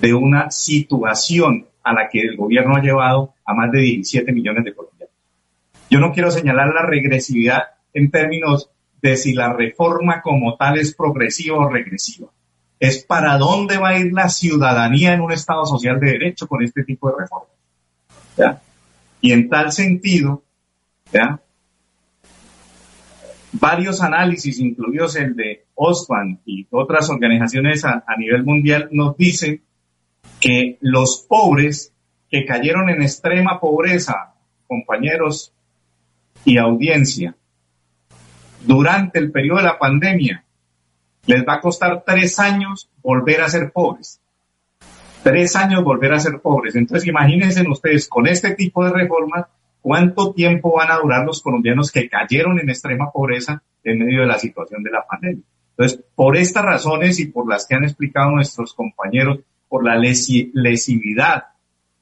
de 0.00 0.12
una 0.12 0.50
situación 0.50 1.66
a 1.82 1.94
la 1.94 2.08
que 2.10 2.20
el 2.20 2.36
gobierno 2.36 2.76
ha 2.76 2.82
llevado 2.82 3.34
a 3.46 3.54
más 3.54 3.72
de 3.72 3.80
17 3.80 4.30
millones 4.32 4.64
de 4.64 4.74
colombianos. 4.74 5.14
Yo 5.88 6.00
no 6.00 6.12
quiero 6.12 6.30
señalar 6.30 6.74
la 6.74 6.82
regresividad 6.82 7.62
en 7.94 8.10
términos 8.10 8.70
de 9.00 9.16
si 9.16 9.32
la 9.32 9.52
reforma 9.54 10.20
como 10.20 10.56
tal 10.56 10.78
es 10.78 10.94
progresiva 10.94 11.56
o 11.56 11.70
regresiva. 11.70 12.28
Es 12.78 13.04
para 13.04 13.38
dónde 13.38 13.78
va 13.78 13.90
a 13.90 13.98
ir 13.98 14.12
la 14.12 14.28
ciudadanía 14.28 15.14
en 15.14 15.22
un 15.22 15.32
Estado 15.32 15.64
social 15.64 15.98
de 15.98 16.10
derecho 16.10 16.46
con 16.46 16.62
este 16.62 16.84
tipo 16.84 17.08
de 17.08 17.14
reformas. 17.20 17.48
Y 19.22 19.32
en 19.32 19.48
tal 19.48 19.72
sentido, 19.72 20.42
varios 23.60 24.02
análisis, 24.02 24.58
incluidos 24.58 25.16
el 25.16 25.34
de 25.34 25.64
Osman 25.74 26.40
y 26.44 26.66
otras 26.70 27.08
organizaciones 27.10 27.84
a 27.84 28.02
nivel 28.18 28.44
mundial, 28.44 28.88
nos 28.92 29.16
dicen 29.16 29.62
que 30.40 30.78
los 30.80 31.24
pobres 31.28 31.92
que 32.30 32.44
cayeron 32.44 32.90
en 32.90 33.02
extrema 33.02 33.60
pobreza, 33.60 34.34
compañeros 34.66 35.52
y 36.44 36.58
audiencia, 36.58 37.36
durante 38.66 39.18
el 39.18 39.30
periodo 39.30 39.58
de 39.58 39.64
la 39.64 39.78
pandemia, 39.78 40.44
les 41.26 41.44
va 41.46 41.54
a 41.54 41.60
costar 41.60 42.02
tres 42.04 42.38
años 42.38 42.90
volver 43.02 43.40
a 43.40 43.48
ser 43.48 43.72
pobres. 43.72 44.20
Tres 45.22 45.56
años 45.56 45.82
volver 45.82 46.12
a 46.12 46.20
ser 46.20 46.40
pobres. 46.40 46.74
Entonces 46.74 47.08
imagínense 47.08 47.66
ustedes 47.68 48.08
con 48.08 48.26
este 48.26 48.54
tipo 48.54 48.84
de 48.84 48.92
reformas, 48.92 49.46
cuánto 49.84 50.32
tiempo 50.32 50.72
van 50.74 50.90
a 50.90 50.96
durar 50.96 51.26
los 51.26 51.42
colombianos 51.42 51.92
que 51.92 52.08
cayeron 52.08 52.58
en 52.58 52.70
extrema 52.70 53.12
pobreza 53.12 53.62
en 53.84 53.98
medio 53.98 54.22
de 54.22 54.26
la 54.26 54.38
situación 54.38 54.82
de 54.82 54.90
la 54.90 55.04
pandemia. 55.06 55.44
Entonces, 55.76 56.02
por 56.14 56.38
estas 56.38 56.64
razones 56.64 57.20
y 57.20 57.26
por 57.26 57.46
las 57.46 57.66
que 57.66 57.74
han 57.74 57.84
explicado 57.84 58.30
nuestros 58.30 58.72
compañeros, 58.72 59.40
por 59.68 59.84
la 59.84 59.96
lesividad 59.96 61.44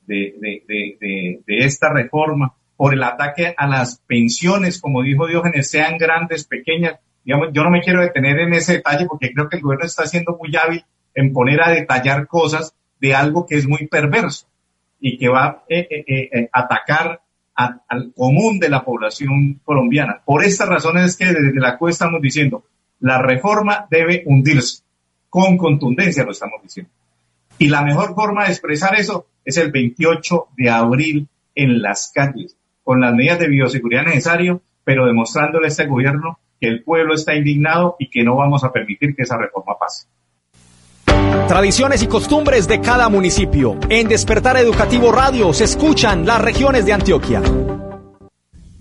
de, 0.07 0.63
de, 0.65 1.43
esta 1.59 1.93
reforma, 1.93 2.55
por 2.77 2.95
el 2.95 3.03
ataque 3.03 3.53
a 3.57 3.67
las 3.67 3.99
pensiones, 4.07 4.81
como 4.81 5.03
dijo 5.03 5.27
Diógenes, 5.27 5.69
sean 5.69 5.99
grandes, 5.99 6.45
pequeñas. 6.45 7.01
Digamos, 7.25 7.49
yo 7.53 7.65
no 7.65 7.71
me 7.71 7.81
quiero 7.81 8.01
detener 8.01 8.39
en 8.39 8.53
ese 8.55 8.75
detalle 8.75 9.07
porque 9.07 9.33
creo 9.33 9.49
que 9.49 9.57
el 9.57 9.63
gobierno 9.63 9.87
está 9.87 10.07
siendo 10.07 10.39
muy 10.41 10.55
hábil 10.55 10.85
en 11.17 11.33
poner 11.33 11.61
a 11.61 11.71
detallar 11.71 12.29
cosas 12.29 12.77
de 13.01 13.13
algo 13.13 13.45
que 13.45 13.57
es 13.57 13.67
muy 13.67 13.89
perverso 13.89 14.47
y 15.01 15.19
que 15.19 15.29
va 15.29 15.47
a 15.47 15.65
eh, 15.69 15.89
eh, 15.91 16.29
eh, 16.33 16.49
atacar 16.53 17.23
al 17.89 18.13
común 18.15 18.59
de 18.59 18.69
la 18.69 18.85
población 18.85 19.61
colombiana. 19.65 20.23
Por 20.25 20.45
estas 20.45 20.69
razones 20.69 21.05
es 21.05 21.17
que 21.17 21.27
desde 21.27 21.61
la 21.61 21.79
CUE 21.79 21.91
estamos 21.91 22.21
diciendo, 22.21 22.65
la 23.01 23.21
reforma 23.21 23.87
debe 23.91 24.23
hundirse. 24.27 24.83
Con 25.29 25.57
contundencia 25.57 26.25
lo 26.25 26.33
estamos 26.33 26.63
diciendo. 26.63 26.91
Y 27.59 27.69
la 27.69 27.83
mejor 27.83 28.15
forma 28.15 28.45
de 28.45 28.51
expresar 28.51 28.95
eso 28.99 29.27
es 29.45 29.57
el 29.57 29.71
28 29.71 30.49
de 30.57 30.71
abril 30.71 31.29
en 31.55 31.83
las 31.83 32.11
calles, 32.15 32.57
con 32.83 33.01
las 33.01 33.15
medidas 33.15 33.39
de 33.39 33.49
bioseguridad 33.49 34.05
necesarias, 34.05 34.59
pero 34.85 35.07
demostrándole 35.07 35.67
a 35.67 35.69
este 35.69 35.87
gobierno 35.87 36.39
que 36.61 36.69
el 36.69 36.83
pueblo 36.83 37.15
está 37.15 37.35
indignado 37.35 37.97
y 37.99 38.09
que 38.09 38.25
no 38.25 38.37
vamos 38.37 38.65
a 38.65 38.73
permitir 38.73 39.15
que 39.15 39.23
esa 39.23 39.37
reforma 39.37 39.77
pase. 39.79 40.07
Tradiciones 41.53 42.03
y 42.03 42.07
costumbres 42.07 42.67
de 42.67 42.81
cada 42.81 43.11
municipio. 43.11 43.77
En 43.91 44.09
Despertar 44.09 44.57
Educativo 44.57 45.13
Radio 45.13 45.53
se 45.53 45.65
escuchan 45.65 46.25
las 46.25 46.41
regiones 46.41 46.87
de 46.87 46.95
Antioquia. 46.95 47.43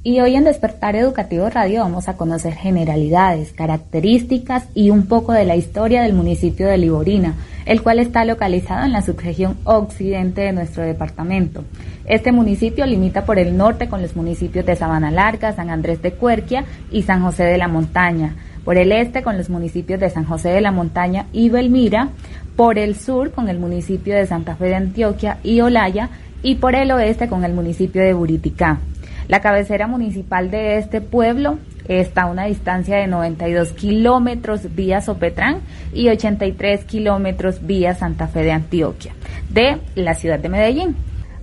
Y 0.03 0.22
hoy 0.22 0.38
en 0.38 0.45
Despertar 0.45 0.95
Educativo 0.95 1.49
Radio 1.49 1.82
vamos 1.82 2.07
a 2.07 2.15
conocer 2.15 2.53
generalidades, 2.53 3.51
características 3.51 4.69
y 4.74 4.89
un 4.89 5.07
poco 5.07 5.34
de 5.34 5.43
la 5.43 5.57
historia 5.57 6.03
del 6.03 6.13
municipio 6.13 6.65
de 6.65 6.78
Liborina, 6.78 7.36
el 7.65 7.82
cual 7.82 7.99
está 7.99 8.24
localizado 8.24 8.86
en 8.86 8.93
la 8.93 9.01
subregión 9.01 9.57
occidente 9.65 10.39
de 10.39 10.53
nuestro 10.53 10.84
departamento. 10.84 11.65
Este 12.05 12.32
municipio 12.32 12.86
limita 12.86 13.26
por 13.26 13.38
el 13.38 13.57
norte 13.57 13.89
con 13.89 14.01
los 14.01 14.15
municipios 14.15 14.65
de 14.65 14.78
Sabana 14.78 15.11
Larga, 15.11 15.51
San 15.51 15.69
Andrés 15.69 16.01
de 16.01 16.13
Cuerquia 16.13 16.63
y 16.89 17.03
San 17.03 17.22
José 17.22 17.43
de 17.43 17.57
la 17.57 17.67
Montaña, 17.67 18.38
por 18.63 18.78
el 18.78 18.91
este 18.91 19.24
con 19.24 19.38
los 19.38 19.49
municipios 19.49 19.99
de 19.99 20.09
San 20.09 20.26
José 20.26 20.49
de 20.49 20.61
la 20.61 20.72
Montaña 20.72 21.26
y 21.34 21.49
Belmira, 21.49 22.09
por 22.56 22.78
el 22.78 22.95
sur 22.95 23.32
con 23.32 23.49
el 23.49 23.60
municipio 23.60 24.16
de 24.16 24.28
Santa 24.28 24.56
Fe 24.56 24.66
de 24.66 24.76
Antioquia 24.76 25.38
y 25.43 25.62
Olaya 25.62 26.10
y 26.43 26.56
por 26.56 26.76
el 26.76 26.91
oeste 26.91 27.28
con 27.28 27.43
el 27.43 27.54
municipio 27.54 28.02
de 28.02 28.14
Buriticá. 28.14 28.80
La 29.28 29.41
cabecera 29.41 29.88
municipal 29.88 30.52
de 30.52 30.78
este 30.78 30.99
pueblo 30.99 31.58
está 31.88 32.24
a 32.24 32.32
una 32.32 32.45
distancia 32.45 32.97
de 32.97 33.08
92 33.08 33.74
kilómetros 33.74 34.76
vía 34.76 35.02
Sopetrán 35.02 35.62
y 35.93 36.10
83 36.10 36.86
kilómetros 36.86 37.66
vía 37.66 37.95
Santa 37.95 38.28
Fe 38.28 38.43
de 38.43 38.52
Antioquia, 38.52 39.14
de 39.49 39.78
la 39.95 40.16
ciudad 40.16 40.39
de 40.39 40.49
Medellín. 40.49 40.95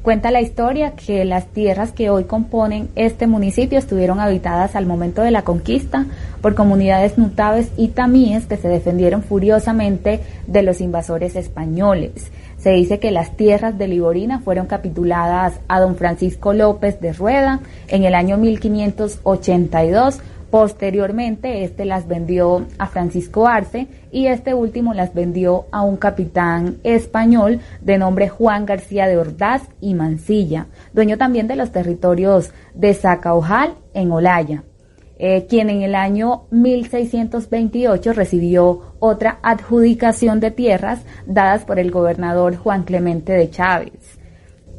Cuenta 0.09 0.31
la 0.31 0.41
historia 0.41 0.93
que 0.93 1.27
las 1.27 1.49
tierras 1.49 1.93
que 1.93 2.09
hoy 2.09 2.25
componen 2.25 2.89
este 2.97 3.27
municipio 3.27 3.79
estuvieron 3.79 4.21
habitadas 4.21 4.75
al 4.75 4.87
momento 4.87 5.21
de 5.21 5.31
la 5.31 5.43
conquista 5.43 6.07
por 6.41 6.55
comunidades 6.55 7.19
nutaves 7.19 7.69
y 7.77 7.89
tamíes 7.89 8.47
que 8.47 8.57
se 8.57 8.69
defendieron 8.69 9.23
furiosamente 9.23 10.21
de 10.47 10.63
los 10.63 10.81
invasores 10.81 11.37
españoles. 11.37 12.33
Se 12.57 12.71
dice 12.71 12.99
que 13.01 13.11
las 13.11 13.37
tierras 13.37 13.77
de 13.77 13.87
Liborina 13.87 14.41
fueron 14.41 14.67
capituladas 14.67 15.61
a 15.69 15.79
don 15.79 15.95
Francisco 15.95 16.55
López 16.55 17.03
de 17.03 17.13
Rueda 17.13 17.61
en 17.89 18.05
el 18.05 18.15
año 18.15 18.39
1582 18.39 20.21
Posteriormente, 20.51 21.63
este 21.63 21.85
las 21.85 22.09
vendió 22.09 22.67
a 22.79 22.87
Francisco 22.87 23.47
Arce 23.47 23.87
y 24.11 24.29
este 24.29 24.55
último 24.55 24.95
las 24.95 25.13
vendió 25.13 25.67
a 25.73 25.83
un 25.83 25.99
capitán 25.99 26.79
español 26.85 27.61
de 27.83 27.99
nombre 27.99 28.31
Juan 28.31 28.65
García 28.65 29.07
de 29.07 29.19
Ordaz 29.19 29.63
y 29.83 29.93
Mansilla, 29.93 30.67
dueño 30.95 31.19
también 31.19 31.49
de 31.49 31.57
los 31.57 31.71
territorios 31.71 32.53
de 32.75 32.95
Zacaojal 32.95 33.75
en 33.93 34.11
Olaya, 34.11 34.65
eh, 35.19 35.47
quien 35.51 35.69
en 35.69 35.83
el 35.83 35.95
año 35.95 36.45
1628 36.51 38.15
recibió 38.15 38.95
otra 39.01 39.41
adjudicación 39.43 40.41
de 40.41 40.51
tierras 40.51 41.01
dadas 41.27 41.67
por 41.67 41.79
el 41.79 41.91
gobernador 41.91 42.57
Juan 42.57 42.85
Clemente 42.85 43.33
de 43.33 43.51
Chávez. 43.51 44.18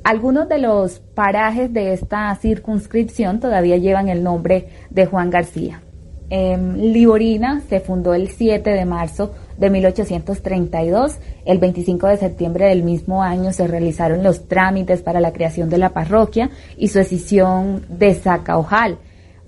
Algunos 0.09 0.49
de 0.49 0.57
los 0.57 0.97
parajes 0.97 1.71
de 1.71 1.93
esta 1.93 2.33
circunscripción 2.33 3.39
todavía 3.39 3.77
llevan 3.77 4.09
el 4.09 4.23
nombre 4.23 4.69
de 4.89 5.05
Juan 5.05 5.29
García. 5.29 5.83
Em, 6.31 6.77
Liborina 6.77 7.61
se 7.69 7.79
fundó 7.79 8.15
el 8.15 8.29
7 8.29 8.71
de 8.71 8.85
marzo 8.85 9.35
de 9.59 9.69
1832. 9.69 11.19
El 11.45 11.59
25 11.59 12.07
de 12.07 12.17
septiembre 12.17 12.69
del 12.69 12.81
mismo 12.81 13.21
año 13.21 13.53
se 13.53 13.67
realizaron 13.67 14.23
los 14.23 14.47
trámites 14.47 15.03
para 15.03 15.19
la 15.19 15.31
creación 15.31 15.69
de 15.69 15.77
la 15.77 15.89
parroquia 15.89 16.49
y 16.75 16.87
su 16.87 16.97
escisión 16.97 17.85
de 17.87 18.15
Zacaojal 18.15 18.97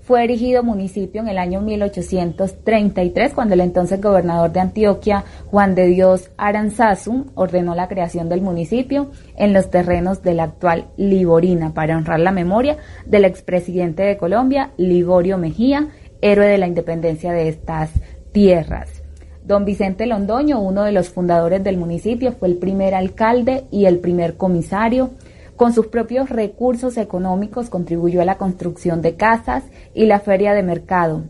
fue 0.02 0.24
erigido 0.24 0.64
municipio 0.64 1.20
en 1.20 1.28
el 1.28 1.38
año 1.38 1.60
1833 1.60 3.34
cuando 3.34 3.54
el 3.54 3.60
entonces 3.60 4.00
gobernador 4.00 4.52
de 4.52 4.60
Antioquia, 4.60 5.24
Juan 5.46 5.74
de 5.74 5.86
Dios 5.86 6.30
Aranzazu, 6.36 7.26
ordenó 7.34 7.74
la 7.74 7.88
creación 7.88 8.28
del 8.28 8.40
municipio 8.40 9.12
en 9.36 9.52
los 9.52 9.70
terrenos 9.70 10.22
de 10.22 10.34
la 10.34 10.44
actual 10.44 10.88
Liborina 10.96 11.72
para 11.72 11.96
honrar 11.96 12.20
la 12.20 12.32
memoria 12.32 12.78
del 13.06 13.24
expresidente 13.24 14.02
de 14.02 14.16
Colombia, 14.16 14.70
Liborio 14.76 15.38
Mejía, 15.38 15.88
héroe 16.20 16.46
de 16.46 16.58
la 16.58 16.66
independencia 16.66 17.32
de 17.32 17.48
estas 17.48 17.90
tierras. 18.32 19.02
Don 19.44 19.64
Vicente 19.64 20.06
Londoño, 20.06 20.60
uno 20.60 20.84
de 20.84 20.92
los 20.92 21.10
fundadores 21.10 21.62
del 21.64 21.76
municipio, 21.76 22.32
fue 22.32 22.48
el 22.48 22.56
primer 22.56 22.94
alcalde 22.94 23.64
y 23.70 23.86
el 23.86 23.98
primer 23.98 24.36
comisario. 24.36 25.10
Con 25.56 25.72
sus 25.72 25.88
propios 25.88 26.30
recursos 26.30 26.96
económicos 26.96 27.70
contribuyó 27.70 28.22
a 28.22 28.24
la 28.24 28.38
construcción 28.38 29.02
de 29.02 29.16
casas 29.16 29.64
y 29.94 30.06
la 30.06 30.20
feria 30.20 30.54
de 30.54 30.62
mercado. 30.62 31.24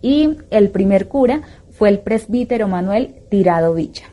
Y 0.00 0.36
el 0.50 0.70
primer 0.70 1.08
cura 1.08 1.42
fue 1.70 1.88
el 1.88 2.00
presbítero 2.00 2.68
Manuel 2.68 3.16
Tirado 3.30 3.74
Vicha. 3.74 4.04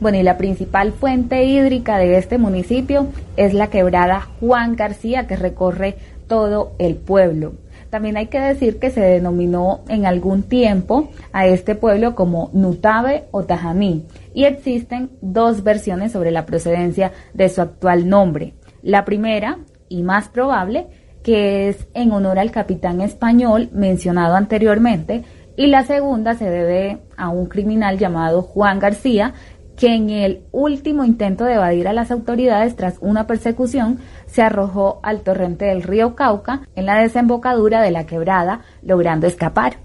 Bueno, 0.00 0.18
y 0.18 0.22
la 0.22 0.38
principal 0.38 0.92
fuente 0.92 1.44
hídrica 1.44 1.98
de 1.98 2.16
este 2.16 2.38
municipio 2.38 3.08
es 3.36 3.52
la 3.52 3.68
quebrada 3.68 4.28
Juan 4.40 4.74
García, 4.74 5.26
que 5.26 5.36
recorre 5.36 5.96
todo 6.26 6.72
el 6.78 6.96
pueblo. 6.96 7.54
También 7.90 8.16
hay 8.16 8.28
que 8.28 8.40
decir 8.40 8.78
que 8.78 8.90
se 8.90 9.00
denominó 9.00 9.80
en 9.88 10.06
algún 10.06 10.44
tiempo 10.44 11.10
a 11.32 11.46
este 11.46 11.74
pueblo 11.74 12.14
como 12.14 12.48
Nutabe 12.52 13.24
o 13.32 13.42
Tajamí, 13.44 14.06
y 14.32 14.44
existen 14.44 15.10
dos 15.20 15.64
versiones 15.64 16.12
sobre 16.12 16.30
la 16.30 16.46
procedencia 16.46 17.12
de 17.34 17.48
su 17.48 17.60
actual 17.60 18.08
nombre. 18.08 18.54
La 18.82 19.04
primera, 19.04 19.58
y 19.88 20.02
más 20.02 20.28
probable, 20.28 20.86
que 21.22 21.68
es 21.68 21.86
en 21.94 22.12
honor 22.12 22.38
al 22.38 22.50
capitán 22.50 23.00
español 23.00 23.68
mencionado 23.72 24.36
anteriormente, 24.36 25.24
y 25.56 25.66
la 25.66 25.84
segunda 25.84 26.34
se 26.34 26.48
debe 26.48 26.98
a 27.16 27.28
un 27.28 27.46
criminal 27.46 27.98
llamado 27.98 28.42
Juan 28.42 28.78
García, 28.78 29.34
que 29.76 29.94
en 29.94 30.10
el 30.10 30.42
último 30.52 31.04
intento 31.04 31.44
de 31.44 31.54
evadir 31.54 31.88
a 31.88 31.94
las 31.94 32.10
autoridades 32.10 32.76
tras 32.76 32.98
una 33.00 33.26
persecución 33.26 33.98
se 34.26 34.42
arrojó 34.42 35.00
al 35.02 35.22
torrente 35.22 35.64
del 35.64 35.82
río 35.82 36.14
Cauca 36.14 36.68
en 36.76 36.86
la 36.86 37.00
desembocadura 37.00 37.80
de 37.80 37.90
la 37.90 38.04
quebrada, 38.04 38.60
logrando 38.82 39.26
escapar. 39.26 39.78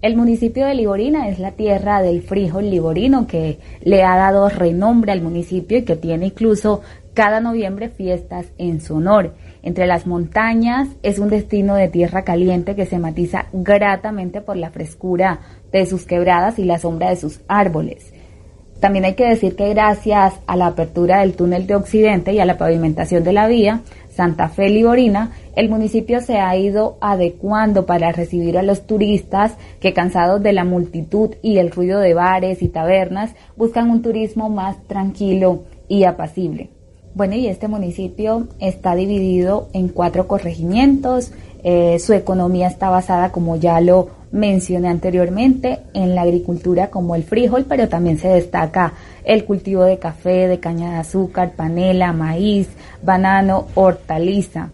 El 0.00 0.16
municipio 0.16 0.66
de 0.66 0.74
Liborina 0.74 1.28
es 1.28 1.38
la 1.38 1.52
tierra 1.52 2.02
del 2.02 2.22
frijol 2.22 2.68
liborino 2.68 3.28
que 3.28 3.60
le 3.82 4.02
ha 4.02 4.16
dado 4.16 4.48
renombre 4.48 5.12
al 5.12 5.22
municipio 5.22 5.78
y 5.78 5.84
que 5.84 5.94
tiene 5.94 6.26
incluso 6.26 6.80
cada 7.14 7.40
noviembre 7.40 7.88
fiestas 7.88 8.46
en 8.58 8.80
su 8.80 8.96
honor. 8.96 9.34
Entre 9.62 9.86
las 9.86 10.06
montañas 10.06 10.88
es 11.02 11.18
un 11.18 11.28
destino 11.28 11.74
de 11.74 11.88
tierra 11.88 12.24
caliente 12.24 12.74
que 12.74 12.86
se 12.86 12.98
matiza 12.98 13.46
gratamente 13.52 14.40
por 14.40 14.56
la 14.56 14.70
frescura 14.70 15.40
de 15.70 15.86
sus 15.86 16.04
quebradas 16.04 16.58
y 16.58 16.64
la 16.64 16.78
sombra 16.78 17.10
de 17.10 17.16
sus 17.16 17.40
árboles. 17.48 18.12
También 18.80 19.04
hay 19.04 19.14
que 19.14 19.28
decir 19.28 19.54
que 19.54 19.68
gracias 19.68 20.34
a 20.48 20.56
la 20.56 20.66
apertura 20.66 21.20
del 21.20 21.34
túnel 21.34 21.68
de 21.68 21.76
Occidente 21.76 22.32
y 22.32 22.40
a 22.40 22.44
la 22.44 22.58
pavimentación 22.58 23.22
de 23.22 23.32
la 23.32 23.46
vía 23.46 23.82
Santa 24.10 24.48
Fe 24.48 24.68
Liborina, 24.70 25.30
el 25.54 25.68
municipio 25.68 26.20
se 26.20 26.38
ha 26.38 26.56
ido 26.56 26.98
adecuando 27.00 27.86
para 27.86 28.10
recibir 28.10 28.58
a 28.58 28.62
los 28.62 28.86
turistas 28.86 29.56
que 29.80 29.92
cansados 29.92 30.42
de 30.42 30.52
la 30.52 30.64
multitud 30.64 31.36
y 31.42 31.58
el 31.58 31.70
ruido 31.70 32.00
de 32.00 32.14
bares 32.14 32.60
y 32.60 32.68
tabernas 32.68 33.34
buscan 33.56 33.88
un 33.88 34.02
turismo 34.02 34.50
más 34.50 34.82
tranquilo 34.88 35.62
y 35.88 36.02
apacible. 36.02 36.70
Bueno, 37.14 37.34
y 37.34 37.46
este 37.46 37.68
municipio 37.68 38.48
está 38.58 38.94
dividido 38.94 39.68
en 39.74 39.88
cuatro 39.88 40.26
corregimientos. 40.26 41.30
Eh, 41.62 41.98
su 41.98 42.14
economía 42.14 42.68
está 42.68 42.88
basada, 42.88 43.30
como 43.32 43.56
ya 43.56 43.80
lo 43.82 44.08
mencioné 44.32 44.88
anteriormente, 44.88 45.80
en 45.92 46.14
la 46.14 46.22
agricultura 46.22 46.88
como 46.88 47.14
el 47.14 47.22
frijol, 47.22 47.66
pero 47.68 47.88
también 47.88 48.16
se 48.16 48.28
destaca 48.28 48.94
el 49.24 49.44
cultivo 49.44 49.84
de 49.84 49.98
café, 49.98 50.48
de 50.48 50.58
caña 50.58 50.92
de 50.92 50.96
azúcar, 51.00 51.52
panela, 51.54 52.14
maíz, 52.14 52.68
banano, 53.02 53.66
hortaliza, 53.74 54.70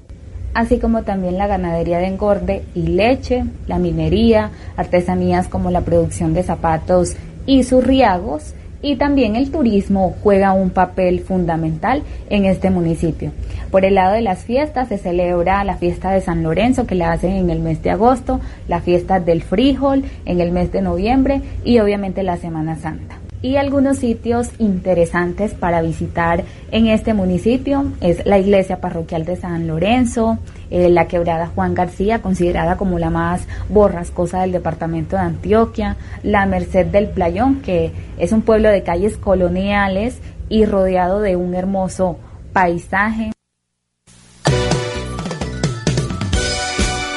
así 0.54 0.78
como 0.78 1.02
también 1.02 1.38
la 1.38 1.48
ganadería 1.48 1.98
de 1.98 2.06
engorde 2.06 2.62
y 2.76 2.82
leche, 2.82 3.44
la 3.66 3.80
minería, 3.80 4.52
artesanías 4.76 5.48
como 5.48 5.72
la 5.72 5.80
producción 5.80 6.34
de 6.34 6.44
zapatos 6.44 7.16
y 7.46 7.64
surriagos, 7.64 8.54
y 8.82 8.96
también 8.96 9.36
el 9.36 9.50
turismo 9.50 10.14
juega 10.22 10.52
un 10.52 10.70
papel 10.70 11.20
fundamental 11.20 12.02
en 12.30 12.44
este 12.44 12.70
municipio. 12.70 13.32
Por 13.70 13.84
el 13.84 13.94
lado 13.94 14.14
de 14.14 14.22
las 14.22 14.44
fiestas 14.44 14.88
se 14.88 14.98
celebra 14.98 15.64
la 15.64 15.76
fiesta 15.76 16.10
de 16.10 16.20
San 16.20 16.42
Lorenzo 16.42 16.86
que 16.86 16.94
la 16.94 17.12
hacen 17.12 17.32
en 17.32 17.50
el 17.50 17.60
mes 17.60 17.82
de 17.82 17.90
agosto, 17.90 18.40
la 18.66 18.80
fiesta 18.80 19.20
del 19.20 19.42
frijol 19.42 20.04
en 20.24 20.40
el 20.40 20.52
mes 20.52 20.72
de 20.72 20.82
noviembre 20.82 21.42
y 21.64 21.78
obviamente 21.80 22.22
la 22.22 22.36
Semana 22.36 22.76
Santa 22.76 23.18
y 23.42 23.56
algunos 23.56 23.98
sitios 23.98 24.50
interesantes 24.58 25.54
para 25.54 25.80
visitar 25.80 26.44
en 26.72 26.88
este 26.88 27.14
municipio 27.14 27.92
es 28.00 28.26
la 28.26 28.38
iglesia 28.38 28.80
parroquial 28.80 29.24
de 29.24 29.36
San 29.36 29.66
Lorenzo, 29.66 30.38
eh, 30.70 30.88
la 30.90 31.06
quebrada 31.08 31.46
Juan 31.54 31.74
García, 31.74 32.20
considerada 32.20 32.76
como 32.76 32.98
la 32.98 33.10
más 33.10 33.42
borrascosa 33.68 34.40
del 34.42 34.52
departamento 34.52 35.16
de 35.16 35.22
Antioquia, 35.22 35.96
la 36.22 36.46
Merced 36.46 36.86
del 36.86 37.08
Playón, 37.08 37.60
que 37.62 37.92
es 38.18 38.32
un 38.32 38.42
pueblo 38.42 38.68
de 38.70 38.82
calles 38.82 39.16
coloniales 39.16 40.18
y 40.48 40.64
rodeado 40.64 41.20
de 41.20 41.36
un 41.36 41.54
hermoso 41.54 42.18
paisaje. 42.52 43.32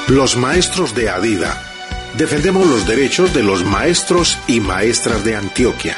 Los 0.08 0.36
maestros 0.36 0.93
de 0.93 1.10
Adida 1.10 1.54
defendemos 2.18 2.68
los 2.68 2.86
derechos 2.86 3.34
de 3.34 3.43
los 3.43 3.64
maestros 3.64 4.38
y 4.47 4.60
maestras 4.60 5.24
de 5.24 5.36
Antioquia. 5.36 5.97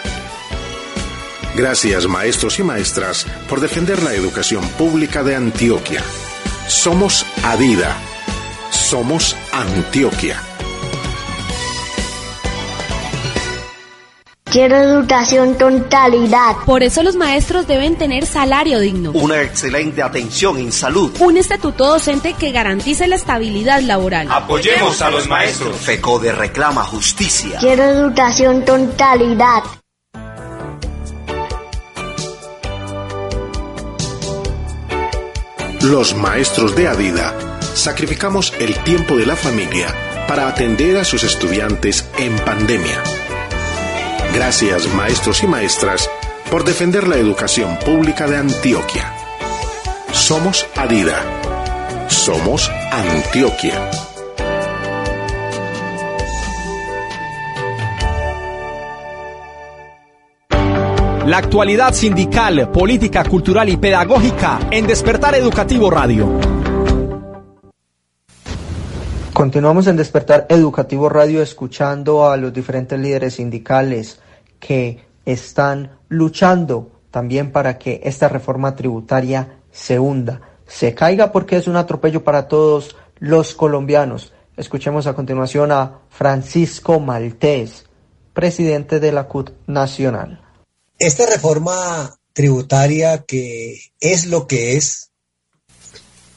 Gracias 1.56 2.08
maestros 2.08 2.60
y 2.60 2.64
maestras 2.64 3.26
por 3.50 3.60
defender 3.60 4.02
la 4.04 4.14
educación 4.14 4.64
pública 4.70 5.24
de 5.24 5.36
Antioquia. 5.36 6.04
Somos 6.68 7.26
Adida. 7.44 7.94
Somos 8.72 9.36
Antioquia. 9.52 10.42
Quiero 14.46 14.78
educación 14.78 15.58
totalidad. 15.58 16.56
Por 16.66 16.84
eso 16.84 17.04
los 17.04 17.18
maestros 17.18 17.68
deben 17.68 17.98
tener 17.98 18.26
salario 18.26 18.80
digno. 18.80 19.12
Una 19.12 19.42
excelente 19.42 20.02
atención 20.02 20.58
en 20.58 20.72
salud. 20.72 21.12
Un 21.20 21.36
estatuto 21.36 21.86
docente 21.86 22.34
que 22.34 22.52
garantice 22.52 23.08
la 23.08 23.16
estabilidad 23.16 23.82
laboral. 23.82 24.32
Apoyemos 24.32 25.02
a 25.02 25.10
los 25.10 25.28
maestros. 25.28 25.76
FECODE 25.76 26.32
reclama 26.32 26.84
justicia. 26.84 27.58
Quiero 27.60 27.84
educación 27.84 28.64
totalidad. 28.64 29.64
Los 35.84 36.16
maestros 36.16 36.78
de 36.78 36.88
Adida 36.88 37.60
sacrificamos 37.76 38.54
el 38.58 38.74
tiempo 38.86 39.18
de 39.18 39.26
la 39.26 39.36
familia 39.36 39.94
para 40.30 40.48
atender 40.48 40.98
a 40.98 41.04
sus 41.04 41.26
estudiantes 41.26 42.10
en 42.18 42.34
pandemia. 42.38 43.04
Gracias 44.34 44.88
maestros 44.96 45.44
y 45.44 45.48
maestras 45.48 46.10
por 46.50 46.64
defender 46.64 47.06
la 47.06 47.18
educación 47.18 47.78
pública 47.80 48.28
de 48.28 48.38
Antioquia. 48.38 49.14
Somos 50.14 50.66
Adida. 50.78 51.22
Somos 52.08 52.72
Antioquia. 52.90 54.13
La 61.34 61.40
actualidad 61.40 61.96
sindical, 61.96 62.70
política, 62.70 63.24
cultural 63.24 63.68
y 63.68 63.78
pedagógica 63.78 64.60
en 64.70 64.86
Despertar 64.86 65.34
Educativo 65.34 65.90
Radio. 65.90 66.30
Continuamos 69.34 69.88
en 69.88 69.96
Despertar 69.96 70.46
Educativo 70.48 71.10
Radio 71.10 71.42
escuchando 71.42 72.30
a 72.30 72.38
los 72.38 72.54
diferentes 72.54 73.00
líderes 73.00 73.34
sindicales 73.34 74.22
que 74.60 75.08
están 75.26 75.98
luchando 76.08 77.02
también 77.10 77.52
para 77.52 77.80
que 77.80 78.02
esta 78.04 78.30
reforma 78.30 78.76
tributaria 78.76 79.58
se 79.72 79.98
hunda, 79.98 80.40
se 80.68 80.94
caiga 80.94 81.32
porque 81.32 81.58
es 81.58 81.68
un 81.68 81.78
atropello 81.78 82.24
para 82.24 82.48
todos 82.48 82.96
los 83.18 83.56
colombianos. 83.56 84.34
Escuchemos 84.56 85.08
a 85.08 85.16
continuación 85.16 85.72
a 85.72 85.94
Francisco 86.10 87.00
Maltés, 87.00 87.90
presidente 88.36 89.00
de 89.00 89.12
la 89.12 89.24
CUT 89.24 89.50
Nacional. 89.66 90.43
Esta 91.04 91.26
reforma 91.26 92.18
tributaria 92.32 93.26
que 93.26 93.92
es 94.00 94.26
lo 94.26 94.48
que 94.48 94.78
es 94.78 95.12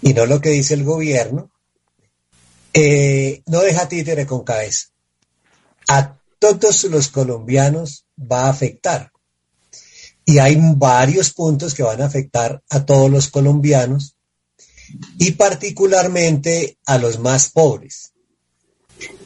y 0.03 0.13
no 0.13 0.27
lo 0.27 0.41
que 0.41 0.49
dice 0.49 0.75
el 0.75 0.83
gobierno, 0.83 1.53
eh, 2.75 3.45
no 3.47 3.61
deja 3.61 3.89
títere 3.89 4.27
con 4.27 4.43
cabeza. 4.43 4.89
A 5.87 6.19
todos 6.41 6.83
los 6.83 7.07
colombianos 7.07 8.07
va 8.21 8.47
a 8.47 8.51
afectar. 8.51 9.13
Y 10.25 10.39
hay 10.39 10.59
varios 10.61 11.33
puntos 11.33 11.73
que 11.73 11.85
van 11.85 12.03
a 12.03 12.07
afectar 12.07 12.61
a 12.69 12.85
todos 12.85 13.09
los 13.09 13.29
colombianos 13.29 14.17
y 15.17 15.31
particularmente 15.31 16.77
a 16.87 16.99
los 16.99 17.21
más 17.21 17.51
pobres, 17.53 18.15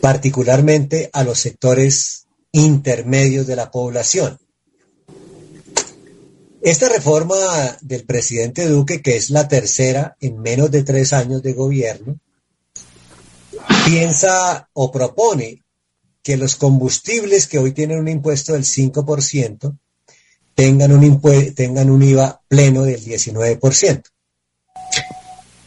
particularmente 0.02 1.08
a 1.14 1.24
los 1.24 1.40
sectores 1.40 2.26
intermedios 2.52 3.46
de 3.46 3.56
la 3.56 3.70
población. 3.70 4.38
Esta 6.62 6.90
reforma 6.90 7.36
del 7.80 8.04
presidente 8.04 8.68
Duque, 8.68 9.00
que 9.00 9.16
es 9.16 9.30
la 9.30 9.48
tercera 9.48 10.16
en 10.20 10.38
menos 10.40 10.70
de 10.70 10.82
tres 10.82 11.14
años 11.14 11.42
de 11.42 11.54
gobierno, 11.54 12.18
piensa 13.86 14.68
o 14.74 14.92
propone 14.92 15.62
que 16.22 16.36
los 16.36 16.56
combustibles 16.56 17.46
que 17.46 17.58
hoy 17.58 17.72
tienen 17.72 17.98
un 17.98 18.08
impuesto 18.08 18.52
del 18.52 18.64
5% 18.64 19.78
tengan 20.54 20.92
un, 20.92 21.54
tengan 21.54 21.90
un 21.90 22.02
IVA 22.02 22.42
pleno 22.46 22.82
del 22.82 23.02
19%. 23.02 24.02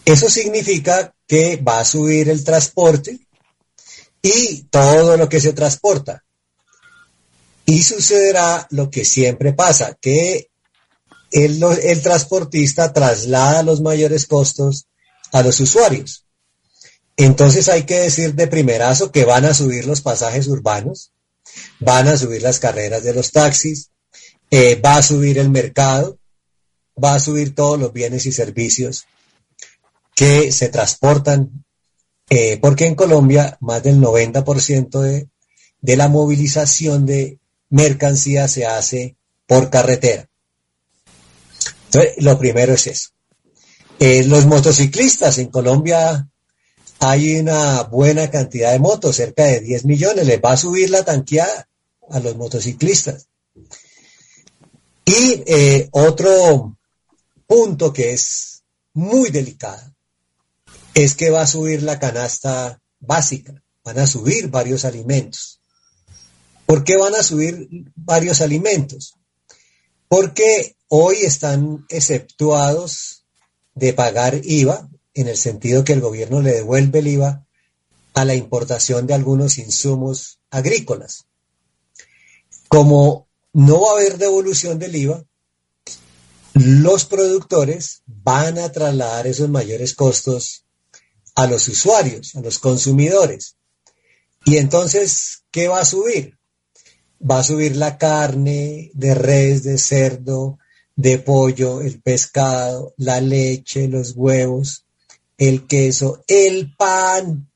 Eso 0.05 0.29
significa 0.29 1.15
que 1.25 1.57
va 1.57 1.79
a 1.79 1.85
subir 1.85 2.29
el 2.29 2.43
transporte 2.43 3.19
y 4.21 4.63
todo 4.69 5.17
lo 5.17 5.27
que 5.27 5.41
se 5.41 5.53
transporta. 5.53 6.23
Y 7.65 7.81
sucederá 7.81 8.67
lo 8.69 8.91
que 8.91 9.05
siempre 9.05 9.53
pasa, 9.53 9.97
que 9.99 10.51
el, 11.33 12.01
transportista 12.01 12.93
traslada 12.93 13.63
los 13.63 13.81
mayores 13.81 14.27
costos 14.27 14.87
a 15.31 15.41
los 15.41 15.59
usuarios. 15.59 16.25
Entonces 17.17 17.69
hay 17.69 17.83
que 17.83 17.99
decir 17.99 18.35
de 18.35 18.47
primerazo 18.47 19.11
que 19.11 19.25
van 19.25 19.45
a 19.45 19.53
subir 19.53 19.85
los 19.85 20.01
pasajes 20.01 20.47
urbanos, 20.47 21.11
van 21.79 22.07
a 22.07 22.17
subir 22.17 22.41
las 22.41 22.59
carreras 22.59 23.03
de 23.03 23.13
los 23.13 23.31
taxis, 23.31 23.89
eh, 24.51 24.79
va 24.79 24.97
a 24.97 25.03
subir 25.03 25.39
el 25.39 25.49
mercado, 25.49 26.19
va 27.03 27.15
a 27.15 27.19
subir 27.19 27.55
todos 27.55 27.79
los 27.79 27.91
bienes 27.91 28.25
y 28.27 28.31
servicios 28.31 29.05
que 30.15 30.51
se 30.51 30.69
transportan, 30.69 31.65
eh, 32.29 32.59
porque 32.61 32.85
en 32.85 32.95
Colombia 32.95 33.57
más 33.59 33.81
del 33.81 33.99
90% 33.99 35.01
de, 35.01 35.29
de 35.81 35.97
la 35.97 36.07
movilización 36.07 37.07
de 37.07 37.39
mercancías 37.69 38.51
se 38.51 38.67
hace 38.67 39.15
por 39.47 39.71
carretera. 39.71 40.29
Entonces, 41.93 42.23
lo 42.23 42.39
primero 42.39 42.73
es 42.73 42.87
eso. 42.87 43.09
Eh, 43.99 44.23
los 44.23 44.45
motociclistas 44.47 45.37
en 45.37 45.47
Colombia 45.47 46.27
hay 46.99 47.39
una 47.39 47.83
buena 47.83 48.31
cantidad 48.31 48.71
de 48.71 48.79
motos, 48.79 49.17
cerca 49.17 49.43
de 49.43 49.59
10 49.59 49.85
millones, 49.85 50.25
les 50.25 50.41
va 50.41 50.53
a 50.53 50.57
subir 50.57 50.89
la 50.89 51.03
tanqueada 51.03 51.69
a 52.09 52.19
los 52.19 52.35
motociclistas. 52.35 53.27
Y 55.05 55.43
eh, 55.45 55.89
otro 55.91 56.77
punto 57.45 57.93
que 57.93 58.13
es 58.13 58.63
muy 58.93 59.29
delicado 59.29 59.93
es 60.95 61.13
que 61.15 61.29
va 61.29 61.41
a 61.41 61.47
subir 61.47 61.83
la 61.83 61.99
canasta 61.99 62.81
básica, 62.99 63.61
van 63.83 63.99
a 63.99 64.07
subir 64.07 64.47
varios 64.47 64.85
alimentos. 64.85 65.59
¿Por 66.65 66.83
qué 66.83 66.97
van 66.97 67.13
a 67.13 67.23
subir 67.23 67.67
varios 67.95 68.41
alimentos? 68.41 69.15
Porque 70.07 70.75
hoy 70.95 71.23
están 71.23 71.87
exceptuados 71.89 73.25
de 73.73 73.93
pagar 73.93 74.39
IVA 74.43 74.87
en 75.15 75.27
el 75.27 75.37
sentido 75.37 75.83
que 75.83 75.93
el 75.93 76.01
gobierno 76.01 76.39
le 76.39 76.51
devuelve 76.51 76.99
el 76.99 77.07
IVA 77.07 77.47
a 78.13 78.25
la 78.25 78.35
importación 78.35 79.07
de 79.07 79.15
algunos 79.15 79.57
insumos 79.57 80.37
agrícolas. 80.51 81.25
Como 82.67 83.27
no 83.53 83.81
va 83.81 83.89
a 83.89 83.93
haber 83.93 84.19
devolución 84.19 84.77
del 84.77 84.95
IVA, 84.95 85.25
los 86.53 87.05
productores 87.05 88.03
van 88.05 88.59
a 88.59 88.71
trasladar 88.71 89.25
esos 89.25 89.49
mayores 89.49 89.95
costos 89.95 90.67
a 91.33 91.47
los 91.47 91.67
usuarios, 91.69 92.35
a 92.35 92.41
los 92.41 92.59
consumidores. 92.59 93.55
Y 94.45 94.57
entonces, 94.57 95.43
¿qué 95.49 95.67
va 95.67 95.79
a 95.79 95.85
subir? 95.85 96.37
Va 97.19 97.39
a 97.39 97.43
subir 97.43 97.77
la 97.77 97.97
carne 97.97 98.91
de 98.93 99.15
res, 99.15 99.63
de 99.63 99.79
cerdo, 99.79 100.59
de 100.95 101.19
pollo, 101.19 101.81
el 101.81 102.01
pescado, 102.01 102.93
la 102.97 103.19
leche, 103.19 103.87
los 103.87 104.13
huevos, 104.15 104.85
el 105.37 105.65
queso, 105.65 106.23
el 106.27 106.75
pan. 106.75 107.49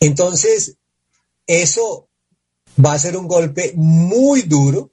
Entonces, 0.00 0.76
eso 1.46 2.08
va 2.84 2.92
a 2.92 2.98
ser 2.98 3.16
un 3.16 3.26
golpe 3.26 3.72
muy 3.74 4.42
duro 4.42 4.90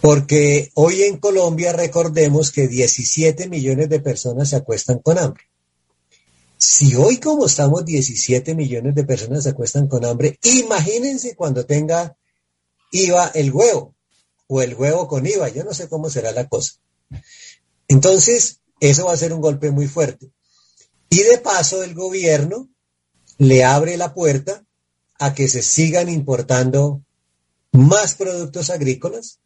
porque 0.00 0.70
hoy 0.74 1.02
en 1.02 1.18
Colombia 1.18 1.72
recordemos 1.72 2.50
que 2.50 2.66
17 2.66 3.48
millones 3.48 3.88
de 3.88 4.00
personas 4.00 4.50
se 4.50 4.56
acuestan 4.56 4.98
con 4.98 5.16
hambre. 5.16 5.44
Si 6.58 6.94
hoy 6.96 7.18
como 7.18 7.46
estamos 7.46 7.84
17 7.84 8.54
millones 8.54 8.94
de 8.94 9.04
personas 9.04 9.44
se 9.44 9.50
acuestan 9.50 9.86
con 9.86 10.04
hambre, 10.04 10.38
imagínense 10.42 11.36
cuando 11.36 11.64
tenga 11.64 12.16
IVA 12.90 13.30
el 13.34 13.52
huevo 13.52 13.94
o 14.54 14.60
el 14.60 14.74
huevo 14.74 15.08
con 15.08 15.26
IVA, 15.26 15.48
yo 15.48 15.64
no 15.64 15.72
sé 15.72 15.88
cómo 15.88 16.10
será 16.10 16.30
la 16.30 16.46
cosa. 16.46 16.74
Entonces, 17.88 18.60
eso 18.80 19.06
va 19.06 19.14
a 19.14 19.16
ser 19.16 19.32
un 19.32 19.40
golpe 19.40 19.70
muy 19.70 19.88
fuerte. 19.88 20.30
Y 21.08 21.22
de 21.22 21.38
paso 21.38 21.82
el 21.82 21.94
gobierno 21.94 22.68
le 23.38 23.64
abre 23.64 23.96
la 23.96 24.12
puerta 24.12 24.62
a 25.18 25.32
que 25.34 25.48
se 25.48 25.62
sigan 25.62 26.10
importando 26.10 27.00
más 27.72 28.14
productos 28.14 28.68
agrícolas 28.68 29.38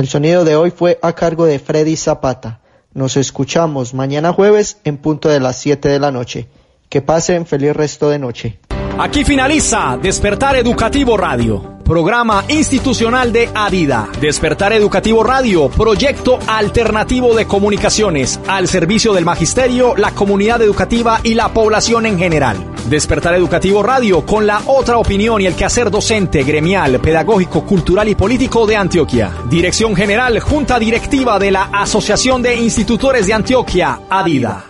El 0.00 0.08
sonido 0.08 0.46
de 0.46 0.56
hoy 0.56 0.70
fue 0.70 0.98
a 1.02 1.12
cargo 1.12 1.44
de 1.44 1.58
Freddy 1.58 1.94
Zapata. 1.94 2.60
Nos 2.94 3.18
escuchamos 3.18 3.92
mañana 3.92 4.32
jueves 4.32 4.78
en 4.84 4.96
punto 4.96 5.28
de 5.28 5.40
las 5.40 5.58
7 5.58 5.90
de 5.90 6.00
la 6.00 6.10
noche. 6.10 6.48
Que 6.88 7.02
pasen 7.02 7.44
feliz 7.44 7.76
resto 7.76 8.08
de 8.08 8.18
noche. 8.18 8.58
Aquí 8.98 9.24
finaliza 9.24 9.98
Despertar 10.00 10.56
Educativo 10.56 11.16
Radio, 11.16 11.78
programa 11.84 12.44
institucional 12.48 13.32
de 13.32 13.48
Adida. 13.54 14.08
Despertar 14.20 14.74
Educativo 14.74 15.24
Radio, 15.24 15.68
proyecto 15.70 16.38
alternativo 16.46 17.34
de 17.34 17.46
comunicaciones 17.46 18.38
al 18.46 18.68
servicio 18.68 19.14
del 19.14 19.24
magisterio, 19.24 19.96
la 19.96 20.10
comunidad 20.10 20.60
educativa 20.60 21.20
y 21.22 21.34
la 21.34 21.48
población 21.48 22.04
en 22.04 22.18
general. 22.18 22.58
Despertar 22.90 23.34
Educativo 23.34 23.82
Radio 23.82 24.26
con 24.26 24.46
la 24.46 24.62
otra 24.66 24.98
opinión 24.98 25.40
y 25.40 25.46
el 25.46 25.54
quehacer 25.54 25.90
docente, 25.90 26.42
gremial, 26.42 27.00
pedagógico, 27.00 27.64
cultural 27.64 28.08
y 28.08 28.14
político 28.14 28.66
de 28.66 28.76
Antioquia. 28.76 29.32
Dirección 29.48 29.96
General, 29.96 30.38
Junta 30.40 30.78
Directiva 30.78 31.38
de 31.38 31.52
la 31.52 31.70
Asociación 31.72 32.42
de 32.42 32.56
Institutores 32.56 33.26
de 33.26 33.32
Antioquia, 33.32 34.00
Adida. 34.10 34.69